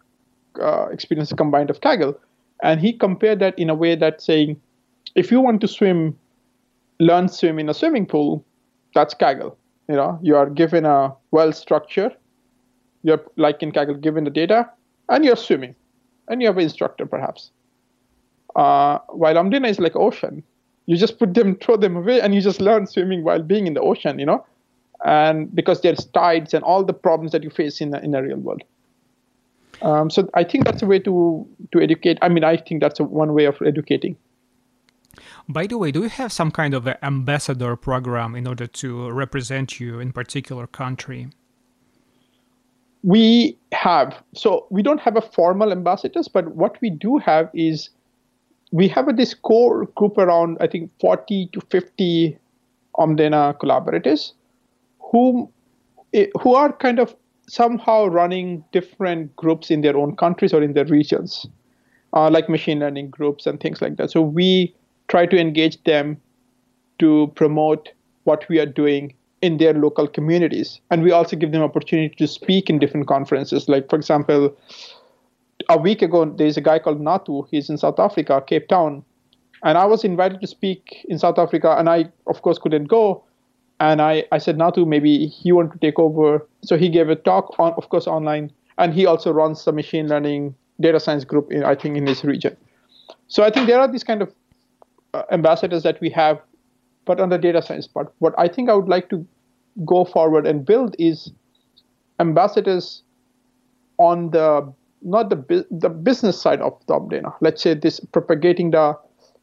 uh, 0.61 0.87
experiences 0.91 1.35
combined 1.37 1.71
of 1.71 1.81
Kaggle. 1.81 2.17
And 2.63 2.81
he 2.81 2.93
compared 2.93 3.41
that 3.41 3.59
in 3.59 3.71
a 3.71 3.75
way 3.75 3.95
that 3.97 4.23
saying, 4.23 4.61
if 5.15 5.31
you 5.31 5.41
want 5.41 5.61
to 5.63 5.69
swim, 5.69 6.17
learn 7.01 7.29
swim 7.29 7.59
in 7.59 7.69
a 7.69 7.75
swimming 7.75 8.07
pool, 8.07 8.45
that's 8.95 9.15
Kaggle. 9.15 9.57
You 9.89 9.97
know, 9.97 10.19
you 10.23 10.37
are 10.37 10.49
given 10.49 10.85
a 10.85 11.15
well 11.33 11.53
structure. 11.53 12.11
You're 13.03 13.23
like 13.37 13.63
in 13.63 13.73
Kaggle, 13.73 14.01
given 14.01 14.25
the 14.25 14.31
data, 14.31 14.71
and 15.09 15.25
you're 15.25 15.37
swimming, 15.37 15.75
and 16.29 16.41
you 16.41 16.47
have 16.47 16.57
an 16.57 16.63
instructor 16.63 17.05
perhaps. 17.05 17.51
Uh, 18.55 18.99
while 19.09 19.35
Omdena 19.35 19.69
is 19.69 19.81
like 19.81 19.97
ocean, 19.97 20.43
you 20.87 20.97
just 20.97 21.19
put 21.19 21.35
them, 21.35 21.57
throw 21.57 21.77
them 21.77 21.97
away, 21.97 22.21
and 22.21 22.35
you 22.35 22.41
just 22.41 22.61
learn 22.61 22.87
swimming 22.87 23.25
while 23.25 23.43
being 23.43 23.67
in 23.67 23.75
the 23.75 23.81
ocean. 23.81 24.19
You 24.19 24.27
know, 24.27 24.47
and 25.05 25.55
because 25.55 25.81
there's 25.81 26.05
tides 26.07 26.55
and 26.55 26.65
all 26.65 26.85
the 26.85 26.93
problems 26.93 27.33
that 27.33 27.43
you 27.43 27.51
face 27.51 27.81
in 27.81 27.91
the, 27.91 28.03
in 28.03 28.13
the 28.13 28.23
real 28.23 28.39
world. 28.39 28.63
Um, 29.83 30.11
so 30.11 30.29
I 30.35 30.45
think 30.45 30.65
that's 30.65 30.83
a 30.83 30.87
way 30.87 30.99
to 31.01 31.47
to 31.73 31.81
educate. 31.81 32.19
I 32.23 32.29
mean, 32.29 32.45
I 32.45 32.57
think 32.57 32.81
that's 32.81 33.01
a, 33.01 33.05
one 33.05 33.35
way 33.35 33.47
of 33.47 33.61
educating. 33.63 34.17
By 35.49 35.67
the 35.67 35.77
way, 35.77 35.91
do 35.91 36.03
you 36.03 36.09
have 36.09 36.33
some 36.33 36.51
kind 36.51 36.73
of 36.73 36.87
an 36.87 36.97
ambassador 37.03 37.77
program 37.77 38.35
in 38.35 38.47
order 38.47 38.67
to 38.67 39.11
represent 39.11 39.81
you 39.81 39.99
in 39.99 40.13
particular 40.13 40.67
country? 40.67 41.29
We 43.03 43.59
have. 43.73 44.23
So 44.35 44.67
we 44.71 44.83
don't 44.83 45.01
have 45.01 45.17
a 45.17 45.21
formal 45.21 45.73
ambassadors, 45.73 46.29
but 46.29 46.55
what 46.55 46.81
we 46.81 46.91
do 46.91 47.19
have 47.19 47.51
is 47.53 47.91
we 48.73 48.89
have 48.89 49.17
this 49.17 49.35
core 49.35 49.87
group 49.95 50.19
around 50.19 50.57
I 50.61 50.67
think 50.67 50.91
40 51.01 51.51
to 51.53 51.61
50 51.61 52.39
Omdena 52.97 53.59
collaborators 53.61 54.35
who 54.99 55.51
eh, 56.15 56.27
who 56.41 56.55
are 56.55 56.73
kind 56.73 56.99
of 56.99 57.15
somehow 57.49 58.07
running 58.07 58.65
different 58.73 59.35
groups 59.37 59.71
in 59.71 59.83
their 59.83 59.97
own 59.97 60.17
countries 60.17 60.55
or 60.55 60.63
in 60.63 60.73
their 60.73 60.87
regions, 60.87 61.47
uh, 62.15 62.31
like 62.31 62.49
machine 62.49 62.79
learning 62.81 63.11
groups 63.11 63.47
and 63.47 63.61
things 63.61 63.83
like 63.83 63.97
that. 63.97 64.11
So 64.11 64.23
we 64.23 64.75
try 65.09 65.27
to 65.27 65.39
engage 65.39 65.83
them 65.85 66.21
to 66.99 67.33
promote 67.35 67.91
what 68.25 68.49
we 68.49 68.59
are 68.59 68.67
doing 68.67 69.15
in 69.43 69.59
their 69.59 69.75
local 69.75 70.07
communities. 70.07 70.81
And 70.91 71.03
we 71.03 71.11
also 71.11 71.37
give 71.37 71.51
them 71.51 71.63
opportunity 71.63 72.15
to 72.15 72.29
speak 72.29 72.71
in 72.71 72.79
different 72.79 73.09
conferences. 73.09 73.69
Like, 73.69 73.91
for 73.91 73.97
example, 73.97 74.57
a 75.69 75.79
week 75.79 76.03
ago, 76.03 76.25
there's 76.25 76.57
a 76.57 76.61
guy 76.61 76.79
called 76.79 77.01
Natu. 77.01 77.47
He's 77.51 77.69
in 77.71 77.79
South 77.79 77.99
Africa, 77.99 78.43
Cape 78.47 78.69
Town. 78.69 79.05
And 79.65 79.79
I 79.79 79.85
was 79.85 80.05
invited 80.05 80.41
to 80.41 80.47
speak 80.47 81.05
in 81.09 81.19
South 81.19 81.39
Africa, 81.39 81.77
and 81.79 81.89
I, 81.89 82.07
of 82.27 82.43
course, 82.43 82.59
couldn't 82.59 82.87
go. 82.87 83.25
And 83.81 84.03
I, 84.03 84.25
I 84.33 84.39
said, 84.39 84.57
Natu, 84.57 84.87
maybe 84.87 85.27
he 85.27 85.53
wanted 85.53 85.73
to 85.73 85.79
take 85.79 85.99
over. 85.99 86.47
So 86.63 86.77
he 86.77 86.89
gave 86.89 87.09
a 87.09 87.17
talk, 87.17 87.55
on, 87.59 87.73
of 87.75 87.89
course, 87.89 88.07
online. 88.07 88.53
And 88.79 88.93
he 88.95 89.07
also 89.07 89.33
runs 89.33 89.65
the 89.65 89.73
machine 89.73 90.09
learning 90.09 90.55
data 90.81 90.99
science 90.99 91.25
group, 91.25 91.53
in, 91.53 91.65
I 91.65 91.75
think, 91.75 91.97
in 91.97 92.07
his 92.07 92.25
region. 92.25 92.57
So 93.29 93.45
I 93.45 93.51
think 93.51 93.67
there 93.67 93.81
are 93.81 93.91
these 93.91 94.05
kind 94.05 94.23
of 94.23 94.33
uh, 95.15 95.23
ambassadors 95.31 95.83
that 95.83 96.01
we 96.01 96.11
have, 96.11 96.41
but 97.05 97.21
on 97.21 97.29
the 97.29 97.39
data 97.39 97.63
science 97.63 97.87
part. 97.87 98.13
What 98.19 98.35
I 98.39 98.49
think 98.49 98.69
I 98.69 98.75
would 98.75 98.89
like 98.89 99.09
to 99.11 99.27
go 99.85 100.05
forward 100.05 100.47
and 100.47 100.65
build 100.65 100.95
is 100.99 101.33
ambassadors 102.21 103.03
on 103.99 104.31
the 104.31 104.73
not 105.05 105.31
the 105.31 105.67
the 105.71 105.89
business 105.89 106.41
side 106.41 106.61
of 106.61 106.75
the 106.87 106.99
data. 107.11 107.33
Let's 107.41 107.63
say 107.63 107.75
this 107.75 108.01
propagating 108.01 108.71
the 108.71 108.97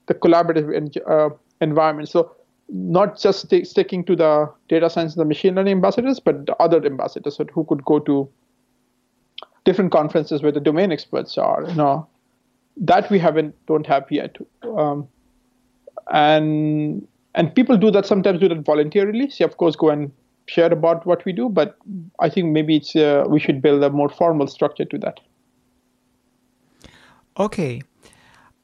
the 0.08 0.14
collaborative 0.14 0.98
uh, 1.08 1.30
environment. 1.62 2.10
So 2.10 2.36
not 2.70 3.20
just 3.20 3.42
st- 3.42 3.68
sticking 3.68 4.04
to 4.06 4.16
the 4.16 4.52
data 4.68 4.90
science 4.90 5.14
and 5.14 5.22
the 5.22 5.26
machine 5.26 5.56
learning 5.56 5.74
ambassadors, 5.74 6.20
but 6.20 6.46
the 6.46 6.56
other 6.62 6.84
ambassadors 6.86 7.40
who 7.54 7.64
could 7.66 7.84
go 7.86 8.00
to 8.00 8.30
different 9.66 9.92
conferences 9.92 10.42
where 10.42 10.52
the 10.52 10.60
domain 10.60 10.92
experts 10.92 11.38
are. 11.38 11.66
You 11.68 11.76
know, 11.76 12.08
that 12.78 13.10
we 13.10 13.20
haven't 13.20 13.56
don't 13.68 13.86
have 13.88 14.06
yet. 14.10 14.38
Um, 14.64 15.08
and 16.12 17.08
and 17.36 17.54
people 17.54 17.78
do 17.78 17.92
that 17.92 18.06
sometimes 18.06 18.40
do 18.40 18.50
that 18.50 18.66
voluntarily. 18.66 19.30
So 19.30 19.46
of 19.46 19.58
course 19.58 19.76
go 19.76 19.90
and 19.90 20.12
share 20.48 20.74
about 20.74 21.06
what 21.06 21.24
we 21.26 21.32
do, 21.32 21.48
but 21.48 21.78
I 22.20 22.30
think 22.30 22.52
maybe 22.52 22.78
it's 22.78 22.96
uh, 22.96 23.26
we 23.28 23.40
should 23.40 23.62
build 23.62 23.84
a 23.84 23.90
more 23.90 24.10
formal 24.10 24.48
structure 24.48 24.86
to 24.86 24.98
that. 25.00 25.20
Okay, 27.40 27.82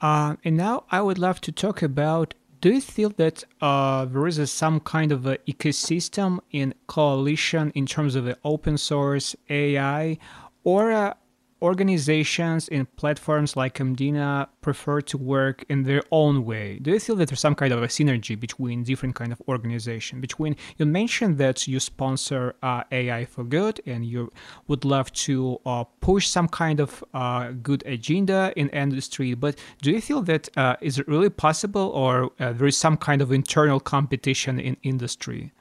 uh, 0.01 0.35
and 0.43 0.57
now 0.57 0.83
I 0.91 1.01
would 1.01 1.17
love 1.17 1.39
to 1.41 1.51
talk 1.53 1.81
about. 1.81 2.33
Do 2.59 2.73
you 2.73 2.81
feel 2.81 3.09
that 3.11 3.45
uh, 3.61 4.03
there 4.03 4.27
is 4.27 4.37
a, 4.37 4.47
some 4.47 4.81
kind 4.81 5.13
of 5.13 5.25
a 5.25 5.37
ecosystem 5.47 6.39
in 6.51 6.73
coalition 6.87 7.71
in 7.73 7.85
terms 7.85 8.15
of 8.15 8.25
the 8.25 8.37
open 8.43 8.77
source 8.77 9.33
AI, 9.49 10.17
or 10.65 10.91
uh, 10.91 11.13
organizations 11.61 12.67
and 12.67 12.93
platforms 12.97 13.55
like 13.55 13.75
Omdena 13.75 14.47
prefer 14.61 15.01
to 15.01 15.17
work 15.17 15.63
in 15.69 15.83
their 15.83 16.03
own 16.11 16.45
way? 16.45 16.79
Do 16.79 16.91
you 16.91 16.99
feel 16.99 17.15
that 17.17 17.29
there's 17.29 17.39
some 17.39 17.55
kind 17.55 17.73
of 17.73 17.81
a 17.81 17.87
synergy 17.87 18.39
between 18.39 18.83
different 18.83 19.15
kind 19.15 19.31
of 19.31 19.41
organization? 19.47 20.21
Between 20.21 20.55
you 20.77 20.85
mentioned 20.85 21.37
that 21.37 21.67
you 21.67 21.79
sponsor 21.79 22.55
uh, 22.61 22.83
AI 22.91 23.25
for 23.25 23.43
good 23.43 23.79
and 23.85 24.05
you 24.05 24.31
would 24.67 24.83
love 24.85 25.11
to 25.13 25.59
uh, 25.65 25.85
push 26.01 26.27
some 26.27 26.47
kind 26.47 26.79
of 26.79 27.03
uh, 27.13 27.51
good 27.63 27.83
agenda 27.85 28.51
in 28.55 28.69
industry, 28.69 29.33
but 29.33 29.57
do 29.81 29.91
you 29.91 30.01
feel 30.01 30.21
that 30.23 30.49
uh, 30.57 30.75
is 30.81 30.99
it 30.99 31.07
really 31.07 31.29
possible, 31.29 31.89
or 31.95 32.31
uh, 32.39 32.53
there 32.53 32.67
is 32.67 32.77
some 32.77 32.97
kind 32.97 33.21
of 33.21 33.31
internal 33.31 33.79
competition 33.79 34.59
in 34.59 34.77
industry? 34.83 35.51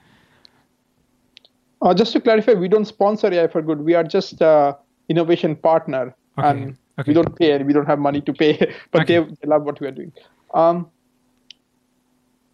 Uh, 1.82 1.92
just 1.92 2.12
to 2.12 2.20
clarify, 2.20 2.55
we 2.55 2.68
don't 2.68 2.86
sponsor 2.86 3.32
AI 3.32 3.47
for 3.47 3.61
good. 3.61 3.80
We 3.80 3.95
are 3.95 4.05
just 4.05 4.40
innovation 5.09 5.57
partner, 5.57 6.15
okay. 6.39 6.49
and 6.49 6.79
okay. 6.99 7.09
we 7.09 7.15
don't 7.15 7.37
pay 7.37 7.53
and 7.53 7.67
we 7.67 7.73
don't 7.73 7.87
have 7.87 7.99
money 7.99 8.21
to 8.21 8.33
pay, 8.33 8.57
but 8.91 9.03
okay. 9.03 9.21
they, 9.21 9.25
they, 9.43 9.49
love 9.49 9.63
what 9.63 9.81
we 9.81 9.87
are 9.87 9.93
doing. 9.93 10.13
Um, 10.53 10.89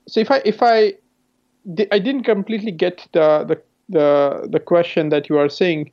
so 0.07 0.21
if 0.21 0.31
I 0.31 0.43
if 0.45 0.63
I 0.63 0.95
I 1.93 1.99
didn't 1.99 2.25
completely 2.25 2.73
get 2.73 3.07
the 3.13 3.45
the 3.45 3.63
the, 3.91 4.49
the 4.51 4.61
question 4.61 5.09
that 5.11 5.29
you 5.29 5.39
are 5.39 5.49
saying. 5.49 5.91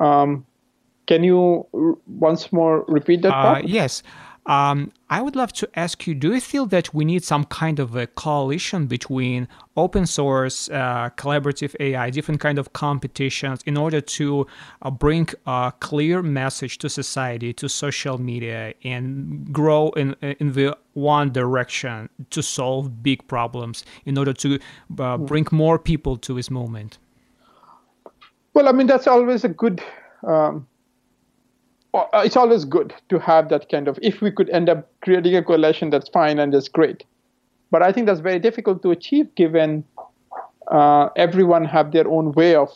Um, 0.00 0.44
can 1.06 1.24
you 1.24 1.66
once 2.06 2.52
more 2.52 2.84
repeat 2.86 3.22
that? 3.22 3.32
Uh, 3.32 3.62
yes. 3.64 4.02
Um, 4.48 4.92
I 5.10 5.20
would 5.20 5.36
love 5.36 5.52
to 5.54 5.68
ask 5.78 6.06
you 6.06 6.14
do 6.14 6.32
you 6.32 6.40
feel 6.40 6.64
that 6.66 6.94
we 6.94 7.04
need 7.04 7.22
some 7.22 7.44
kind 7.44 7.78
of 7.78 7.94
a 7.94 8.06
coalition 8.06 8.86
between 8.86 9.46
open 9.76 10.06
source, 10.06 10.70
uh, 10.70 11.10
collaborative 11.16 11.76
AI, 11.78 12.08
different 12.08 12.40
kind 12.40 12.58
of 12.58 12.72
competitions 12.72 13.60
in 13.66 13.76
order 13.76 14.00
to 14.00 14.46
uh, 14.80 14.90
bring 14.90 15.28
a 15.46 15.72
clear 15.80 16.22
message 16.22 16.78
to 16.78 16.88
society, 16.88 17.52
to 17.52 17.68
social 17.68 18.16
media, 18.16 18.72
and 18.84 19.52
grow 19.52 19.90
in, 19.90 20.14
in 20.22 20.54
the 20.54 20.74
one 20.94 21.30
direction 21.30 22.08
to 22.30 22.42
solve 22.42 23.02
big 23.02 23.28
problems 23.28 23.84
in 24.06 24.16
order 24.16 24.32
to 24.32 24.58
uh, 24.98 25.18
bring 25.18 25.46
more 25.52 25.78
people 25.78 26.16
to 26.16 26.34
this 26.34 26.50
movement? 26.50 26.96
Well, 28.54 28.66
I 28.66 28.72
mean, 28.72 28.86
that's 28.86 29.06
always 29.06 29.44
a 29.44 29.48
good. 29.50 29.82
Um 30.26 30.66
it's 32.14 32.36
always 32.36 32.64
good 32.64 32.94
to 33.08 33.18
have 33.18 33.48
that 33.48 33.68
kind 33.70 33.88
of 33.88 33.98
if 34.02 34.20
we 34.20 34.30
could 34.30 34.50
end 34.50 34.68
up 34.68 34.90
creating 35.02 35.34
a 35.36 35.42
coalition 35.42 35.90
that's 35.90 36.08
fine 36.10 36.38
and 36.38 36.52
that's 36.52 36.68
great. 36.68 37.04
But 37.70 37.82
i 37.82 37.92
think 37.92 38.06
that's 38.06 38.20
very 38.20 38.38
difficult 38.38 38.82
to 38.82 38.90
achieve 38.90 39.34
given 39.34 39.84
uh, 40.70 41.08
everyone 41.16 41.64
have 41.64 41.92
their 41.92 42.06
own 42.08 42.32
way 42.32 42.54
of 42.54 42.70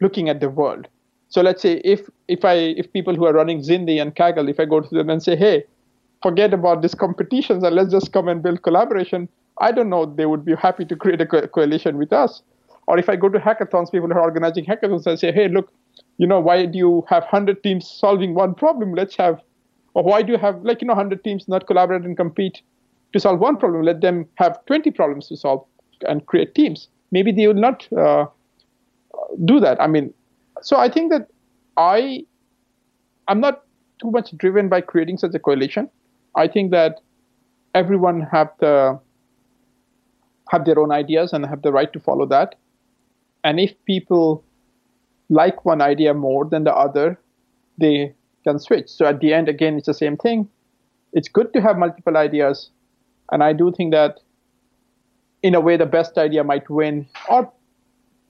looking 0.00 0.28
at 0.28 0.40
the 0.40 0.48
world. 0.48 0.88
So 1.28 1.42
let's 1.42 1.60
say 1.60 1.80
if 1.84 2.08
if 2.28 2.44
i 2.44 2.54
if 2.54 2.92
people 2.92 3.14
who 3.14 3.26
are 3.26 3.32
running 3.32 3.60
zindi 3.60 4.00
and 4.00 4.14
kaggle 4.14 4.48
if 4.48 4.58
i 4.58 4.64
go 4.64 4.80
to 4.80 4.94
them 4.94 5.10
and 5.10 5.22
say 5.22 5.36
hey 5.36 5.64
forget 6.22 6.54
about 6.54 6.80
these 6.82 6.94
competitions 6.94 7.62
and 7.62 7.74
let's 7.74 7.92
just 7.92 8.12
come 8.12 8.28
and 8.28 8.42
build 8.42 8.62
collaboration 8.62 9.28
i 9.60 9.70
don't 9.70 9.90
know 9.90 10.06
they 10.06 10.26
would 10.26 10.44
be 10.44 10.54
happy 10.54 10.84
to 10.84 10.96
create 10.96 11.20
a 11.20 11.26
co- 11.26 11.46
coalition 11.48 11.98
with 11.98 12.12
us. 12.12 12.42
Or 12.86 12.98
if 12.98 13.10
i 13.10 13.16
go 13.16 13.28
to 13.28 13.38
hackathons 13.38 13.92
people 13.92 14.08
who 14.08 14.14
are 14.14 14.22
organizing 14.22 14.64
hackathons 14.64 15.06
and 15.06 15.18
say 15.18 15.30
hey 15.32 15.48
look 15.48 15.70
you 16.18 16.26
know, 16.26 16.40
why 16.40 16.66
do 16.66 16.76
you 16.76 17.04
have 17.08 17.22
100 17.22 17.62
teams 17.62 17.88
solving 17.88 18.34
one 18.34 18.54
problem? 18.54 18.94
Let's 18.94 19.16
have, 19.16 19.40
or 19.94 20.02
why 20.02 20.22
do 20.22 20.32
you 20.32 20.38
have, 20.38 20.62
like, 20.62 20.82
you 20.82 20.86
know, 20.86 20.94
100 20.94 21.24
teams 21.24 21.48
not 21.48 21.66
collaborate 21.66 22.02
and 22.02 22.16
compete 22.16 22.60
to 23.12 23.20
solve 23.20 23.38
one 23.38 23.56
problem? 23.56 23.82
Let 23.82 24.00
them 24.00 24.26
have 24.34 24.64
20 24.66 24.90
problems 24.90 25.28
to 25.28 25.36
solve 25.36 25.64
and 26.02 26.26
create 26.26 26.54
teams. 26.54 26.88
Maybe 27.12 27.32
they 27.32 27.46
will 27.46 27.54
not 27.54 27.90
uh, 27.92 28.26
do 29.44 29.60
that. 29.60 29.80
I 29.80 29.86
mean, 29.86 30.12
so 30.60 30.76
I 30.76 30.88
think 30.88 31.10
that 31.12 31.28
I, 31.76 32.24
I'm 33.28 33.40
not 33.40 33.62
too 34.00 34.10
much 34.10 34.36
driven 34.36 34.68
by 34.68 34.80
creating 34.80 35.18
such 35.18 35.34
a 35.34 35.38
coalition. 35.38 35.88
I 36.34 36.48
think 36.48 36.72
that 36.72 37.00
everyone 37.74 38.20
have 38.32 38.50
the 38.60 38.98
have 40.50 40.64
their 40.64 40.78
own 40.78 40.90
ideas 40.90 41.32
and 41.34 41.44
have 41.44 41.60
the 41.60 41.70
right 41.70 41.92
to 41.92 42.00
follow 42.00 42.24
that. 42.26 42.54
And 43.44 43.60
if 43.60 43.72
people 43.84 44.42
like 45.28 45.64
one 45.64 45.80
idea 45.80 46.14
more 46.14 46.44
than 46.44 46.64
the 46.64 46.74
other, 46.74 47.18
they 47.78 48.14
can 48.44 48.58
switch. 48.58 48.88
So 48.88 49.06
at 49.06 49.20
the 49.20 49.32
end, 49.32 49.48
again, 49.48 49.76
it's 49.76 49.86
the 49.86 49.94
same 49.94 50.16
thing. 50.16 50.48
It's 51.12 51.28
good 51.28 51.52
to 51.52 51.60
have 51.60 51.78
multiple 51.78 52.16
ideas. 52.16 52.70
And 53.30 53.42
I 53.42 53.52
do 53.52 53.72
think 53.72 53.92
that 53.92 54.18
in 55.42 55.54
a 55.54 55.60
way 55.60 55.76
the 55.76 55.86
best 55.86 56.18
idea 56.18 56.44
might 56.44 56.68
win 56.68 57.06
or 57.28 57.50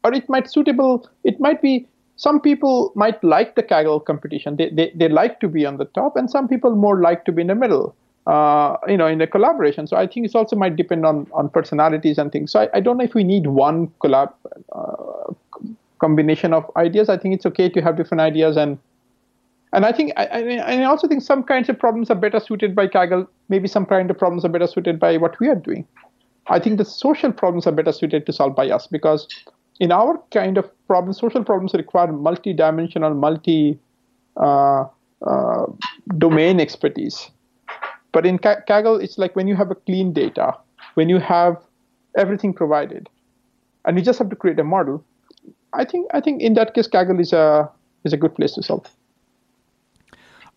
or 0.05 0.13
it 0.15 0.29
might 0.29 0.51
suitable 0.51 1.09
it 1.25 1.41
might 1.41 1.61
be 1.63 1.87
some 2.17 2.41
people 2.41 2.93
might 2.95 3.23
like 3.23 3.55
the 3.55 3.63
kaggle 3.63 4.05
competition 4.05 4.57
they, 4.57 4.71
they, 4.71 4.93
they 4.95 5.09
like 5.09 5.41
to 5.41 5.49
be 5.49 5.65
on 5.65 5.77
the 5.77 5.85
top 5.87 6.17
and 6.17 6.31
some 6.31 6.49
people 6.49 6.75
more 6.75 7.01
like 7.01 7.25
to 7.25 7.33
be 7.33 7.43
in 7.43 7.49
the 7.49 7.55
middle 7.55 7.95
uh, 8.27 8.77
you 8.87 8.97
know 8.97 9.07
in 9.07 9.19
the 9.19 9.27
collaboration 9.27 9.87
so 9.87 9.97
i 9.97 10.07
think 10.07 10.27
it 10.27 10.35
also 10.35 10.55
might 10.55 10.77
depend 10.77 11.07
on 11.07 11.27
on 11.33 11.49
personalities 11.49 12.19
and 12.19 12.31
things 12.31 12.53
so 12.53 12.61
i, 12.61 12.69
I 12.75 12.81
don't 12.81 12.99
know 12.99 13.05
if 13.05 13.15
we 13.15 13.25
need 13.25 13.47
one 13.47 13.89
collab 14.03 14.33
uh, 14.73 15.33
combination 15.99 16.53
of 16.53 16.71
ideas. 16.77 17.09
I 17.09 17.17
think 17.17 17.35
it's 17.35 17.47
okay 17.47 17.69
to 17.69 17.81
have 17.83 17.97
different 17.97 18.21
ideas 18.21 18.57
and 18.57 18.79
and 19.73 19.85
I 19.85 19.93
think 19.93 20.13
I, 20.17 20.59
I 20.59 20.85
also 20.85 21.07
think 21.07 21.23
some 21.23 21.43
kinds 21.43 21.69
of 21.69 21.79
problems 21.79 22.11
are 22.11 22.15
better 22.15 22.41
suited 22.41 22.75
by 22.75 22.87
Kaggle. 22.87 23.27
Maybe 23.51 23.69
some 23.69 23.85
kind 23.85 24.11
of 24.11 24.17
problems 24.17 24.45
are 24.45 24.49
better 24.49 24.67
suited 24.67 24.99
by 24.99 25.19
what 25.19 25.39
we 25.41 25.49
are 25.49 25.55
doing. 25.55 25.87
I 26.47 26.59
think 26.59 26.79
the 26.79 26.85
social 26.85 27.33
problems 27.33 27.67
are 27.67 27.73
better 27.73 27.93
suited 27.93 28.25
to 28.27 28.33
solve 28.33 28.57
by 28.57 28.71
us 28.71 28.87
because 28.87 29.29
in 29.81 29.93
our 29.93 30.21
kind 30.33 30.57
of 30.57 30.71
problems, 30.87 31.19
social 31.19 31.45
problems 31.45 31.75
require 31.75 32.11
multi-dimensional, 32.11 33.15
multi 33.15 33.79
uh, 34.39 34.85
uh, 35.27 35.67
domain 36.17 36.61
expertise. 36.61 37.31
But 38.13 38.25
in 38.25 38.39
Kaggle, 38.39 39.03
it's 39.03 39.19
like 39.19 39.37
when 39.37 39.47
you 39.47 39.55
have 39.57 39.71
a 39.71 39.75
clean 39.75 40.13
data, 40.13 40.57
when 40.95 41.09
you 41.09 41.19
have 41.19 41.59
everything 42.17 42.55
provided, 42.55 43.09
and 43.85 43.99
you 43.99 44.05
just 44.05 44.19
have 44.19 44.31
to 44.31 44.37
create 44.37 44.59
a 44.59 44.65
model, 44.65 45.05
I 45.79 45.85
think 45.85 46.11
I 46.13 46.21
think 46.21 46.43
in 46.43 46.55
that 46.55 46.75
case, 46.75 46.89
Kaggle 46.89 47.21
is 47.21 47.33
a 47.33 47.71
is 48.05 48.13
a 48.13 48.17
good 48.17 48.35
place 48.35 48.53
to 48.55 48.63
solve. 48.63 48.87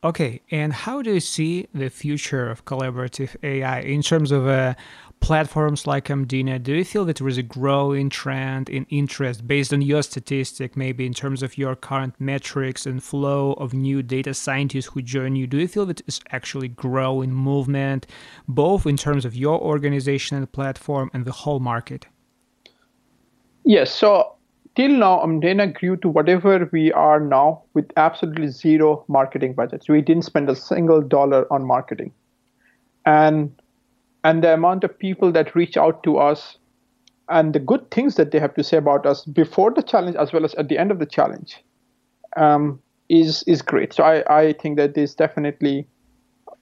Okay, 0.04 0.42
and 0.50 0.74
how 0.74 1.04
do 1.04 1.14
you 1.14 1.20
see 1.20 1.68
the 1.76 1.90
future 1.90 2.50
of 2.50 2.66
collaborative 2.66 3.36
AI 3.44 3.82
in 3.82 4.02
terms 4.02 4.32
of 4.32 4.48
uh, 4.48 4.74
platforms 5.20 5.86
like 5.86 6.08
Omdena? 6.08 6.58
Do 6.64 6.74
you 6.74 6.84
feel 6.84 7.06
that 7.06 7.18
there 7.18 7.28
is 7.28 7.38
a 7.38 7.44
growing 7.44 8.10
trend 8.10 8.68
in 8.68 8.88
interest 8.90 9.46
based 9.46 9.72
on 9.72 9.84
your 9.84 10.02
statistic, 10.02 10.76
maybe 10.76 11.06
in 11.06 11.14
terms 11.14 11.44
of 11.44 11.56
your 11.56 11.76
current 11.76 12.16
metrics 12.18 12.88
and 12.88 13.04
flow 13.04 13.54
of 13.54 13.76
new 13.76 14.02
data 14.02 14.34
scientists 14.34 14.88
who 14.88 15.04
join 15.04 15.36
you? 15.36 15.46
Do 15.46 15.60
you 15.60 15.68
feel 15.68 15.86
that 15.86 16.02
it's 16.08 16.20
actually 16.32 16.70
growing 16.70 17.32
movement, 17.32 18.08
both 18.48 18.88
in 18.88 18.98
terms 18.98 19.24
of 19.24 19.36
your 19.36 19.62
organization 19.62 20.36
and 20.36 20.52
platform 20.52 21.12
and 21.14 21.26
the 21.26 21.32
whole 21.32 21.60
market? 21.60 22.08
Yes. 23.64 23.94
So 23.94 24.34
till 24.76 24.90
now, 24.90 25.20
Omdena 25.20 25.74
grew 25.74 25.98
to 25.98 26.10
whatever 26.10 26.70
we 26.72 26.92
are 26.94 27.20
now 27.20 27.64
with 27.74 27.86
absolutely 27.98 28.48
zero 28.50 29.06
marketing 29.08 29.54
budgets. 29.54 29.90
We 29.90 30.02
didn't 30.02 30.24
spend 30.24 30.50
a 30.50 30.56
single 30.56 31.02
dollar 31.02 31.52
on 31.52 31.66
marketing. 31.66 32.14
And 33.06 33.52
and 34.24 34.44
the 34.44 34.54
amount 34.54 34.84
of 34.84 34.98
people 34.98 35.32
that 35.32 35.56
reach 35.56 35.78
out 35.78 36.04
to 36.04 36.18
us 36.18 36.58
and 37.30 37.54
the 37.54 37.60
good 37.60 37.90
things 37.90 38.16
that 38.16 38.32
they 38.32 38.40
have 38.40 38.54
to 38.54 38.64
say 38.64 38.78
about 38.78 39.06
us 39.06 39.26
before 39.26 39.72
the 39.72 39.82
challenge 39.82 40.16
as 40.16 40.32
well 40.32 40.46
as 40.46 40.54
at 40.56 40.68
the 40.70 40.78
end 40.78 40.92
of 40.92 41.00
the 41.00 41.06
challenge 41.06 41.58
um, 42.38 42.80
is 43.10 43.44
is 43.48 43.62
great. 43.62 43.94
So 43.94 44.04
I, 44.04 44.40
I 44.40 44.54
think 44.54 44.78
that 44.78 44.94
there's 44.94 45.16
definitely 45.16 45.88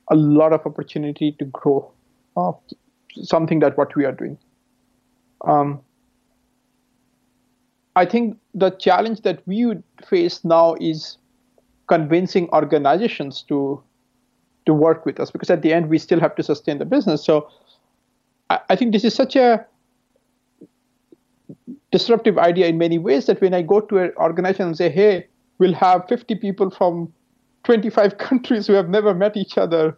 a 0.10 0.16
lot 0.16 0.53
of 0.53 0.66
opportunity 0.66 1.36
to 1.39 1.45
grow 1.45 1.91
uh, 2.38 2.53
something 3.22 3.60
that 3.60 3.78
what 3.78 3.95
we 3.95 4.05
are 4.05 4.12
doing. 4.12 4.38
Um, 5.45 5.82
I 8.00 8.06
think 8.06 8.38
the 8.54 8.70
challenge 8.70 9.22
that 9.24 9.45
we 9.45 9.66
would 9.66 9.84
face 10.08 10.45
now 10.45 10.76
is 10.80 11.18
convincing 11.88 12.50
organizations 12.52 13.43
to 13.50 13.84
to 14.66 14.74
work 14.74 15.06
with 15.06 15.20
us 15.20 15.32
because 15.32 15.50
at 15.50 15.62
the 15.64 15.74
end 15.74 15.89
we 15.89 15.97
still 15.97 16.20
have 16.20 16.36
to 16.36 16.43
sustain 16.43 16.78
the 16.78 16.86
business. 16.86 17.26
So 17.26 17.50
I, 18.50 18.60
I 18.70 18.76
think 18.78 18.93
this 18.93 19.04
is 19.04 19.14
such 19.14 19.36
a 19.36 19.66
disruptive 21.91 22.38
idea 22.38 22.68
in 22.68 22.78
many 22.78 23.00
ways 23.00 23.26
that 23.26 23.41
when 23.41 23.54
I 23.54 23.64
go 23.64 23.82
to 23.82 23.97
an 23.97 24.14
organization 24.16 24.68
and 24.68 24.78
say, 24.78 24.89
hey, 24.89 25.28
we'll 25.58 25.74
have 25.74 26.08
50 26.08 26.36
people 26.36 26.70
from 26.70 27.12
25 27.66 28.18
countries 28.30 28.68
who 28.68 28.74
have 28.74 28.88
never 28.88 29.14
met 29.14 29.36
each 29.36 29.58
other 29.58 29.97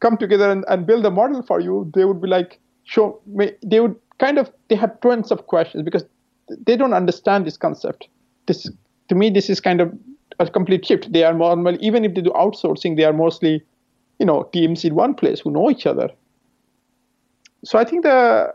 come 0.00 0.18
together 0.18 0.50
and, 0.50 0.64
and 0.68 0.86
build 0.86 1.06
a 1.06 1.10
model 1.10 1.42
for 1.42 1.60
you, 1.60 1.90
they 1.94 2.04
would 2.04 2.20
be 2.20 2.28
like, 2.28 2.60
show 2.84 3.20
me, 3.26 3.52
they 3.64 3.80
would 3.80 3.96
kind 4.18 4.38
of, 4.38 4.50
they 4.68 4.74
have 4.74 5.00
tons 5.00 5.30
of 5.30 5.46
questions 5.46 5.82
because 5.82 6.04
they 6.64 6.76
don't 6.76 6.94
understand 6.94 7.46
this 7.46 7.56
concept. 7.56 8.08
This 8.46 8.70
to 9.08 9.14
me, 9.14 9.30
this 9.30 9.48
is 9.50 9.60
kind 9.60 9.80
of 9.80 9.92
a 10.38 10.48
complete 10.48 10.86
shift. 10.86 11.12
They 11.12 11.24
are 11.24 11.34
normal, 11.34 11.76
even 11.80 12.04
if 12.04 12.14
they 12.14 12.20
do 12.20 12.30
outsourcing, 12.30 12.96
they 12.96 13.04
are 13.04 13.12
mostly, 13.12 13.62
you 14.18 14.26
know, 14.26 14.44
teams 14.52 14.84
in 14.84 14.94
one 14.94 15.14
place 15.14 15.40
who 15.40 15.50
know 15.50 15.70
each 15.70 15.86
other. 15.86 16.10
So 17.64 17.78
I 17.78 17.84
think 17.84 18.04
the 18.04 18.54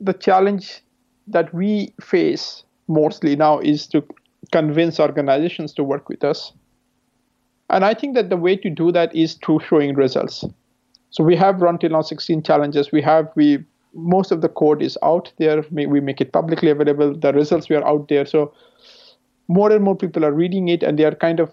the 0.00 0.12
challenge 0.12 0.82
that 1.28 1.54
we 1.54 1.94
face 2.00 2.64
mostly 2.88 3.36
now 3.36 3.60
is 3.60 3.86
to 3.88 4.04
convince 4.50 4.98
organizations 4.98 5.72
to 5.74 5.84
work 5.84 6.08
with 6.08 6.24
us. 6.24 6.52
And 7.70 7.84
I 7.84 7.94
think 7.94 8.14
that 8.16 8.28
the 8.28 8.36
way 8.36 8.56
to 8.56 8.68
do 8.68 8.90
that 8.92 9.14
is 9.14 9.34
through 9.34 9.60
showing 9.60 9.94
results. 9.94 10.44
So 11.10 11.22
we 11.22 11.36
have 11.36 11.62
run 11.62 11.78
till 11.78 11.90
now 11.90 12.02
16 12.02 12.42
challenges. 12.42 12.90
We 12.90 13.00
have 13.02 13.28
we 13.36 13.64
most 13.94 14.32
of 14.32 14.40
the 14.40 14.48
code 14.48 14.82
is 14.82 14.96
out 15.02 15.32
there. 15.38 15.64
We 15.70 16.00
make 16.00 16.20
it 16.20 16.32
publicly 16.32 16.70
available. 16.70 17.14
The 17.14 17.32
results 17.32 17.68
we 17.68 17.76
are 17.76 17.86
out 17.86 18.08
there. 18.08 18.26
So 18.26 18.52
more 19.48 19.70
and 19.72 19.84
more 19.84 19.96
people 19.96 20.24
are 20.24 20.32
reading 20.32 20.68
it, 20.68 20.82
and 20.82 20.98
they 20.98 21.04
are 21.04 21.14
kind 21.14 21.40
of 21.40 21.50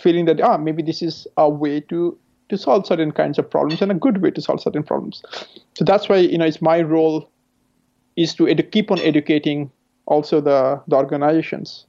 feeling 0.00 0.24
that 0.24 0.40
ah 0.40 0.56
maybe 0.56 0.82
this 0.82 1.02
is 1.02 1.26
a 1.36 1.48
way 1.48 1.80
to 1.80 2.18
to 2.48 2.58
solve 2.58 2.86
certain 2.86 3.12
kinds 3.12 3.38
of 3.38 3.48
problems 3.48 3.82
and 3.82 3.90
a 3.90 3.94
good 3.94 4.22
way 4.22 4.30
to 4.30 4.40
solve 4.40 4.60
certain 4.60 4.82
problems. 4.82 5.22
So 5.74 5.84
that's 5.84 6.08
why 6.08 6.16
you 6.16 6.38
know 6.38 6.44
it's 6.44 6.62
my 6.62 6.80
role 6.80 7.28
is 8.16 8.34
to 8.34 8.44
edu- 8.44 8.70
keep 8.70 8.90
on 8.90 8.98
educating 9.00 9.70
also 10.06 10.40
the, 10.40 10.82
the 10.88 10.96
organizations, 10.96 11.86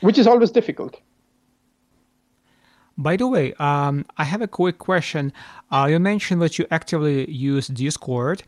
which 0.00 0.18
is 0.18 0.26
always 0.26 0.50
difficult. 0.50 1.00
By 3.00 3.16
the 3.16 3.28
way, 3.28 3.54
um, 3.60 4.04
I 4.16 4.24
have 4.24 4.42
a 4.42 4.48
quick 4.48 4.78
question. 4.78 5.32
Uh, 5.70 5.86
you 5.88 6.00
mentioned 6.00 6.42
that 6.42 6.58
you 6.58 6.66
actively 6.68 7.30
use 7.30 7.68
Discord, 7.68 8.42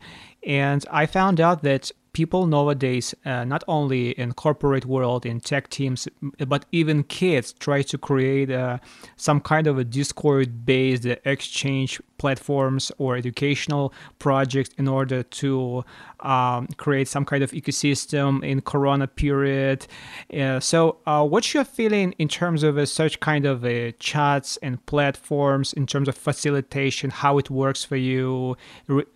and 0.45 0.85
I 0.91 1.05
found 1.05 1.39
out 1.39 1.63
that 1.63 1.89
people 2.13 2.45
nowadays, 2.45 3.15
uh, 3.25 3.45
not 3.45 3.63
only 3.67 4.11
in 4.11 4.33
corporate 4.33 4.85
world, 4.85 5.25
in 5.25 5.39
tech 5.39 5.69
teams, 5.69 6.07
but 6.47 6.65
even 6.71 7.03
kids 7.03 7.53
try 7.53 7.81
to 7.81 7.97
create 7.97 8.51
uh, 8.51 8.77
some 9.15 9.39
kind 9.39 9.67
of 9.67 9.77
a 9.77 9.83
Discord-based 9.83 11.05
exchange 11.25 12.01
platforms 12.17 12.91
or 12.99 13.15
educational 13.15 13.93
projects 14.19 14.69
in 14.77 14.87
order 14.87 15.23
to 15.23 15.83
um, 16.19 16.67
create 16.77 17.07
some 17.07 17.25
kind 17.25 17.43
of 17.43 17.51
ecosystem 17.51 18.43
in 18.43 18.61
Corona 18.61 19.07
period. 19.07 19.87
Uh, 20.31 20.59
so, 20.59 20.97
uh, 21.07 21.25
what's 21.25 21.53
your 21.53 21.63
feeling 21.63 22.13
in 22.19 22.27
terms 22.27 22.61
of 22.61 22.77
uh, 22.77 22.85
such 22.85 23.19
kind 23.19 23.45
of 23.45 23.65
uh, 23.65 23.91
chats 23.99 24.57
and 24.57 24.85
platforms 24.85 25.73
in 25.73 25.87
terms 25.87 26.07
of 26.07 26.15
facilitation? 26.15 27.09
How 27.09 27.37
it 27.39 27.49
works 27.49 27.83
for 27.83 27.95
you? 27.95 28.55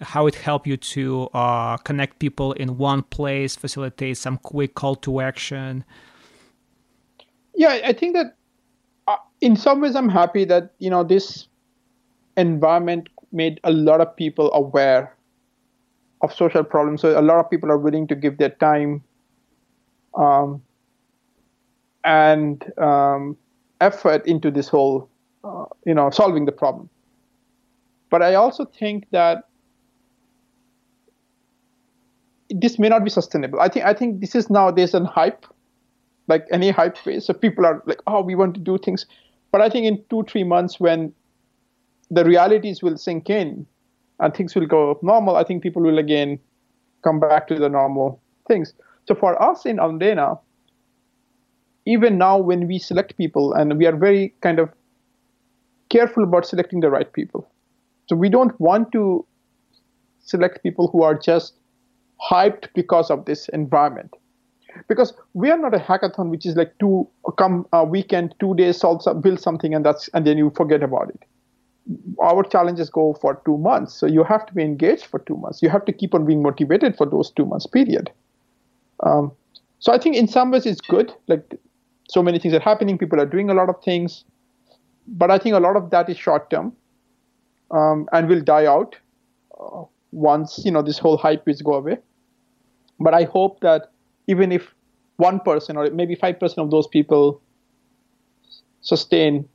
How 0.01 0.25
it 0.25 0.35
help 0.35 0.65
you 0.65 0.77
to 0.77 1.29
connect 1.83 2.19
people 2.19 2.53
in 2.53 2.77
one 2.77 2.84
place, 3.03 3.55
facilitate 3.55 4.17
some 4.17 4.37
quick 4.37 4.75
call 4.75 4.95
to 4.97 5.19
action? 5.19 5.83
Yeah, 7.55 7.79
I 7.83 7.93
think 7.93 8.15
that 8.15 8.35
uh, 9.07 9.17
in 9.41 9.55
some 9.55 9.81
ways 9.81 9.95
I'm 9.95 10.09
happy 10.09 10.45
that 10.45 10.73
you 10.79 10.89
know 10.89 11.03
this 11.03 11.47
environment 12.37 13.09
made 13.31 13.59
a 13.63 13.71
lot 13.71 14.01
of 14.01 14.15
people 14.15 14.51
aware 14.53 15.15
of 16.21 16.33
social 16.33 16.63
problems. 16.63 17.01
So 17.01 17.19
a 17.19 17.21
lot 17.21 17.39
of 17.39 17.49
people 17.49 17.71
are 17.71 17.77
willing 17.77 18.07
to 18.07 18.15
give 18.15 18.37
their 18.37 18.49
time 18.49 19.03
um, 20.15 20.61
and 22.03 22.63
um, 22.77 23.37
effort 23.81 24.25
into 24.25 24.51
this 24.51 24.67
whole, 24.67 25.09
uh, 25.43 25.65
you 25.85 25.93
know, 25.93 26.09
solving 26.09 26.45
the 26.45 26.51
problem. 26.51 26.89
But 28.09 28.21
I 28.21 28.35
also 28.35 28.65
think 28.65 29.07
that 29.11 29.49
this 32.61 32.79
may 32.79 32.87
not 32.87 33.03
be 33.03 33.09
sustainable. 33.09 33.59
I 33.59 33.67
think 33.67 33.85
I 33.85 33.93
think 33.93 34.21
this 34.21 34.33
is 34.33 34.49
nowadays 34.49 34.93
an 34.93 35.05
hype, 35.05 35.45
like 36.27 36.47
any 36.51 36.71
hype 36.71 36.97
phase. 36.97 37.25
So 37.25 37.33
people 37.33 37.65
are 37.65 37.83
like, 37.85 37.99
oh, 38.07 38.21
we 38.21 38.33
want 38.35 38.53
to 38.55 38.61
do 38.61 38.77
things. 38.77 39.05
But 39.51 39.61
I 39.61 39.69
think 39.69 39.85
in 39.85 40.03
two 40.09 40.23
three 40.23 40.43
months 40.43 40.79
when 40.79 41.13
the 42.09 42.23
realities 42.23 42.81
will 42.81 42.97
sink 42.97 43.29
in 43.29 43.65
and 44.19 44.33
things 44.33 44.55
will 44.55 44.67
go 44.67 44.97
normal, 45.01 45.35
I 45.35 45.43
think 45.43 45.63
people 45.63 45.81
will 45.81 45.97
again 45.97 46.39
come 47.03 47.19
back 47.19 47.47
to 47.49 47.55
the 47.55 47.67
normal 47.67 48.21
things. 48.47 48.73
So 49.07 49.15
for 49.15 49.41
us 49.41 49.65
in 49.65 49.77
Omdena, 49.77 50.39
even 51.85 52.17
now 52.17 52.37
when 52.37 52.67
we 52.67 52.79
select 52.79 53.17
people, 53.17 53.53
and 53.53 53.77
we 53.77 53.85
are 53.85 53.95
very 53.95 54.33
kind 54.41 54.59
of 54.59 54.69
careful 55.89 56.23
about 56.23 56.45
selecting 56.45 56.79
the 56.79 56.89
right 56.89 57.11
people. 57.11 57.47
So 58.07 58.15
we 58.15 58.29
don't 58.29 58.59
want 58.59 58.91
to 58.93 59.25
select 60.21 60.63
people 60.63 60.87
who 60.87 61.03
are 61.03 61.13
just 61.13 61.53
hyped 62.29 62.67
because 62.73 63.09
of 63.11 63.25
this 63.25 63.49
environment. 63.49 64.13
Because 64.87 65.13
we 65.33 65.49
are 65.51 65.57
not 65.57 65.73
a 65.73 65.77
hackathon 65.79 66.29
which 66.29 66.45
is 66.45 66.55
like 66.55 66.73
two 66.79 67.07
come 67.37 67.65
a 67.71 67.85
weekend, 67.85 68.35
two 68.39 68.55
days, 68.55 68.77
solve 68.77 69.01
build 69.21 69.39
something 69.39 69.73
and 69.73 69.85
that's 69.85 70.09
and 70.13 70.27
then 70.27 70.37
you 70.37 70.51
forget 70.55 70.83
about 70.83 71.09
it 71.09 71.23
our 72.21 72.43
challenges 72.43 72.89
go 72.89 73.13
for 73.21 73.41
two 73.45 73.57
months. 73.57 73.93
So 73.93 74.07
you 74.07 74.23
have 74.23 74.45
to 74.47 74.53
be 74.53 74.63
engaged 74.63 75.05
for 75.05 75.19
two 75.19 75.37
months. 75.37 75.61
You 75.61 75.69
have 75.69 75.85
to 75.85 75.93
keep 75.93 76.15
on 76.15 76.25
being 76.25 76.41
motivated 76.41 76.97
for 76.97 77.05
those 77.05 77.31
two 77.31 77.45
months 77.45 77.67
period. 77.67 78.11
Um, 79.03 79.31
so 79.79 79.93
I 79.93 79.97
think 79.97 80.15
in 80.15 80.27
some 80.27 80.51
ways 80.51 80.65
it's 80.65 80.81
good. 80.81 81.13
Like 81.27 81.59
so 82.09 82.23
many 82.23 82.39
things 82.39 82.53
are 82.53 82.59
happening. 82.59 82.97
People 82.97 83.19
are 83.19 83.25
doing 83.25 83.49
a 83.49 83.53
lot 83.53 83.69
of 83.69 83.75
things, 83.83 84.23
but 85.07 85.29
I 85.29 85.37
think 85.37 85.55
a 85.55 85.59
lot 85.59 85.75
of 85.75 85.91
that 85.91 86.09
is 86.09 86.17
short 86.17 86.49
term 86.49 86.75
um, 87.71 88.07
and 88.11 88.27
will 88.27 88.41
die 88.41 88.65
out 88.65 88.95
uh, 89.59 89.83
once 90.11 90.61
you 90.63 90.71
know 90.71 90.81
this 90.81 90.97
whole 90.97 91.17
hype 91.17 91.47
is 91.47 91.61
go 91.61 91.75
away. 91.75 91.97
But 92.99 93.13
I 93.13 93.23
hope 93.23 93.59
that 93.61 93.91
even 94.27 94.51
if 94.51 94.73
one 95.17 95.39
person 95.39 95.77
or 95.77 95.89
maybe 95.91 96.15
five 96.15 96.39
percent 96.39 96.59
of 96.59 96.71
those 96.71 96.87
people 96.87 97.41
sustain 98.81 99.47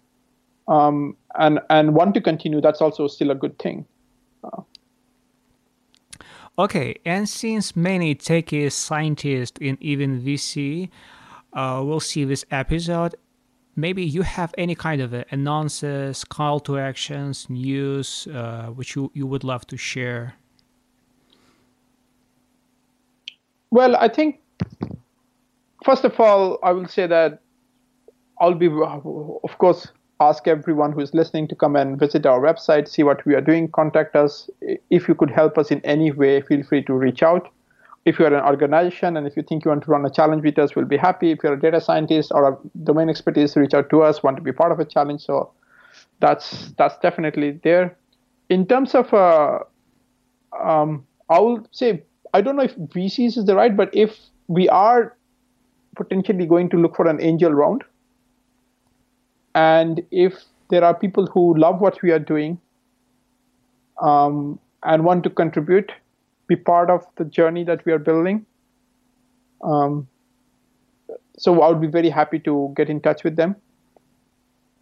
um, 0.68 1.16
and 1.38 1.60
and 1.70 1.94
want 1.94 2.14
to 2.14 2.20
continue, 2.20 2.60
that's 2.60 2.80
also 2.80 3.06
still 3.08 3.30
a 3.30 3.34
good 3.34 3.58
thing. 3.58 3.86
Uh, 4.44 4.62
okay, 6.58 6.96
and 7.04 7.28
since 7.28 7.76
many 7.76 8.14
techies, 8.14 8.72
scientists, 8.72 9.58
and 9.60 9.76
even 9.80 10.20
VC 10.20 10.88
uh, 11.52 11.82
will 11.84 12.00
see 12.00 12.24
this 12.24 12.44
episode, 12.50 13.14
maybe 13.76 14.04
you 14.04 14.22
have 14.22 14.54
any 14.58 14.74
kind 14.74 15.00
of 15.00 15.12
announcements, 15.30 16.24
call 16.24 16.60
to 16.60 16.78
actions, 16.78 17.48
news, 17.48 18.28
uh, 18.28 18.66
which 18.66 18.94
you, 18.94 19.10
you 19.14 19.26
would 19.26 19.44
love 19.44 19.66
to 19.66 19.76
share. 19.76 20.34
Well, 23.70 23.96
I 23.96 24.08
think 24.08 24.40
first 25.84 26.04
of 26.04 26.18
all, 26.18 26.58
I 26.62 26.72
will 26.72 26.88
say 26.88 27.06
that 27.06 27.40
I'll 28.40 28.54
be, 28.54 28.68
of 28.68 29.58
course, 29.58 29.88
ask 30.20 30.46
everyone 30.48 30.92
who 30.92 31.00
is 31.00 31.14
listening 31.14 31.48
to 31.48 31.54
come 31.54 31.76
and 31.76 31.98
visit 31.98 32.26
our 32.26 32.40
website, 32.40 32.88
see 32.88 33.02
what 33.02 33.24
we 33.24 33.34
are 33.34 33.40
doing, 33.40 33.70
contact 33.70 34.16
us. 34.16 34.50
If 34.90 35.08
you 35.08 35.14
could 35.14 35.30
help 35.30 35.56
us 35.56 35.70
in 35.70 35.80
any 35.84 36.10
way, 36.10 36.40
feel 36.42 36.62
free 36.62 36.82
to 36.84 36.94
reach 36.94 37.22
out. 37.22 37.48
If 38.06 38.18
you 38.18 38.24
are 38.24 38.34
an 38.34 38.44
organization 38.44 39.16
and 39.16 39.26
if 39.26 39.36
you 39.36 39.42
think 39.42 39.64
you 39.64 39.70
want 39.70 39.84
to 39.84 39.90
run 39.90 40.04
a 40.04 40.10
challenge 40.10 40.42
with 40.42 40.58
us, 40.58 40.74
we'll 40.74 40.86
be 40.86 40.96
happy. 40.96 41.30
If 41.30 41.40
you're 41.42 41.52
a 41.52 41.60
data 41.60 41.80
scientist 41.80 42.32
or 42.34 42.48
a 42.48 42.58
domain 42.82 43.10
expertise, 43.10 43.56
reach 43.56 43.74
out 43.74 43.90
to 43.90 44.02
us, 44.02 44.22
want 44.22 44.36
to 44.36 44.42
be 44.42 44.52
part 44.52 44.72
of 44.72 44.80
a 44.80 44.84
challenge. 44.84 45.22
So 45.22 45.52
that's 46.18 46.72
that's 46.78 46.98
definitely 46.98 47.60
there. 47.62 47.96
In 48.48 48.66
terms 48.66 48.94
of, 48.94 49.12
uh, 49.12 49.60
um, 50.58 51.06
I 51.28 51.38
will 51.38 51.66
say, 51.72 52.02
I 52.32 52.40
don't 52.40 52.56
know 52.56 52.62
if 52.62 52.76
VCs 52.76 53.36
is 53.36 53.44
the 53.44 53.54
right, 53.54 53.76
but 53.76 53.90
if 53.92 54.16
we 54.48 54.68
are 54.68 55.16
potentially 55.96 56.46
going 56.46 56.68
to 56.70 56.76
look 56.76 56.96
for 56.96 57.08
an 57.08 57.20
angel 57.20 57.52
round, 57.52 57.84
and 59.54 60.02
if 60.10 60.34
there 60.70 60.84
are 60.84 60.94
people 60.94 61.26
who 61.26 61.56
love 61.56 61.80
what 61.80 62.00
we 62.02 62.12
are 62.12 62.18
doing 62.18 62.60
um, 64.00 64.58
and 64.84 65.04
want 65.04 65.24
to 65.24 65.30
contribute, 65.30 65.90
be 66.46 66.56
part 66.56 66.90
of 66.90 67.04
the 67.16 67.24
journey 67.24 67.64
that 67.64 67.84
we 67.84 67.92
are 67.92 67.98
building, 67.98 68.46
um, 69.62 70.08
so 71.36 71.60
I 71.62 71.68
would 71.68 71.80
be 71.80 71.86
very 71.86 72.10
happy 72.10 72.38
to 72.40 72.72
get 72.76 72.90
in 72.90 73.00
touch 73.00 73.24
with 73.24 73.36
them. 73.36 73.56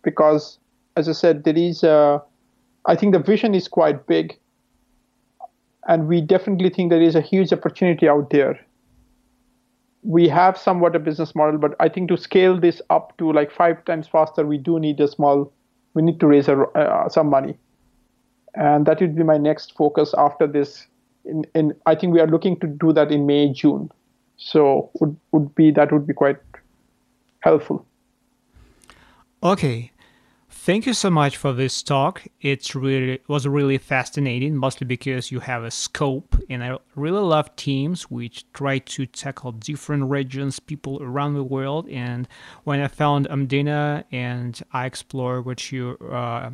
Because, 0.03 0.59
as 0.97 1.09
I 1.09 1.13
said, 1.13 1.45
there 1.45 1.57
is 1.57 1.83
a, 1.83 2.23
I 2.87 2.95
think 2.97 3.13
the 3.13 3.21
vision 3.21 3.55
is 3.55 3.69
quite 3.69 4.07
big, 4.07 4.39
and 5.89 6.07
we 6.07 6.21
definitely 6.21 6.71
think 6.71 6.91
there 6.91 7.03
is 7.03 7.17
a 7.17 7.21
huge 7.21 7.53
opportunity 7.53 8.09
out 8.09 8.31
there 8.31 8.61
we 10.03 10.29
have 10.29 10.57
somewhat 10.57 10.95
a 10.95 10.99
business 10.99 11.35
model, 11.35 11.59
but 11.59 11.75
I 11.81 11.89
think 11.89 12.09
to 12.09 12.17
scale 12.17 12.59
this 12.59 12.81
up 12.91 13.17
to 13.19 13.33
like 13.33 13.51
five 13.51 13.85
times 13.85 14.07
faster, 14.09 14.47
we 14.47 14.59
do 14.59 14.79
need 14.79 15.01
a 15.01 15.09
small, 15.09 15.53
we 15.95 16.03
need 16.03 16.21
to 16.21 16.27
raise 16.27 16.49
a, 16.49 16.63
uh, 16.63 17.09
some 17.09 17.29
money. 17.29 17.59
And 18.55 18.87
that 18.87 19.01
would 19.01 19.17
be 19.17 19.23
my 19.23 19.37
next 19.37 19.77
focus 19.77 20.15
after 20.17 20.47
this. 20.47 20.87
In, 21.25 21.45
in 21.55 21.75
I 21.87 21.95
think 21.95 22.15
we 22.15 22.21
are 22.21 22.27
looking 22.27 22.59
to 22.61 22.67
do 22.67 22.93
that 22.93 23.13
in 23.13 23.27
May, 23.27 23.53
June. 23.53 23.91
So 24.37 24.91
would, 25.01 25.17
would 25.33 25.55
be 25.55 25.71
that 25.73 25.93
would 25.93 26.07
be 26.07 26.15
quite 26.15 26.39
helpful. 27.41 27.85
Okay. 29.43 29.91
Thank 30.51 30.87
you 30.87 30.95
so 30.95 31.11
much 31.11 31.37
for 31.37 31.53
this 31.53 31.83
talk. 31.83 32.25
It's 32.41 32.75
really 32.75 33.21
was 33.29 33.47
really 33.47 33.77
fascinating, 33.77 34.57
mostly 34.57 34.87
because 34.87 35.31
you 35.31 35.41
have 35.41 35.63
a 35.63 35.71
scope, 35.71 36.37
and 36.49 36.65
I 36.65 36.79
really 36.95 37.21
love 37.21 37.55
teams 37.57 38.11
which 38.11 38.51
try 38.53 38.79
to 38.79 39.07
tackle 39.07 39.53
different 39.53 40.05
regions, 40.11 40.59
people 40.59 41.03
around 41.03 41.35
the 41.35 41.45
world. 41.45 41.87
And 41.89 42.27
when 42.65 42.81
I 42.81 42.89
found 42.89 43.29
Omdena 43.29 44.05
and 44.11 44.61
I 44.73 44.87
explored 44.87 45.45
what 45.45 45.71
you 45.71 45.99
uh, 46.11 46.51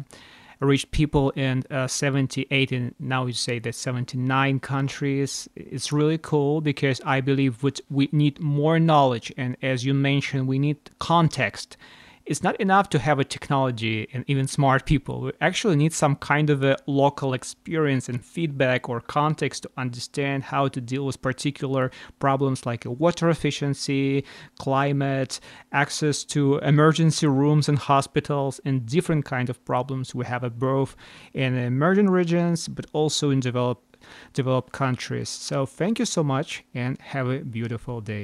reached 0.61 0.91
people 0.91 1.31
in 1.31 1.63
uh, 1.71 1.87
78 1.87 2.73
and 2.73 2.95
now 2.99 3.27
you 3.27 3.33
say 3.33 3.59
that 3.59 3.75
79 3.75 4.61
countries 4.61 5.49
it's 5.57 5.93
really 5.93 6.17
cool 6.17 6.61
because 6.61 7.01
i 7.05 7.21
believe 7.21 7.63
we 7.91 8.09
need 8.13 8.41
more 8.41 8.79
knowledge 8.79 9.33
and 9.37 9.57
as 9.63 9.85
you 9.85 9.93
mentioned 9.93 10.47
we 10.47 10.59
need 10.59 10.79
context 11.01 11.77
it's 12.27 12.43
not 12.43 12.59
enough 12.59 12.89
to 12.89 12.99
have 12.99 13.19
a 13.19 13.25
technology 13.25 14.09
and 14.13 14.25
even 14.27 14.47
smart 14.49 14.87
people. 14.87 15.21
We 15.21 15.33
actually 15.41 15.77
need 15.77 15.93
some 15.93 16.17
kind 16.17 16.49
of 16.49 16.63
a 16.65 16.77
local 16.87 17.35
experience 17.35 18.09
and 18.09 18.25
feedback 18.25 18.89
or 18.89 19.01
context 19.01 19.65
to 19.65 19.71
understand 19.77 20.45
how 20.45 20.69
to 20.69 20.81
deal 20.81 21.05
with 21.05 21.21
particular 21.21 21.91
problems 22.21 22.65
like 22.65 22.85
water 22.87 23.29
efficiency, 23.29 24.25
climate, 24.59 25.39
access 25.73 26.25
to 26.25 26.59
emergency 26.59 27.27
rooms 27.27 27.69
and 27.69 27.79
hospitals, 27.79 28.59
and 28.65 28.87
different 28.87 29.27
kind 29.27 29.51
of 29.51 29.63
problems 29.65 30.15
we 30.15 30.25
have 30.25 30.45
both 30.59 30.97
in 31.35 31.55
emerging 31.57 32.09
regions 32.09 32.69
but 32.69 32.87
also 32.93 33.31
in 33.31 33.41
developed 33.41 33.95
developed 34.35 34.73
countries. 34.73 35.29
So 35.29 35.65
thank 35.65 35.99
you 35.99 36.05
so 36.05 36.23
much 36.23 36.65
and 36.75 37.01
have 37.01 37.29
a 37.29 37.39
beautiful 37.39 38.01
day. 38.03 38.23